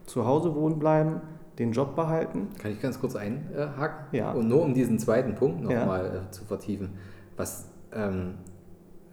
Zu 0.05 0.25
Hause 0.25 0.55
wohnen 0.55 0.79
bleiben, 0.79 1.21
den 1.59 1.71
Job 1.71 1.95
behalten. 1.95 2.47
Kann 2.61 2.71
ich 2.71 2.81
ganz 2.81 2.99
kurz 2.99 3.15
einhaken? 3.15 4.07
Ja. 4.11 4.31
Und 4.31 4.47
nur 4.47 4.61
um 4.61 4.73
diesen 4.73 4.97
zweiten 4.97 5.35
Punkt 5.35 5.61
nochmal 5.61 6.05
Ja. 6.05 6.21
äh, 6.21 6.31
zu 6.31 6.45
vertiefen. 6.45 6.91
Was, 7.37 7.69
ähm, 7.93 8.35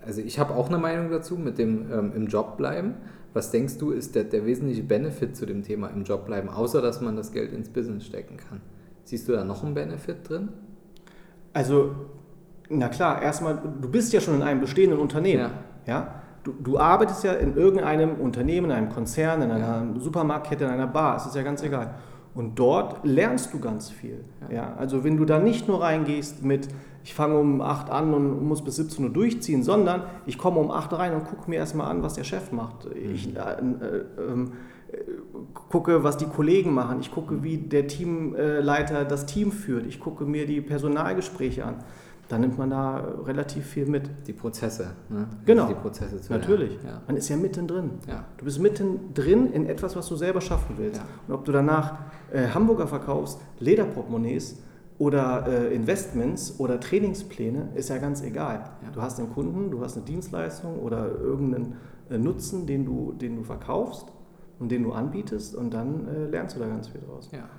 also 0.04 0.20
ich 0.20 0.38
habe 0.38 0.54
auch 0.54 0.68
eine 0.68 0.78
Meinung 0.78 1.10
dazu 1.10 1.36
mit 1.36 1.58
dem 1.58 1.90
ähm, 1.92 2.12
im 2.14 2.26
Job 2.28 2.56
bleiben. 2.56 2.94
Was 3.34 3.50
denkst 3.50 3.78
du, 3.78 3.90
ist 3.92 4.14
der, 4.14 4.24
der 4.24 4.44
wesentliche 4.44 4.82
Benefit 4.82 5.36
zu 5.36 5.46
dem 5.46 5.62
Thema 5.62 5.88
im 5.88 6.04
Job 6.04 6.26
bleiben, 6.26 6.48
außer 6.48 6.82
dass 6.82 7.00
man 7.00 7.16
das 7.16 7.32
Geld 7.32 7.52
ins 7.52 7.68
Business 7.68 8.04
stecken 8.04 8.36
kann? 8.36 8.60
Siehst 9.04 9.28
du 9.28 9.32
da 9.32 9.44
noch 9.44 9.64
einen 9.64 9.74
Benefit 9.74 10.28
drin? 10.28 10.50
Also, 11.52 11.94
na 12.68 12.88
klar, 12.88 13.22
erstmal, 13.22 13.58
du 13.80 13.88
bist 13.90 14.12
ja 14.12 14.20
schon 14.20 14.34
in 14.36 14.42
einem 14.42 14.60
bestehenden 14.60 14.98
Unternehmen. 14.98 15.40
Ja. 15.40 15.50
Ja. 15.86 16.14
Du, 16.44 16.52
du 16.52 16.78
arbeitest 16.78 17.24
ja 17.24 17.32
in 17.34 17.56
irgendeinem 17.56 18.16
Unternehmen, 18.16 18.66
in 18.66 18.76
einem 18.76 18.88
Konzern, 18.88 19.42
in 19.42 19.50
einer 19.50 19.84
Ja. 19.84 19.86
Supermarktkette, 19.98 20.64
in 20.64 20.70
einer 20.70 20.86
Bar, 20.88 21.16
es 21.16 21.26
ist 21.26 21.36
ja 21.36 21.42
ganz 21.42 21.62
egal. 21.62 21.94
Und 22.34 22.58
dort 22.58 23.04
lernst 23.04 23.52
du 23.52 23.60
ganz 23.60 23.90
viel. 23.90 24.24
Ja. 24.48 24.56
Ja. 24.56 24.74
Also 24.78 25.04
wenn 25.04 25.16
du 25.16 25.24
da 25.24 25.38
nicht 25.38 25.68
nur 25.68 25.82
reingehst 25.82 26.44
mit, 26.44 26.68
ich 27.04 27.14
fange 27.14 27.36
um 27.38 27.60
8 27.60 27.90
an 27.90 28.14
und 28.14 28.46
muss 28.46 28.62
bis 28.64 28.76
17 28.76 29.04
Uhr 29.04 29.10
durchziehen, 29.10 29.62
sondern 29.62 30.04
ich 30.24 30.38
komme 30.38 30.58
um 30.60 30.70
8 30.70 30.92
rein 30.94 31.14
und 31.14 31.24
gucke 31.24 31.50
mir 31.50 31.56
erstmal 31.56 31.90
an, 31.90 32.02
was 32.02 32.14
der 32.14 32.24
Chef 32.24 32.52
macht. 32.52 32.86
Ich 32.94 33.36
äh, 33.36 33.38
äh, 33.38 34.04
ähm, 34.18 34.52
äh, 34.92 34.96
gucke, 35.52 36.04
was 36.04 36.16
die 36.16 36.26
Kollegen 36.26 36.72
machen. 36.72 37.00
Ich 37.00 37.10
gucke, 37.10 37.42
wie 37.42 37.58
der 37.58 37.86
Teamleiter 37.86 39.04
das 39.04 39.26
Team 39.26 39.52
führt. 39.52 39.86
Ich 39.86 40.00
gucke 40.00 40.24
mir 40.24 40.46
die 40.46 40.60
Personalgespräche 40.60 41.64
an. 41.64 41.76
Da 42.32 42.38
nimmt 42.38 42.56
man 42.56 42.70
da 42.70 42.96
relativ 43.26 43.66
viel 43.66 43.84
mit. 43.84 44.08
Die 44.26 44.32
Prozesse. 44.32 44.92
Ne? 45.10 45.28
Genau. 45.44 45.68
Die 45.68 45.74
Prozesse 45.74 46.18
zu 46.18 46.32
Natürlich. 46.32 46.82
lernen. 46.82 47.02
Man 47.06 47.18
ist 47.18 47.28
ja 47.28 47.36
mittendrin. 47.36 47.90
Ja. 48.08 48.24
Du 48.38 48.46
bist 48.46 48.58
mittendrin 48.58 49.52
in 49.52 49.66
etwas, 49.66 49.96
was 49.96 50.08
du 50.08 50.16
selber 50.16 50.40
schaffen 50.40 50.76
willst. 50.78 51.02
Ja. 51.02 51.06
Und 51.28 51.34
ob 51.34 51.44
du 51.44 51.52
danach 51.52 51.98
äh, 52.32 52.48
Hamburger 52.48 52.86
verkaufst, 52.86 53.38
Lederportemonnaies 53.58 54.62
oder 54.96 55.46
äh, 55.46 55.74
Investments 55.74 56.58
oder 56.58 56.80
Trainingspläne, 56.80 57.68
ist 57.74 57.90
ja 57.90 57.98
ganz 57.98 58.22
egal. 58.22 58.64
Ja. 58.82 58.90
Du 58.94 59.02
hast 59.02 59.18
einen 59.18 59.30
Kunden, 59.30 59.70
du 59.70 59.82
hast 59.82 59.98
eine 59.98 60.06
Dienstleistung 60.06 60.78
oder 60.78 61.10
irgendeinen 61.10 61.74
äh, 62.08 62.16
Nutzen, 62.16 62.66
den 62.66 62.86
du, 62.86 63.12
den 63.12 63.36
du 63.36 63.42
verkaufst 63.42 64.06
und 64.58 64.70
den 64.70 64.84
du 64.84 64.92
anbietest 64.92 65.54
und 65.54 65.74
dann 65.74 66.08
äh, 66.08 66.30
lernst 66.30 66.56
du 66.56 66.60
da 66.60 66.66
ganz 66.66 66.88
viel 66.88 67.02
draus. 67.02 67.28
Ja. 67.30 67.50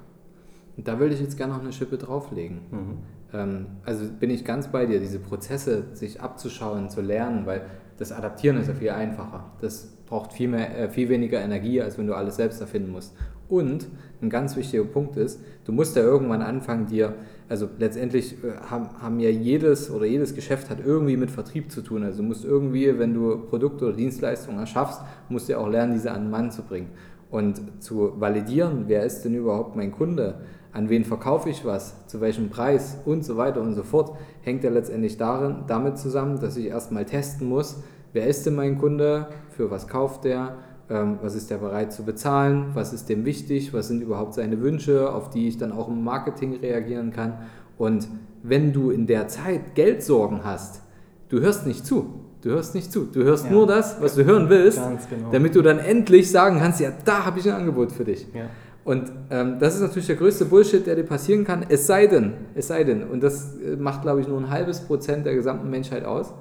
Und 0.77 0.87
da 0.87 0.97
würde 0.97 1.13
ich 1.13 1.21
jetzt 1.21 1.37
gerne 1.37 1.53
noch 1.53 1.61
eine 1.61 1.71
Schippe 1.71 1.99
drauflegen. 1.99 2.61
Ähm, 2.71 2.97
also 3.33 4.05
bin 4.19 4.29
ich 4.29 4.45
ganz 4.45 4.67
bei 4.67 4.85
dir, 4.85 4.99
diese 4.99 5.19
Prozesse 5.19 5.85
sich 5.93 6.21
abzuschauen, 6.21 6.89
zu 6.89 7.01
lernen, 7.01 7.45
weil 7.45 7.63
das 7.97 8.11
Adaptieren 8.11 8.57
ist 8.57 8.67
ja 8.67 8.73
viel 8.73 8.89
einfacher. 8.89 9.51
Das 9.61 9.87
braucht 10.05 10.33
viel, 10.33 10.47
mehr, 10.47 10.77
äh, 10.77 10.89
viel 10.89 11.09
weniger 11.09 11.39
Energie, 11.41 11.81
als 11.81 11.97
wenn 11.97 12.07
du 12.07 12.15
alles 12.15 12.35
selbst 12.35 12.61
erfinden 12.61 12.91
musst. 12.91 13.15
Und 13.49 13.87
ein 14.21 14.29
ganz 14.29 14.55
wichtiger 14.55 14.83
Punkt 14.83 15.17
ist, 15.17 15.41
du 15.65 15.71
musst 15.71 15.95
ja 15.95 16.01
irgendwann 16.01 16.41
anfangen, 16.41 16.87
dir, 16.87 17.15
also 17.49 17.69
letztendlich 17.77 18.43
äh, 18.43 18.57
haben, 18.69 18.89
haben 19.01 19.19
ja 19.19 19.29
jedes 19.29 19.91
oder 19.91 20.05
jedes 20.05 20.33
Geschäft 20.35 20.69
hat 20.69 20.79
irgendwie 20.83 21.17
mit 21.17 21.29
Vertrieb 21.29 21.71
zu 21.71 21.81
tun. 21.81 22.03
Also 22.03 22.21
du 22.21 22.27
musst 22.27 22.45
irgendwie, 22.45 22.97
wenn 22.99 23.13
du 23.13 23.45
Produkte 23.47 23.85
oder 23.85 23.95
Dienstleistungen 23.95 24.59
erschaffst, 24.59 25.01
musst 25.29 25.47
du 25.47 25.53
ja 25.53 25.59
auch 25.59 25.69
lernen, 25.69 25.93
diese 25.93 26.11
an 26.11 26.23
den 26.23 26.31
Mann 26.31 26.51
zu 26.51 26.63
bringen. 26.63 26.89
Und 27.29 27.61
zu 27.83 28.19
validieren, 28.19 28.85
wer 28.87 29.03
ist 29.03 29.23
denn 29.23 29.33
überhaupt 29.33 29.75
mein 29.75 29.91
Kunde, 29.91 30.41
an 30.73 30.89
wen 30.89 31.05
verkaufe 31.05 31.49
ich 31.49 31.63
was, 31.65 32.07
zu 32.07 32.19
welchem 32.19 32.49
Preis 32.49 32.97
und 33.05 33.23
so 33.23 33.37
weiter 33.37 33.61
und 33.61 33.75
so 33.75 33.83
fort, 33.83 34.17
hängt 34.41 34.63
ja 34.63 34.71
letztendlich 34.71 35.17
darin, 35.17 35.63
damit 35.67 35.97
zusammen, 35.97 36.39
dass 36.39 36.57
ich 36.57 36.65
erstmal 36.65 37.05
testen 37.05 37.47
muss, 37.47 37.77
wer 38.11 38.27
ist 38.27 38.45
denn 38.45 38.55
mein 38.55 38.77
Kunde, 38.79 39.27
für 39.51 39.69
was 39.69 39.87
kauft 39.87 40.23
der, 40.23 40.55
ähm, 40.89 41.19
was 41.21 41.35
ist 41.35 41.51
der 41.51 41.57
bereit 41.57 41.93
zu 41.93 42.03
bezahlen, 42.03 42.71
was 42.73 42.91
ist 42.91 43.07
dem 43.07 43.23
wichtig, 43.23 43.73
was 43.73 43.87
sind 43.87 44.01
überhaupt 44.01 44.33
seine 44.33 44.61
Wünsche, 44.61 45.13
auf 45.13 45.29
die 45.29 45.47
ich 45.47 45.57
dann 45.57 45.71
auch 45.71 45.87
im 45.87 46.03
Marketing 46.03 46.55
reagieren 46.55 47.11
kann. 47.11 47.33
Und 47.77 48.07
wenn 48.41 48.73
du 48.73 48.89
in 48.89 49.07
der 49.07 49.27
Zeit 49.27 49.75
Geldsorgen 49.75 50.43
hast, 50.43 50.81
du 51.29 51.39
hörst 51.39 51.65
nicht 51.67 51.85
zu. 51.85 52.19
Du 52.41 52.49
hörst 52.49 52.75
nicht 52.75 52.91
zu. 52.91 53.05
Du 53.05 53.23
hörst 53.23 53.45
Ja. 53.45 53.51
nur 53.51 53.65
das, 53.67 54.01
was 54.01 54.15
du 54.15 54.25
hören 54.25 54.49
willst, 54.49 54.81
genau. 55.09 55.31
damit 55.31 55.55
du 55.55 55.61
dann 55.61 55.79
endlich 55.79 56.29
sagen 56.29 56.59
kannst, 56.59 56.81
ja, 56.81 56.91
da 57.05 57.25
habe 57.25 57.39
ich 57.39 57.47
ein 57.49 57.55
Angebot 57.55 57.91
für 57.93 58.03
dich. 58.03 58.27
Ja. 58.33 58.47
Und 58.85 59.11
ähm, 59.29 59.59
das 59.59 59.75
ist 59.75 59.81
natürlich 59.81 60.07
der 60.07 60.17
größte 60.17 60.45
Bullshit, 60.45 60.85
der 60.85 60.95
dir 60.95 61.03
passieren 61.05 61.45
kann, 61.45 61.65
es 61.69 61.87
sei 61.87 62.05
denn, 62.07 62.33
es 62.53 62.67
sei 62.67 62.83
denn, 62.83 63.03
und 63.03 63.23
das 63.23 63.55
äh, 63.59 63.77
macht, 63.77 64.01
glaube 64.01 64.19
ich, 64.21 64.27
nur 64.27 64.37
ein 64.39 64.49
halbes 64.49 64.81
Prozent 64.81 65.25
der 65.25 65.35
gesamten 65.35 65.69
Menschheit 65.69 66.03
aus, 66.03 66.33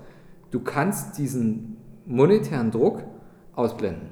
du 0.50 0.58
kannst 0.60 1.18
diesen 1.18 1.76
monetären 2.04 2.70
Druck 2.72 3.04
ausblenden. 3.54 4.08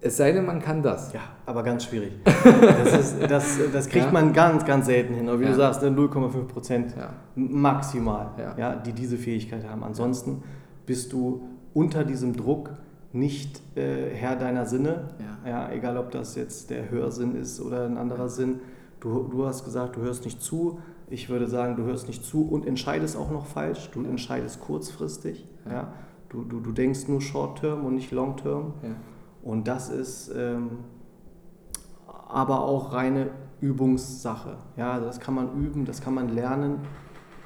Es 0.00 0.16
sei 0.16 0.32
denn, 0.32 0.46
man 0.46 0.60
kann 0.60 0.82
das. 0.82 1.12
Ja, 1.12 1.20
aber 1.44 1.62
ganz 1.62 1.84
schwierig. 1.84 2.12
Das, 2.24 2.98
ist, 2.98 3.30
das, 3.30 3.58
das 3.72 3.88
kriegt 3.88 4.06
Ja. 4.06 4.12
man 4.12 4.32
ganz, 4.32 4.64
ganz 4.64 4.86
selten 4.86 5.12
hin. 5.14 5.28
Aber 5.28 5.38
wie 5.40 5.44
Ja. 5.44 5.50
du 5.50 5.56
sagst, 5.56 5.82
ne, 5.82 5.90
0,5 5.90 6.44
Prozent 6.48 6.94
Ja. 6.96 7.10
maximal, 7.36 8.30
Ja. 8.38 8.54
ja. 8.56 8.76
die 8.76 8.92
diese 8.92 9.18
Fähigkeit 9.18 9.68
haben. 9.68 9.84
Ansonsten 9.84 10.42
bist 10.86 11.12
du 11.12 11.42
unter 11.74 12.02
diesem 12.04 12.34
Druck 12.34 12.70
nicht 13.12 13.60
äh, 13.76 14.10
Herr 14.14 14.36
deiner 14.36 14.66
Sinne. 14.66 15.08
Ja. 15.44 15.70
egal, 15.70 15.96
ob 15.96 16.10
das 16.10 16.36
jetzt 16.36 16.70
der 16.70 16.90
Hörsinn 16.90 17.34
ist 17.34 17.60
oder 17.60 17.84
ein 17.86 17.96
anderer 17.98 18.28
Sinn. 18.28 18.60
Du, 19.00 19.24
du 19.30 19.46
hast 19.46 19.64
gesagt, 19.64 19.96
du 19.96 20.00
hörst 20.00 20.24
nicht 20.24 20.42
zu. 20.42 20.78
Ich 21.08 21.28
würde 21.28 21.48
sagen, 21.48 21.76
du 21.76 21.82
hörst 21.84 22.06
nicht 22.06 22.24
zu 22.24 22.46
und 22.46 22.66
entscheidest 22.66 23.16
auch 23.16 23.30
noch 23.30 23.46
falsch. 23.46 23.90
Du 23.92 24.04
entscheidest 24.04 24.60
kurzfristig. 24.60 25.48
Ja. 25.66 25.72
Ja. 25.72 25.92
Du, 26.28 26.44
du, 26.44 26.60
du 26.60 26.70
denkst 26.70 27.08
nur 27.08 27.20
Short-Term 27.20 27.84
und 27.84 27.94
nicht 27.94 28.12
Long-Term. 28.12 28.74
Ja. 28.82 28.90
Und 29.42 29.66
das 29.66 29.88
ist 29.88 30.30
ähm, 30.36 30.70
aber 32.28 32.60
auch 32.62 32.92
reine 32.92 33.30
Übungssache. 33.60 34.56
Ja, 34.76 34.92
also 34.92 35.06
das 35.06 35.18
kann 35.18 35.34
man 35.34 35.60
üben, 35.60 35.84
das 35.84 36.00
kann 36.00 36.14
man 36.14 36.28
lernen. 36.28 36.78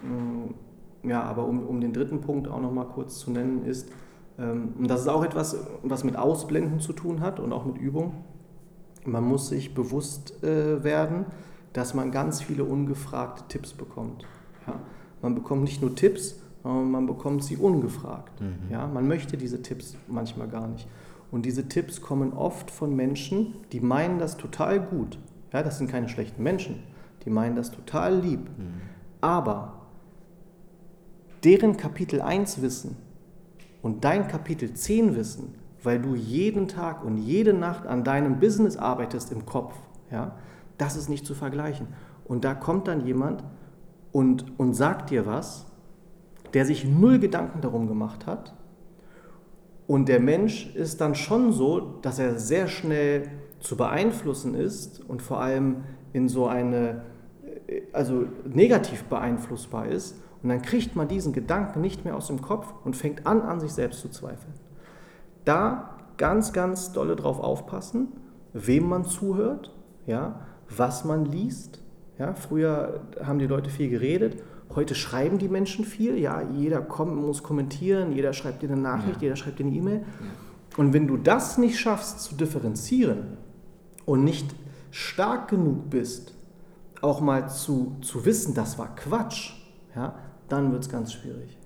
Mm, 0.02 1.08
Ja, 1.08 1.22
aber 1.22 1.46
um, 1.46 1.66
um 1.66 1.80
den 1.80 1.92
dritten 1.92 2.20
Punkt 2.20 2.48
auch 2.48 2.60
noch 2.60 2.72
mal 2.72 2.84
kurz 2.86 3.18
zu 3.18 3.30
nennen 3.30 3.64
ist, 3.64 3.88
und 4.36 4.88
das 4.88 5.02
ist 5.02 5.08
auch 5.08 5.24
etwas, 5.24 5.56
was 5.82 6.02
mit 6.02 6.16
Ausblenden 6.16 6.80
zu 6.80 6.92
tun 6.92 7.20
hat 7.20 7.38
und 7.38 7.52
auch 7.52 7.64
mit 7.64 7.78
Übung. 7.78 8.24
Man 9.04 9.24
muss 9.24 9.48
sich 9.48 9.74
bewusst 9.74 10.42
äh, 10.42 10.82
werden, 10.82 11.26
dass 11.72 11.94
man 11.94 12.10
ganz 12.10 12.42
viele 12.42 12.64
ungefragte 12.64 13.44
Tipps 13.48 13.72
bekommt. 13.72 14.26
Ja, 14.66 14.80
man 15.22 15.34
bekommt 15.34 15.62
nicht 15.62 15.82
nur 15.82 15.94
Tipps, 15.94 16.36
sondern 16.62 16.90
man 16.90 17.06
bekommt 17.06 17.44
sie 17.44 17.56
ungefragt. 17.56 18.40
Ja, 18.70 18.86
man 18.86 19.06
möchte 19.06 19.36
diese 19.36 19.62
Tipps 19.62 19.96
manchmal 20.08 20.48
gar 20.48 20.66
nicht. 20.66 20.88
Und 21.30 21.44
diese 21.44 21.68
Tipps 21.68 22.00
kommen 22.00 22.32
oft 22.32 22.70
von 22.70 22.94
Menschen, 22.94 23.54
die 23.72 23.80
meinen 23.80 24.18
das 24.18 24.36
total 24.36 24.80
gut. 24.80 25.18
Ja, 25.52 25.62
das 25.62 25.78
sind 25.78 25.90
keine 25.90 26.08
schlechten 26.08 26.42
Menschen. 26.42 26.82
Die 27.24 27.30
meinen 27.30 27.56
das 27.56 27.70
total 27.70 28.18
lieb. 28.18 28.48
Aber 29.20 29.74
deren 31.42 31.76
Kapitel 31.76 32.20
1 32.20 32.62
Wissen 32.62 32.96
und 33.84 34.02
dein 34.02 34.28
Kapitel 34.28 34.72
10 34.72 35.14
Wissen, 35.14 35.56
weil 35.82 36.00
du 36.00 36.14
jeden 36.14 36.68
Tag 36.68 37.04
und 37.04 37.18
jede 37.18 37.52
Nacht 37.52 37.86
an 37.86 38.02
deinem 38.02 38.40
Business 38.40 38.78
arbeitest 38.78 39.30
im 39.30 39.44
Kopf, 39.44 39.74
ja, 40.10 40.36
das 40.78 40.96
ist 40.96 41.10
nicht 41.10 41.26
zu 41.26 41.34
vergleichen. 41.34 41.88
Und 42.24 42.46
da 42.46 42.54
kommt 42.54 42.88
dann 42.88 43.04
jemand 43.04 43.44
und, 44.10 44.58
und 44.58 44.72
sagt 44.72 45.10
dir 45.10 45.26
was, 45.26 45.66
der 46.54 46.64
sich 46.64 46.86
null 46.86 47.18
Gedanken 47.18 47.60
darum 47.60 47.86
gemacht 47.86 48.26
hat. 48.26 48.54
Und 49.86 50.08
der 50.08 50.20
Mensch 50.20 50.74
ist 50.74 51.02
dann 51.02 51.14
schon 51.14 51.52
so, 51.52 51.98
dass 52.00 52.18
er 52.18 52.38
sehr 52.38 52.68
schnell 52.68 53.28
zu 53.60 53.76
beeinflussen 53.76 54.54
ist 54.54 55.06
und 55.06 55.20
vor 55.20 55.42
allem 55.42 55.84
in 56.14 56.30
so 56.30 56.46
eine, 56.46 57.02
äh, 57.66 57.82
also 57.92 58.24
negativ 58.46 59.04
beeinflussbar 59.04 59.88
ist. 59.88 60.22
Und 60.44 60.50
dann 60.50 60.62
kriegt 60.62 60.94
man 60.94 61.08
diesen 61.08 61.32
Gedanken 61.32 61.80
nicht 61.80 62.04
mehr 62.04 62.14
aus 62.14 62.28
dem 62.28 62.40
Kopf 62.40 62.72
und 62.84 62.96
fängt 62.96 63.26
an, 63.26 63.42
an 63.42 63.58
sich 63.58 63.72
selbst 63.72 64.00
zu 64.00 64.08
zweifeln. 64.08 64.54
Da 65.44 65.96
ganz, 66.16 66.52
ganz 66.52 66.92
dolle 66.92 67.16
drauf 67.16 67.40
aufpassen, 67.40 68.12
wem 68.52 68.88
man 68.88 69.04
zuhört, 69.04 69.74
ja, 70.06 70.40
was 70.68 71.04
man 71.04 71.24
liest. 71.24 71.80
Ja, 72.18 72.34
früher 72.34 73.00
haben 73.20 73.40
die 73.40 73.48
Leute 73.48 73.70
viel 73.70 73.90
geredet 73.90 74.40
Heute 74.74 74.96
schreiben 74.96 75.38
die 75.38 75.48
Menschen 75.48 75.84
viel, 75.84 76.18
ja, 76.18 76.42
jeder 76.42 76.80
kommt, 76.80 77.14
muss 77.14 77.42
kommentieren, 77.42 78.12
jeder 78.12 78.32
schreibt 78.32 78.62
dir 78.62 78.70
eine 78.70 78.80
Nachricht, 78.80 79.16
ja. 79.16 79.22
jeder 79.22 79.36
schreibt 79.36 79.60
dir 79.60 79.66
eine 79.66 79.74
E-Mail. 79.74 79.98
Ja. 80.00 80.78
Und 80.78 80.92
wenn 80.92 81.06
du 81.06 81.16
das 81.16 81.58
nicht 81.58 81.78
schaffst 81.78 82.20
zu 82.20 82.34
differenzieren 82.34 83.36
und 84.04 84.24
nicht 84.24 84.54
stark 84.90 85.48
genug 85.48 85.90
bist, 85.90 86.34
auch 87.02 87.20
mal 87.20 87.48
zu, 87.48 87.96
zu 88.00 88.24
wissen, 88.24 88.54
das 88.54 88.78
war 88.78 88.96
Quatsch, 88.96 89.52
ja, 89.94 90.14
dann 90.48 90.72
wird 90.72 90.82
es 90.82 90.88
ganz 90.88 91.12
schwierig. 91.12 91.58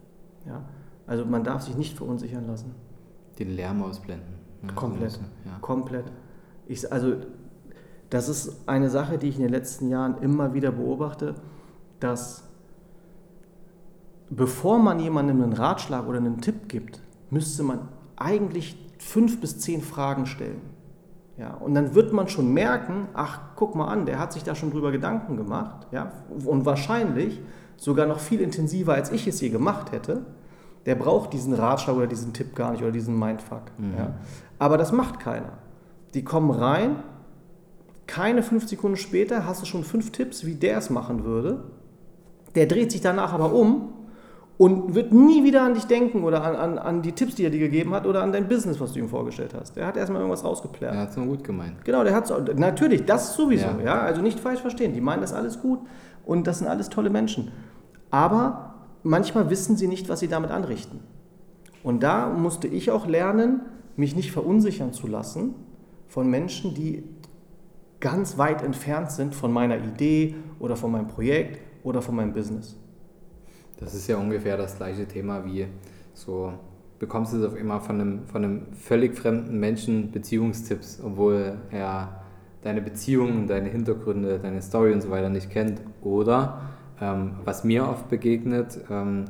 Ja. 0.46 0.62
Also 1.06 1.24
man 1.24 1.44
darf 1.44 1.62
sich 1.62 1.76
nicht 1.76 1.96
verunsichern 1.96 2.46
lassen. 2.46 2.74
Den 3.38 3.50
Lärm 3.50 3.82
ausblenden. 3.82 4.34
Ja, 4.62 4.72
komplett. 4.72 5.20
Ja. 5.44 5.58
Komplett. 5.60 6.04
Ich, 6.66 6.92
also 6.92 7.14
das 8.10 8.28
ist 8.28 8.68
eine 8.68 8.90
Sache, 8.90 9.18
die 9.18 9.28
ich 9.28 9.36
in 9.36 9.42
den 9.42 9.50
letzten 9.50 9.88
Jahren 9.88 10.18
immer 10.22 10.54
wieder 10.54 10.72
beobachte, 10.72 11.34
dass 12.00 12.44
bevor 14.30 14.78
man 14.78 15.00
jemandem 15.00 15.42
einen 15.42 15.52
Ratschlag 15.52 16.06
oder 16.06 16.18
einen 16.18 16.40
Tipp 16.40 16.68
gibt, 16.68 17.00
müsste 17.30 17.62
man 17.62 17.88
eigentlich 18.16 18.76
fünf 18.98 19.40
bis 19.40 19.58
zehn 19.60 19.80
Fragen 19.82 20.26
stellen. 20.26 20.60
Ja, 21.38 21.54
und 21.54 21.74
dann 21.74 21.94
wird 21.94 22.12
man 22.12 22.28
schon 22.28 22.52
merken, 22.52 23.06
ach, 23.14 23.40
guck 23.54 23.76
mal 23.76 23.86
an, 23.86 24.06
der 24.06 24.18
hat 24.18 24.32
sich 24.32 24.42
da 24.42 24.56
schon 24.56 24.72
drüber 24.72 24.90
Gedanken 24.90 25.36
gemacht. 25.36 25.86
Ja, 25.92 26.12
und 26.44 26.66
wahrscheinlich 26.66 27.40
sogar 27.78 28.06
noch 28.06 28.20
viel 28.20 28.40
intensiver, 28.40 28.92
als 28.92 29.10
ich 29.10 29.26
es 29.26 29.40
je 29.40 29.48
gemacht 29.48 29.92
hätte. 29.92 30.26
Der 30.84 30.94
braucht 30.94 31.32
diesen 31.32 31.54
Ratschlag 31.54 31.96
oder 31.96 32.06
diesen 32.06 32.32
Tipp 32.34 32.54
gar 32.54 32.72
nicht 32.72 32.82
oder 32.82 32.92
diesen 32.92 33.18
Mindfuck. 33.18 33.62
Mhm. 33.78 33.94
Ja. 33.96 34.14
Aber 34.58 34.76
das 34.76 34.92
macht 34.92 35.20
keiner. 35.20 35.52
Die 36.14 36.24
kommen 36.24 36.50
rein, 36.50 36.96
keine 38.06 38.42
fünf 38.42 38.66
Sekunden 38.68 38.96
später 38.96 39.46
hast 39.46 39.62
du 39.62 39.66
schon 39.66 39.84
fünf 39.84 40.10
Tipps, 40.10 40.44
wie 40.44 40.54
der 40.54 40.78
es 40.78 40.90
machen 40.90 41.24
würde. 41.24 41.64
Der 42.54 42.66
dreht 42.66 42.90
sich 42.90 43.00
danach 43.00 43.32
aber 43.32 43.52
um 43.52 43.92
und 44.56 44.94
wird 44.94 45.12
nie 45.12 45.44
wieder 45.44 45.62
an 45.62 45.74
dich 45.74 45.84
denken 45.84 46.24
oder 46.24 46.42
an, 46.42 46.56
an, 46.56 46.78
an 46.78 47.02
die 47.02 47.12
Tipps, 47.12 47.36
die 47.36 47.44
er 47.44 47.50
dir 47.50 47.60
gegeben 47.60 47.94
hat 47.94 48.06
oder 48.06 48.22
an 48.22 48.32
dein 48.32 48.48
Business, 48.48 48.80
was 48.80 48.92
du 48.92 48.98
ihm 48.98 49.08
vorgestellt 49.08 49.54
hast. 49.54 49.76
Der 49.76 49.86
hat 49.86 49.96
erstmal 49.96 50.20
irgendwas 50.20 50.42
rausgeplärt. 50.42 50.94
Er 50.94 51.02
hat 51.02 51.10
es 51.10 51.16
nur 51.16 51.26
gut 51.26 51.44
gemeint. 51.44 51.84
Genau, 51.84 52.02
der 52.02 52.14
hat 52.14 52.28
es 52.28 52.56
natürlich, 52.56 53.04
das 53.04 53.34
sowieso, 53.34 53.66
ja. 53.78 53.84
ja. 53.84 54.00
Also 54.00 54.22
nicht 54.22 54.40
falsch 54.40 54.60
verstehen. 54.60 54.94
Die 54.94 55.00
meinen 55.00 55.20
das 55.20 55.34
alles 55.34 55.60
gut 55.60 55.80
und 56.24 56.46
das 56.46 56.58
sind 56.58 56.66
alles 56.66 56.88
tolle 56.88 57.10
Menschen. 57.10 57.52
Aber 58.10 58.74
manchmal 59.02 59.50
wissen 59.50 59.76
sie 59.76 59.88
nicht, 59.88 60.08
was 60.08 60.20
sie 60.20 60.28
damit 60.28 60.50
anrichten. 60.50 61.00
Und 61.82 62.02
da 62.02 62.28
musste 62.28 62.66
ich 62.68 62.90
auch 62.90 63.06
lernen, 63.06 63.62
mich 63.96 64.14
nicht 64.14 64.32
verunsichern 64.32 64.92
zu 64.92 65.06
lassen 65.06 65.54
von 66.08 66.28
Menschen, 66.28 66.74
die 66.74 67.04
ganz 68.00 68.38
weit 68.38 68.62
entfernt 68.62 69.10
sind 69.10 69.34
von 69.34 69.52
meiner 69.52 69.78
Idee 69.78 70.36
oder 70.60 70.76
von 70.76 70.92
meinem 70.92 71.08
Projekt 71.08 71.60
oder 71.82 72.00
von 72.00 72.14
meinem 72.14 72.32
Business. 72.32 72.76
Das 73.78 73.94
ist 73.94 74.08
ja 74.08 74.16
ungefähr 74.16 74.56
das 74.56 74.76
gleiche 74.76 75.06
Thema 75.06 75.44
wie 75.44 75.66
so, 76.14 76.52
bekommst 76.98 77.32
du 77.32 77.38
es 77.38 77.44
auf 77.44 77.56
einmal 77.56 77.80
von 77.80 78.00
einem, 78.00 78.26
von 78.26 78.44
einem 78.44 78.72
völlig 78.72 79.16
fremden 79.16 79.58
Menschen 79.58 80.10
Beziehungstipps, 80.10 81.00
obwohl 81.04 81.58
er 81.70 82.22
deine 82.62 82.82
Beziehungen, 82.82 83.46
deine 83.46 83.68
Hintergründe, 83.68 84.38
deine 84.40 84.60
Story 84.62 84.92
und 84.92 85.00
so 85.00 85.10
weiter 85.10 85.28
nicht 85.28 85.50
kennt. 85.50 85.80
Oder 86.02 86.60
ähm, 87.00 87.32
was 87.44 87.64
mir 87.64 87.88
oft 87.88 88.08
begegnet, 88.08 88.78
ähm, 88.90 89.26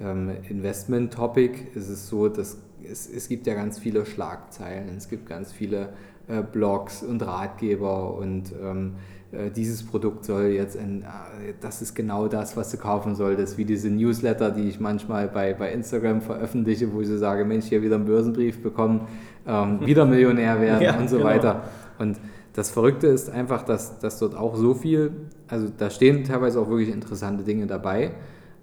ähm, 0.00 0.30
Investment-Topic, 0.48 1.68
ist 1.74 1.88
es 1.88 2.08
so, 2.08 2.28
dass 2.28 2.58
es, 2.88 3.08
es 3.08 3.28
gibt 3.28 3.46
ja 3.46 3.54
ganz 3.54 3.78
viele 3.78 4.06
Schlagzeilen, 4.06 4.88
es 4.96 5.08
gibt 5.08 5.28
ganz 5.28 5.52
viele 5.52 5.90
äh, 6.28 6.42
Blogs 6.42 7.02
und 7.02 7.22
Ratgeber 7.22 8.14
und 8.14 8.52
ähm, 8.62 8.94
äh, 9.30 9.50
dieses 9.50 9.84
Produkt 9.84 10.24
soll 10.24 10.46
jetzt, 10.46 10.76
in, 10.76 11.02
äh, 11.02 11.54
das 11.60 11.82
ist 11.82 11.94
genau 11.94 12.28
das, 12.28 12.56
was 12.56 12.70
du 12.70 12.78
kaufen 12.78 13.14
solltest, 13.14 13.58
wie 13.58 13.64
diese 13.64 13.90
Newsletter, 13.90 14.50
die 14.50 14.68
ich 14.68 14.80
manchmal 14.80 15.28
bei, 15.28 15.52
bei 15.52 15.70
Instagram 15.72 16.22
veröffentliche, 16.22 16.92
wo 16.92 17.00
ich 17.00 17.08
so 17.08 17.18
sage, 17.18 17.44
Mensch, 17.44 17.66
hier 17.66 17.82
wieder 17.82 17.96
einen 17.96 18.06
Börsenbrief 18.06 18.62
bekommen, 18.62 19.06
ähm, 19.46 19.84
wieder 19.84 20.06
Millionär 20.06 20.60
werden 20.60 20.82
ja, 20.82 20.98
und 20.98 21.10
so 21.10 21.18
genau. 21.18 21.28
weiter. 21.28 21.62
Und 21.98 22.18
das 22.58 22.70
Verrückte 22.70 23.06
ist 23.06 23.30
einfach, 23.30 23.62
dass, 23.62 24.00
dass 24.00 24.18
dort 24.18 24.34
auch 24.34 24.56
so 24.56 24.74
viel, 24.74 25.12
also 25.46 25.68
da 25.78 25.90
stehen 25.90 26.24
teilweise 26.24 26.60
auch 26.60 26.68
wirklich 26.68 26.88
interessante 26.88 27.44
Dinge 27.44 27.68
dabei, 27.68 28.10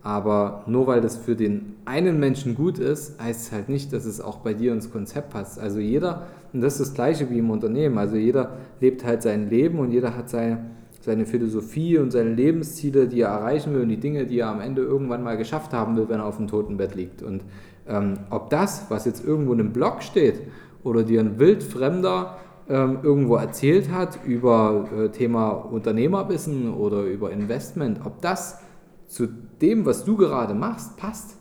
aber 0.02 0.66
nur 0.68 0.86
weil 0.88 1.00
das 1.00 1.16
für 1.16 1.38
den 1.38 1.78
einen 1.86 2.20
Menschen 2.20 2.56
gut 2.56 2.78
ist, 2.78 3.18
heißt 3.22 3.42
es 3.44 3.52
halt 3.54 3.70
nicht, 3.70 3.94
dass 3.94 4.04
es 4.04 4.20
auch 4.20 4.40
bei 4.40 4.54
dir 4.54 4.74
ins 4.74 4.92
Konzept 4.92 5.30
passt. 5.30 5.62
Also 5.62 5.80
jeder, 5.80 6.24
und 6.52 6.60
das 6.60 6.74
ist 6.74 6.90
das 6.90 6.94
gleiche 6.94 7.30
wie 7.30 7.40
im 7.40 7.50
Unternehmen, 7.50 7.98
also 7.98 8.18
jeder 8.18 8.58
lebt 8.82 9.06
halt 9.06 9.22
sein 9.22 9.50
Leben 9.50 9.80
und 9.80 9.92
jeder 9.92 10.14
hat 10.18 10.30
seine, 10.30 10.72
seine 11.00 11.26
Philosophie 11.26 11.98
und 11.98 12.12
seine 12.12 12.34
Lebensziele, 12.34 13.08
die 13.08 13.22
er 13.22 13.30
erreichen 13.30 13.74
will 13.74 13.84
und 13.84 13.90
die 13.90 14.00
Dinge, 14.02 14.26
die 14.26 14.40
er 14.40 14.50
am 14.50 14.60
Ende 14.60 14.82
irgendwann 14.82 15.24
mal 15.24 15.38
geschafft 15.38 15.72
haben 15.72 15.96
will, 15.96 16.10
wenn 16.10 16.20
er 16.20 16.26
auf 16.26 16.36
dem 16.36 16.48
Totenbett 16.48 16.96
liegt. 16.96 17.24
Und 17.24 17.46
ähm, 17.88 18.16
ob 18.30 18.50
das, 18.50 18.88
was 18.90 19.06
jetzt 19.06 19.26
irgendwo 19.26 19.54
in 19.54 19.62
einem 19.62 19.72
Blog 19.72 20.04
steht 20.04 20.42
oder 20.84 21.04
dir 21.04 21.22
ein 21.22 21.40
wildfremder 21.40 22.40
ähm, 22.68 23.00
irgendwo 23.04 23.36
erzählt 23.36 23.92
hat 23.92 24.20
über 24.26 24.90
äh, 24.96 25.10
Thema 25.10 25.52
Unternehmerwissen 25.52 26.74
oder 26.74 27.04
über 27.04 27.32
Investment, 27.32 28.06
ob 28.06 28.22
das 28.22 28.60
zu 29.08 29.28
dem, 29.28 29.86
was 29.86 30.04
du 30.04 30.18
gerade 30.18 30.54
machst, 30.54 30.98
passt, 30.98 31.38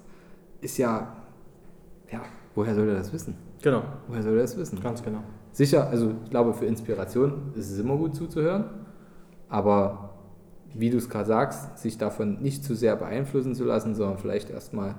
ist 0.61 0.79
ja, 0.79 1.17
ja, 2.13 2.21
woher 2.55 2.75
soll 2.75 2.89
er 2.89 2.97
das 2.97 3.13
wissen? 3.13 3.37
Genau. 3.63 3.83
Woher 4.09 4.23
soll 4.23 4.35
er 4.35 4.43
das 4.43 4.57
wissen? 4.57 4.81
Ganz 4.81 5.03
genau. 5.03 5.21
Sicher, 5.53 5.89
also 5.89 6.13
ich 6.25 6.31
glaube, 6.31 6.53
für 6.53 6.67
Inspiration 6.67 7.53
ist 7.55 7.71
es 7.71 7.79
immer 7.79 7.97
gut 7.97 8.15
zuzuhören, 8.15 8.65
aber 9.49 10.11
wie 10.75 10.91
du 10.91 10.99
es 10.99 11.09
gerade 11.09 11.27
sagst, 11.27 11.79
sich 11.79 11.97
davon 11.97 12.43
nicht 12.43 12.65
zu 12.65 12.75
sehr 12.75 12.97
beeinflussen 12.97 13.55
zu 13.55 13.65
lassen, 13.65 13.95
sondern 13.95 14.19
vielleicht 14.19 14.51
erstmal 14.51 14.97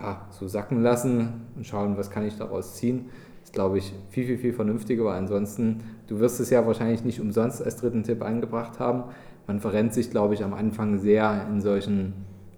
ja, 0.00 0.26
so 0.30 0.48
sacken 0.48 0.82
lassen 0.82 1.46
und 1.56 1.66
schauen, 1.66 1.96
was 1.96 2.10
kann 2.10 2.24
ich 2.24 2.36
daraus 2.36 2.74
ziehen, 2.74 3.06
ist, 3.50 3.54
glaube 3.54 3.78
ich, 3.78 3.92
viel, 4.10 4.26
viel, 4.26 4.38
viel 4.38 4.52
vernünftiger, 4.52 5.04
weil 5.04 5.18
ansonsten, 5.18 5.82
du 6.06 6.20
wirst 6.20 6.40
es 6.40 6.50
ja 6.50 6.66
wahrscheinlich 6.66 7.04
nicht 7.04 7.20
umsonst 7.20 7.62
als 7.62 7.76
dritten 7.76 8.02
Tipp 8.04 8.22
eingebracht 8.22 8.78
haben, 8.78 9.04
man 9.46 9.60
verrennt 9.60 9.92
sich, 9.92 10.10
glaube 10.10 10.34
ich, 10.34 10.44
am 10.44 10.54
Anfang 10.54 10.98
sehr 10.98 11.46
in 11.50 11.60
solchen 11.60 12.12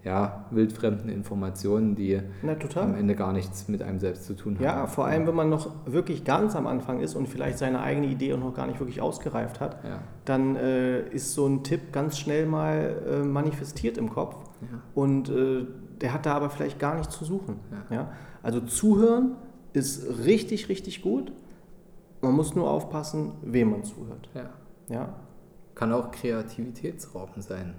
ja, 0.05 0.47
wildfremden 0.51 1.09
Informationen, 1.09 1.95
die 1.95 2.21
Na, 2.43 2.57
am 2.75 2.95
Ende 2.97 3.15
gar 3.15 3.33
nichts 3.33 3.69
mit 3.69 3.83
einem 3.83 4.01
selbst 4.01 4.25
zu 4.25 4.35
tun 4.35 4.57
haben. 4.57 4.65
Ja, 4.65 4.87
vor 4.87 5.07
allem, 5.07 5.29
wenn 5.29 5.35
man 5.35 5.49
noch 5.49 5.71
wirklich 5.87 6.25
ganz 6.25 6.57
am 6.57 6.67
Anfang 6.67 7.01
ist 7.01 7.15
und 7.15 7.29
vielleicht 7.29 7.59
seine 7.59 7.81
eigene 7.81 8.09
Idee 8.09 8.35
auch 8.35 8.39
noch 8.39 8.53
gar 8.53 8.67
nicht 8.67 8.81
wirklich 8.81 9.01
ausgereift 9.01 9.61
hat, 9.61 9.83
ja. 9.85 10.01
dann 10.25 10.57
äh, 10.57 11.09
ist 11.09 11.35
so 11.35 11.47
ein 11.47 11.63
Tipp 11.63 11.93
ganz 11.93 12.19
schnell 12.19 12.47
mal 12.47 12.97
äh, 13.09 13.25
manifestiert 13.25 13.97
im 13.97 14.11
Kopf 14.11 14.35
ja. 14.61 14.81
und 14.95 15.31
äh, 15.31 15.67
der 16.01 16.13
hat 16.13 16.27
da 16.27 16.35
aber 16.35 16.51
vielleicht 16.51 16.81
gar 16.81 16.97
nichts 16.97 17.17
zu 17.17 17.25
suchen. 17.25 17.61
Ja. 17.89 18.11
Also 18.43 18.59
zuhören 18.61 19.37
ist 19.73 20.25
richtig, 20.25 20.69
richtig 20.69 21.03
gut. 21.03 21.33
Man 22.21 22.35
muss 22.35 22.55
nur 22.55 22.71
aufpassen, 22.71 23.33
wem 23.43 23.71
man 23.71 23.85
zuhört. 23.85 24.29
Ja. 24.35 24.51
Ja, 24.89 25.15
kann 25.75 25.93
auch 25.93 26.11
kreativitätsraubend 26.11 27.43
sein. 27.43 27.75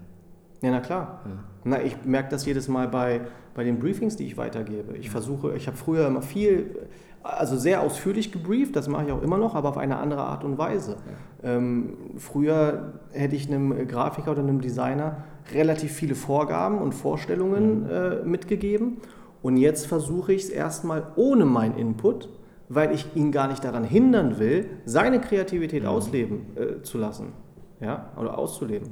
Ja, 0.62 0.72
na 0.72 0.80
klar. 0.80 1.22
Ja. 1.26 1.32
Na, 1.66 1.82
ich 1.84 2.06
merke 2.06 2.30
das 2.30 2.46
jedes 2.46 2.68
Mal 2.68 2.88
bei, 2.88 3.22
bei 3.54 3.64
den 3.64 3.80
Briefings, 3.80 4.16
die 4.16 4.26
ich 4.26 4.38
weitergebe. 4.38 4.98
Ich 4.98 5.10
versuche, 5.10 5.56
ich 5.56 5.68
habe 5.68 5.78
früher 5.78 6.08
immer 6.08 6.22
viel, 6.22 6.88
also 7.22 7.58
sehr 7.58 7.82
ausführlich 7.82 8.32
gebrieft, 8.32 8.76
das 8.76 8.88
mache 8.88 9.06
ich 9.06 9.12
auch 9.12 9.22
immer 9.22 9.38
noch, 9.38 9.56
aber 9.56 9.70
auf 9.70 9.78
eine 9.78 9.98
andere 9.98 10.22
Art 10.22 10.44
und 10.44 10.58
Weise. 10.58 10.98
Ja. 11.44 11.56
Ähm, 11.56 11.98
früher 12.18 12.94
hätte 13.12 13.36
ich 13.36 13.48
einem 13.48 13.88
Grafiker 13.88 14.32
oder 14.32 14.42
einem 14.42 14.62
Designer 14.62 15.24
relativ 15.54 15.92
viele 15.92 16.16
Vorgaben 16.16 16.80
und 16.80 16.94
Vorstellungen 16.94 17.84
mhm. 17.84 17.90
äh, 17.90 18.16
mitgegeben. 18.24 18.98
Und 19.44 19.58
jetzt 19.58 19.86
versuche 19.86 20.34
ich 20.34 20.44
es 20.44 20.50
erstmal 20.50 21.06
ohne 21.18 21.46
meinen 21.46 21.78
Input, 21.78 22.30
weil 22.70 22.94
ich 22.96 23.06
ihn 23.14 23.32
gar 23.32 23.48
nicht 23.50 23.64
daran 23.64 23.84
hindern 23.84 24.40
will, 24.40 24.70
seine 24.86 25.22
Kreativität 25.22 25.84
mhm. 25.84 25.90
ausleben 25.90 26.46
äh, 26.56 26.82
zu 26.82 26.98
lassen 26.98 27.34
ja, 27.80 28.10
oder 28.18 28.38
auszuleben. 28.38 28.90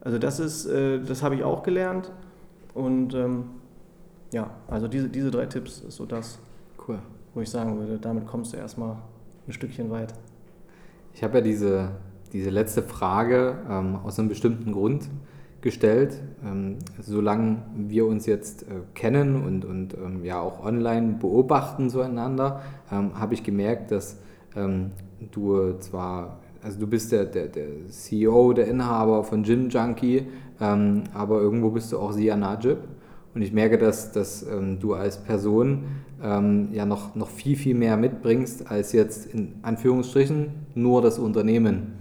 Also 0.00 0.18
das 0.18 0.40
ist, 0.40 0.66
äh, 0.66 0.98
das 0.98 1.22
habe 1.22 1.36
ich 1.36 1.44
auch 1.44 1.62
gelernt 1.62 2.10
und 2.74 3.14
ähm, 3.14 3.44
ja, 4.32 4.50
also 4.66 4.88
diese, 4.88 5.10
diese 5.10 5.30
drei 5.30 5.44
Tipps 5.44 5.80
ist 5.80 5.96
so 5.96 6.06
das, 6.06 6.38
cool. 6.88 6.98
wo 7.34 7.42
ich 7.42 7.50
sagen 7.50 7.78
würde, 7.78 7.98
damit 7.98 8.26
kommst 8.26 8.54
du 8.54 8.56
erstmal 8.56 8.96
ein 9.46 9.52
Stückchen 9.52 9.90
weit. 9.90 10.14
Ich 11.12 11.22
habe 11.22 11.38
ja 11.38 11.44
diese, 11.44 11.90
diese 12.32 12.48
letzte 12.48 12.82
Frage 12.82 13.58
ähm, 13.68 13.96
aus 14.02 14.18
einem 14.18 14.30
bestimmten 14.30 14.72
Grund 14.72 15.10
gestellt. 15.62 16.20
Ähm, 16.44 16.78
solange 17.00 17.62
wir 17.74 18.06
uns 18.06 18.26
jetzt 18.26 18.64
äh, 18.64 18.66
kennen 18.94 19.42
und, 19.42 19.64
und 19.64 19.94
ähm, 19.94 20.24
ja 20.24 20.40
auch 20.40 20.62
online 20.64 21.16
beobachten 21.18 21.88
zueinander, 21.88 22.62
ähm, 22.90 23.18
habe 23.18 23.34
ich 23.34 23.42
gemerkt, 23.42 23.90
dass 23.90 24.18
ähm, 24.54 24.90
du 25.30 25.78
zwar 25.78 26.40
also 26.64 26.78
du 26.78 26.86
bist 26.86 27.10
der, 27.10 27.24
der, 27.24 27.48
der 27.48 27.66
CEO, 27.88 28.52
der 28.52 28.68
Inhaber 28.68 29.24
von 29.24 29.42
Gin 29.42 29.68
Junkie, 29.68 30.26
ähm, 30.60 31.02
aber 31.12 31.40
irgendwo 31.40 31.70
bist 31.70 31.90
du 31.90 31.98
auch 31.98 32.12
Sia 32.12 32.36
Najib. 32.36 32.78
Und 33.34 33.42
ich 33.42 33.52
merke, 33.52 33.78
dass, 33.78 34.12
dass 34.12 34.46
ähm, 34.46 34.78
du 34.78 34.94
als 34.94 35.18
Person 35.18 35.84
ja 36.22 36.86
noch, 36.86 37.16
noch 37.16 37.28
viel, 37.28 37.56
viel 37.56 37.74
mehr 37.74 37.96
mitbringst 37.96 38.70
als 38.70 38.92
jetzt 38.92 39.26
in 39.34 39.54
Anführungsstrichen 39.62 40.50
nur 40.76 41.02
das 41.02 41.18
Unternehmen. 41.18 41.94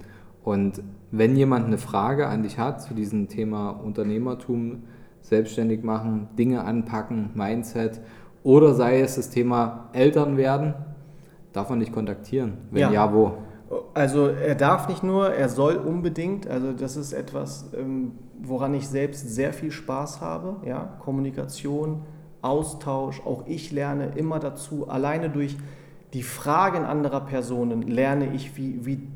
Und 0.43 0.83
wenn 1.11 1.35
jemand 1.35 1.65
eine 1.65 1.77
Frage 1.77 2.27
an 2.27 2.43
dich 2.43 2.57
hat 2.57 2.81
zu 2.81 2.93
diesem 2.93 3.27
Thema 3.27 3.71
Unternehmertum, 3.71 4.83
selbstständig 5.21 5.83
machen, 5.83 6.29
Dinge 6.37 6.63
anpacken, 6.63 7.29
Mindset 7.35 8.01
oder 8.43 8.73
sei 8.73 9.01
es 9.01 9.15
das 9.15 9.29
Thema 9.29 9.89
Eltern 9.93 10.37
werden, 10.37 10.73
darf 11.53 11.69
man 11.69 11.79
dich 11.79 11.91
kontaktieren? 11.91 12.57
Wenn 12.71 12.81
ja, 12.81 12.91
ja 12.91 13.13
wo? 13.13 13.33
Also 13.93 14.27
er 14.27 14.55
darf 14.55 14.89
nicht 14.89 15.03
nur, 15.03 15.31
er 15.33 15.47
soll 15.47 15.75
unbedingt. 15.75 16.47
Also 16.47 16.73
das 16.73 16.97
ist 16.97 17.13
etwas, 17.13 17.69
ähm, 17.77 18.13
woran 18.41 18.73
ich 18.73 18.87
selbst 18.87 19.29
sehr 19.29 19.53
viel 19.53 19.71
Spaß 19.71 20.21
habe. 20.21 20.57
Ja? 20.65 20.97
Kommunikation, 20.99 22.01
Austausch, 22.41 23.21
auch 23.25 23.45
ich 23.45 23.71
lerne 23.71 24.13
immer 24.15 24.39
dazu. 24.39 24.89
Alleine 24.89 25.29
durch 25.29 25.55
die 26.13 26.23
Fragen 26.23 26.83
anderer 26.83 27.21
Personen 27.21 27.83
lerne 27.83 28.33
ich, 28.33 28.57
wie, 28.57 28.85
wie 28.85 29.07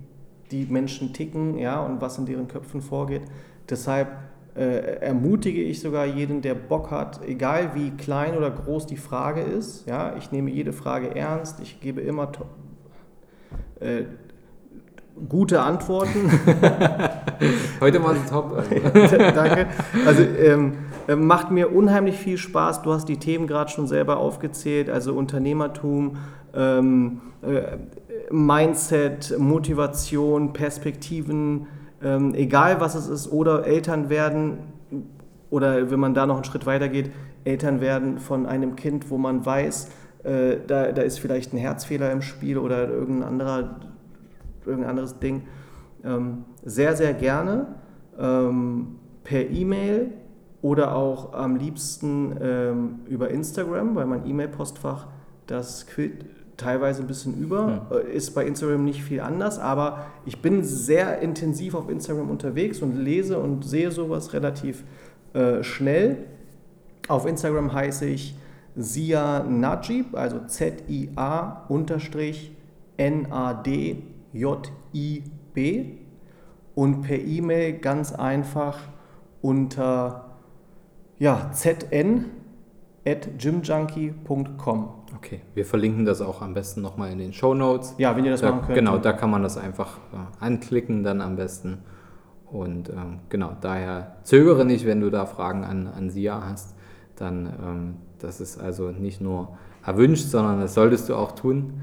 die 0.52 0.66
Menschen 0.66 1.14
ticken 1.14 1.58
ja, 1.58 1.82
und 1.82 2.02
was 2.02 2.18
in 2.18 2.26
deren 2.26 2.48
Köpfen 2.48 2.82
vorgeht. 2.82 3.24
Deshalb 3.70 4.10
äh, 4.56 5.00
ermutige 5.02 5.62
ich 5.62 5.82
sogar 5.82 6.06
jeden, 6.06 6.42
der 6.42 6.56
Bock 6.56 6.92
hat, 6.92 7.20
egal 7.28 7.72
wie 7.76 7.92
klein 7.92 8.38
oder 8.38 8.52
groß 8.52 8.86
die 8.88 8.98
Frage 8.98 9.42
ist. 9.42 9.86
Ja, 9.86 10.16
ich 10.18 10.32
nehme 10.32 10.50
jede 10.50 10.72
Frage 10.72 11.16
ernst, 11.16 11.60
ich 11.60 11.82
gebe 11.82 12.02
immer 12.02 12.32
äh, 13.80 14.04
gute 15.28 15.62
Antworten. 15.62 16.32
Heute 17.82 18.04
war 18.04 18.14
es 18.14 18.30
top. 18.30 18.64
Danke. 19.36 19.68
Also 20.06 20.24
ähm, 20.24 20.74
äh, 21.08 21.16
macht 21.16 21.52
mir 21.52 21.74
unheimlich 21.74 22.16
viel 22.16 22.38
Spaß. 22.38 22.82
Du 22.82 22.94
hast 22.94 23.08
die 23.10 23.18
Themen 23.18 23.48
gerade 23.48 23.72
schon 23.72 23.88
selber 23.88 24.18
aufgezählt, 24.18 24.90
also 24.90 25.14
Unternehmertum, 25.14 26.18
ähm, 26.54 27.22
äh, 27.42 28.05
Mindset, 28.32 29.36
Motivation, 29.38 30.54
Perspektiven, 30.54 31.68
ähm, 32.04 32.34
egal 32.34 32.80
was 32.80 32.96
es 32.96 33.08
ist, 33.08 33.32
oder 33.32 33.66
Eltern 33.66 34.10
werden, 34.10 34.60
oder 35.50 35.92
wenn 35.92 36.00
man 36.00 36.14
da 36.14 36.26
noch 36.26 36.36
einen 36.36 36.44
Schritt 36.44 36.66
weiter 36.66 36.90
geht, 36.90 37.12
Eltern 37.44 37.80
werden 37.80 38.20
von 38.20 38.46
einem 38.46 38.76
Kind, 38.76 39.10
wo 39.10 39.18
man 39.18 39.46
weiß, 39.46 39.90
äh, 40.24 40.58
da, 40.66 40.92
da 40.92 41.02
ist 41.04 41.20
vielleicht 41.20 41.54
ein 41.54 41.58
Herzfehler 41.58 42.12
im 42.12 42.22
Spiel 42.22 42.58
oder 42.58 42.90
irgendein, 42.90 43.30
anderer, 43.30 43.80
irgendein 44.66 44.90
anderes 44.90 45.20
Ding. 45.20 45.44
Ähm, 46.04 46.46
sehr, 46.64 46.96
sehr 46.96 47.14
gerne 47.14 47.68
ähm, 48.20 48.96
per 49.24 49.50
E-Mail 49.50 50.12
oder 50.62 50.96
auch 50.96 51.34
am 51.34 51.56
liebsten 51.58 52.36
ähm, 52.42 53.00
über 53.08 53.30
Instagram, 53.30 53.96
weil 53.96 54.08
mein 54.08 54.26
E-Mail-Postfach 54.26 55.08
das 55.46 55.86
quillt 55.86 56.26
teilweise 56.58 57.02
ein 57.02 57.08
bisschen 57.08 57.38
über. 57.38 57.88
Hm. 57.90 58.08
Ist 58.12 58.34
bei 58.36 58.46
Instagram 58.46 58.86
nicht 58.86 59.04
viel 59.04 59.20
anders, 59.22 59.60
aber 59.60 60.08
ich 60.26 60.42
bin 60.42 60.64
sehr 60.64 61.20
intensiv 61.20 61.76
auf 61.76 61.90
Instagram 61.90 62.30
unterwegs 62.30 62.82
und 62.82 62.96
lese 62.96 63.40
und 63.40 63.64
sehe 63.64 63.92
sowas 63.92 64.34
relativ 64.34 64.84
äh, 65.34 65.64
schnell. 65.64 66.18
Auf 67.08 67.26
Instagram 67.26 67.74
heiße 67.74 68.06
ich 68.06 68.36
Sia 68.76 69.44
Najib, 69.44 70.16
also 70.16 70.40
Z-I-A 70.48 71.66
unterstrich 71.70 72.52
N-A-D-J-I-B 72.98 74.06
und 76.76 77.02
per 77.02 77.18
E-Mail 77.18 77.80
ganz 77.80 78.14
einfach 78.14 78.80
unter 79.42 80.38
ja, 81.18 81.52
zn 81.54 82.26
at 83.06 83.38
gymjunkie.com. 83.38 84.90
Okay, 85.16 85.42
wir 85.54 85.66
verlinken 85.66 86.06
das 86.06 86.22
auch 86.22 86.42
am 86.42 86.54
besten 86.54 86.82
nochmal 86.82 87.12
in 87.12 87.20
den 87.20 87.34
Show 87.34 87.54
Notes. 87.54 87.96
Ja, 87.98 88.16
wenn 88.18 88.26
ihr 88.26 88.32
das 88.32 88.42
da, 88.42 88.52
machen 88.52 88.66
könnt. 88.66 88.78
Genau, 88.78 88.98
da 88.98 89.14
kann 89.14 89.30
man 89.30 89.44
das 89.44 89.58
einfach 89.58 89.98
äh, 90.14 90.44
anklicken 90.44 91.04
dann 91.04 91.22
am 91.22 91.36
besten. 91.36 91.80
Und 92.52 92.90
ähm, 92.90 93.20
genau, 93.30 93.56
daher 93.62 94.18
zögere 94.24 94.66
nicht, 94.66 94.86
wenn 94.86 95.02
du 95.02 95.10
da 95.10 95.26
Fragen 95.26 95.64
an, 95.64 95.88
an 95.88 96.10
Sia 96.10 96.44
hast. 96.48 96.76
Dann, 97.16 97.46
ähm, 97.46 97.96
das 98.20 98.42
ist 98.42 98.60
also 98.60 98.92
nicht 98.92 99.22
nur 99.22 99.58
erwünscht, 99.86 100.26
sondern 100.26 100.60
das 100.60 100.74
solltest 100.74 101.10
du 101.10 101.16
auch 101.16 101.34
tun. 101.34 101.82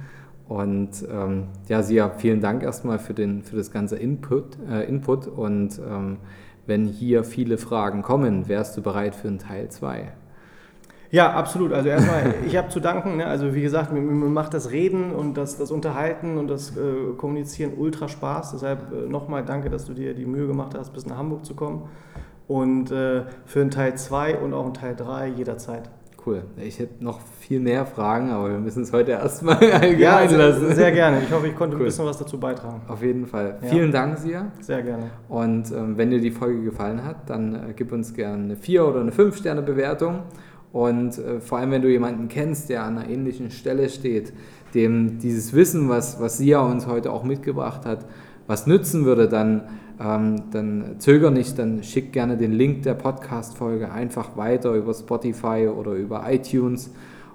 Und 0.48 0.90
ähm, 1.10 1.48
ja, 1.68 1.82
Sia, 1.82 2.10
vielen 2.10 2.40
Dank 2.40 2.62
erstmal 2.62 2.98
für, 2.98 3.14
den, 3.14 3.42
für 3.42 3.56
das 3.56 3.70
ganze 3.70 3.96
Input. 3.96 4.58
Äh, 4.68 4.84
Input. 4.88 5.26
Und 5.26 5.78
ähm, 5.78 6.18
wenn 6.66 6.86
hier 6.86 7.24
viele 7.24 7.58
Fragen 7.58 8.02
kommen, 8.02 8.48
wärst 8.48 8.76
du 8.76 8.82
bereit 8.82 9.14
für 9.14 9.28
einen 9.28 9.38
Teil 9.38 9.70
2? 9.70 10.12
Ja, 11.12 11.30
absolut. 11.34 11.72
Also 11.72 11.90
erstmal, 11.90 12.34
ich 12.46 12.56
habe 12.56 12.70
zu 12.70 12.80
danken. 12.80 13.18
Ne? 13.18 13.26
Also 13.26 13.54
wie 13.54 13.60
gesagt, 13.60 13.92
mir, 13.92 14.00
mir, 14.00 14.28
macht 14.30 14.54
das 14.54 14.70
Reden 14.70 15.12
und 15.12 15.36
das, 15.36 15.58
das 15.58 15.70
Unterhalten 15.70 16.38
und 16.38 16.48
das 16.48 16.74
äh, 16.76 17.12
Kommunizieren 17.18 17.74
ultra 17.76 18.08
Spaß. 18.08 18.52
Deshalb 18.52 18.92
äh, 18.92 19.08
nochmal 19.08 19.44
danke, 19.44 19.68
dass 19.68 19.84
du 19.84 19.92
dir 19.92 20.14
die 20.14 20.24
Mühe 20.24 20.46
gemacht 20.46 20.74
hast, 20.76 20.92
bis 20.94 21.06
nach 21.06 21.18
Hamburg 21.18 21.44
zu 21.44 21.54
kommen. 21.54 21.82
Und 22.48 22.90
äh, 22.90 23.24
für 23.44 23.60
einen 23.60 23.70
Teil 23.70 23.94
2 23.94 24.38
und 24.38 24.54
auch 24.54 24.64
einen 24.64 24.74
Teil 24.74 24.96
3 24.96 25.28
jederzeit. 25.28 25.90
Cool. 26.24 26.44
Ich 26.56 26.78
hätte 26.78 27.04
noch 27.04 27.20
viel 27.20 27.58
mehr 27.58 27.84
Fragen, 27.84 28.30
aber 28.30 28.48
wir 28.48 28.58
müssen 28.58 28.84
es 28.84 28.92
heute 28.92 29.10
erstmal 29.10 29.56
allgemein 29.72 29.98
ja, 29.98 30.28
sehr, 30.28 30.38
lassen. 30.38 30.74
Sehr 30.74 30.92
gerne. 30.92 31.20
Ich 31.22 31.32
hoffe, 31.32 31.48
ich 31.48 31.56
konnte 31.56 31.76
cool. 31.76 31.82
ein 31.82 31.86
bisschen 31.86 32.06
was 32.06 32.16
dazu 32.16 32.38
beitragen. 32.38 32.80
Auf 32.88 33.02
jeden 33.02 33.26
Fall. 33.26 33.58
Ja. 33.60 33.68
Vielen 33.68 33.92
Dank, 33.92 34.16
Sia. 34.18 34.46
Sehr 34.60 34.82
gerne. 34.82 35.10
Und 35.28 35.70
ähm, 35.72 35.98
wenn 35.98 36.10
dir 36.10 36.20
die 36.20 36.30
Folge 36.30 36.62
gefallen 36.62 37.04
hat, 37.04 37.28
dann 37.28 37.54
äh, 37.54 37.72
gib 37.74 37.92
uns 37.92 38.14
gerne 38.14 38.44
eine 38.44 38.56
4 38.56 38.86
oder 38.86 39.00
eine 39.00 39.12
5 39.12 39.36
Sterne 39.36 39.62
Bewertung. 39.62 40.20
Und 40.72 41.18
äh, 41.18 41.40
vor 41.40 41.58
allem, 41.58 41.70
wenn 41.70 41.82
du 41.82 41.90
jemanden 41.90 42.28
kennst, 42.28 42.68
der 42.68 42.84
an 42.84 42.98
einer 42.98 43.08
ähnlichen 43.08 43.50
Stelle 43.50 43.88
steht, 43.88 44.32
dem 44.74 45.18
dieses 45.18 45.52
Wissen, 45.52 45.88
was, 45.88 46.20
was 46.20 46.38
Sia 46.38 46.60
uns 46.60 46.86
heute 46.86 47.12
auch 47.12 47.24
mitgebracht 47.24 47.84
hat, 47.84 48.06
was 48.46 48.66
nützen 48.66 49.04
würde, 49.04 49.28
dann, 49.28 49.62
ähm, 50.00 50.44
dann 50.50 50.96
zöger 50.98 51.30
nicht, 51.30 51.58
dann 51.58 51.82
schick 51.82 52.12
gerne 52.12 52.36
den 52.36 52.52
Link 52.52 52.82
der 52.82 52.94
Podcast-Folge 52.94 53.92
einfach 53.92 54.36
weiter 54.36 54.72
über 54.74 54.94
Spotify 54.94 55.68
oder 55.68 55.92
über 55.92 56.24
iTunes 56.30 56.90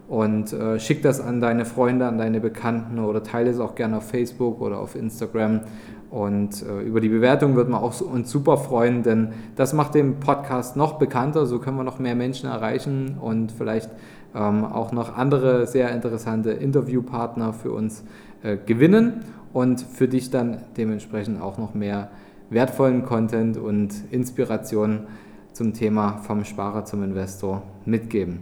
und 0.08 0.54
äh, 0.54 0.80
schick 0.80 1.02
das 1.02 1.20
an 1.20 1.42
deine 1.42 1.66
Freunde, 1.66 2.08
an 2.08 2.18
deine 2.18 2.40
Bekannten 2.40 3.00
oder 3.00 3.24
teile 3.24 3.50
es 3.50 3.60
auch 3.60 3.76
gerne 3.76 3.98
auf 3.98 4.10
Facebook 4.10 4.62
oder 4.62 4.80
auf 4.80 4.96
Instagram. 4.96 5.62
Und 6.10 6.64
äh, 6.64 6.82
über 6.82 7.02
die 7.02 7.10
Bewertung 7.10 7.56
wird 7.56 7.68
man 7.70 7.82
auch 7.82 8.00
uns 8.02 8.32
super 8.32 8.58
freuen, 8.58 9.04
denn 9.04 9.34
das 9.56 9.74
macht 9.74 9.94
den 9.94 10.20
Podcast 10.20 10.78
noch 10.78 10.94
bekannter. 10.94 11.46
So 11.46 11.60
können 11.60 11.78
wir 11.78 11.84
noch 11.84 12.00
mehr 12.00 12.16
Menschen 12.16 12.50
erreichen 12.50 13.18
und 13.20 13.52
vielleicht 13.52 13.90
ähm, 14.34 14.64
auch 14.64 14.92
noch 14.92 15.18
andere 15.18 15.68
sehr 15.68 15.92
interessante 15.92 16.52
Interviewpartner 16.52 17.52
für 17.54 17.72
uns 17.72 18.04
äh, 18.44 18.58
gewinnen 18.66 19.26
und 19.52 19.82
für 19.82 20.08
dich 20.08 20.30
dann 20.30 20.62
dementsprechend 20.78 21.42
auch 21.42 21.58
noch 21.58 21.74
mehr 21.74 22.10
wertvollen 22.50 23.04
Content 23.04 23.58
und 23.58 23.94
Inspiration 24.12 25.08
zum 25.52 25.74
Thema 25.74 26.20
vom 26.20 26.46
Sparer 26.46 26.86
zum 26.86 27.04
Investor 27.04 27.64
mitgeben. 27.86 28.40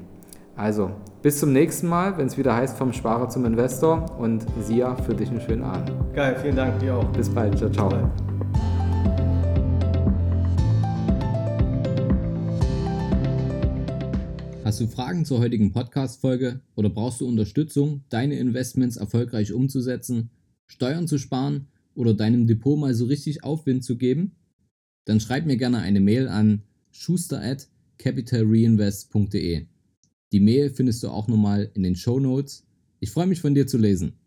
Also, 0.56 0.92
bis 1.26 1.40
zum 1.40 1.54
nächsten 1.54 1.88
Mal, 1.88 2.20
wenn 2.20 2.28
es 2.28 2.38
wieder 2.38 2.56
heißt 2.56 2.78
vom 2.78 2.94
Sparer 2.94 3.28
zum 3.30 3.46
Investor 3.46 4.16
und 4.20 4.46
Sia, 4.62 4.96
für 4.96 5.16
dich 5.16 5.28
einen 5.32 5.42
schönen 5.42 5.64
Abend. 5.64 5.92
Geil, 6.14 6.38
vielen 6.40 6.56
Dank, 6.56 6.80
dir 6.80 6.98
auch. 6.98 7.12
Bis 7.14 7.28
bald, 7.28 7.58
ciao, 7.58 7.68
ciao. 7.72 7.90
Hast 14.64 14.80
du 14.80 14.86
Fragen 14.86 15.26
zur 15.26 15.40
heutigen 15.40 15.72
Podcast-Folge 15.72 16.62
oder 16.76 16.90
brauchst 16.92 17.22
du 17.22 17.28
Unterstützung, 17.28 18.04
deine 18.10 18.38
Investments 18.38 18.96
erfolgreich 18.96 19.52
umzusetzen, 19.52 20.30
Steuern 20.68 21.08
zu 21.08 21.18
sparen 21.18 21.70
oder 21.96 22.14
deinem 22.14 22.46
Depot 22.46 22.78
mal 22.78 22.94
so 22.94 23.06
richtig 23.06 23.44
Aufwind 23.44 23.84
zu 23.84 23.98
geben? 23.98 24.36
Dann 25.06 25.20
schreib 25.20 25.48
mir 25.48 25.58
gerne 25.58 25.80
eine 25.80 26.02
Mail 26.02 26.28
an 26.28 26.62
schuster 26.92 27.42
at 27.42 27.68
capitalreinvest.de. 27.98 29.66
Die 30.36 30.42
Mail 30.42 30.70
findest 30.70 31.02
du 31.02 31.08
auch 31.08 31.30
nochmal 31.30 31.72
in 31.76 31.84
den 31.84 31.96
Show 31.96 32.20
Notes. 32.20 32.66
Ich 33.00 33.10
freue 33.10 33.26
mich 33.26 33.40
von 33.40 33.56
dir 33.56 33.68
zu 33.68 33.78
lesen. 33.78 34.18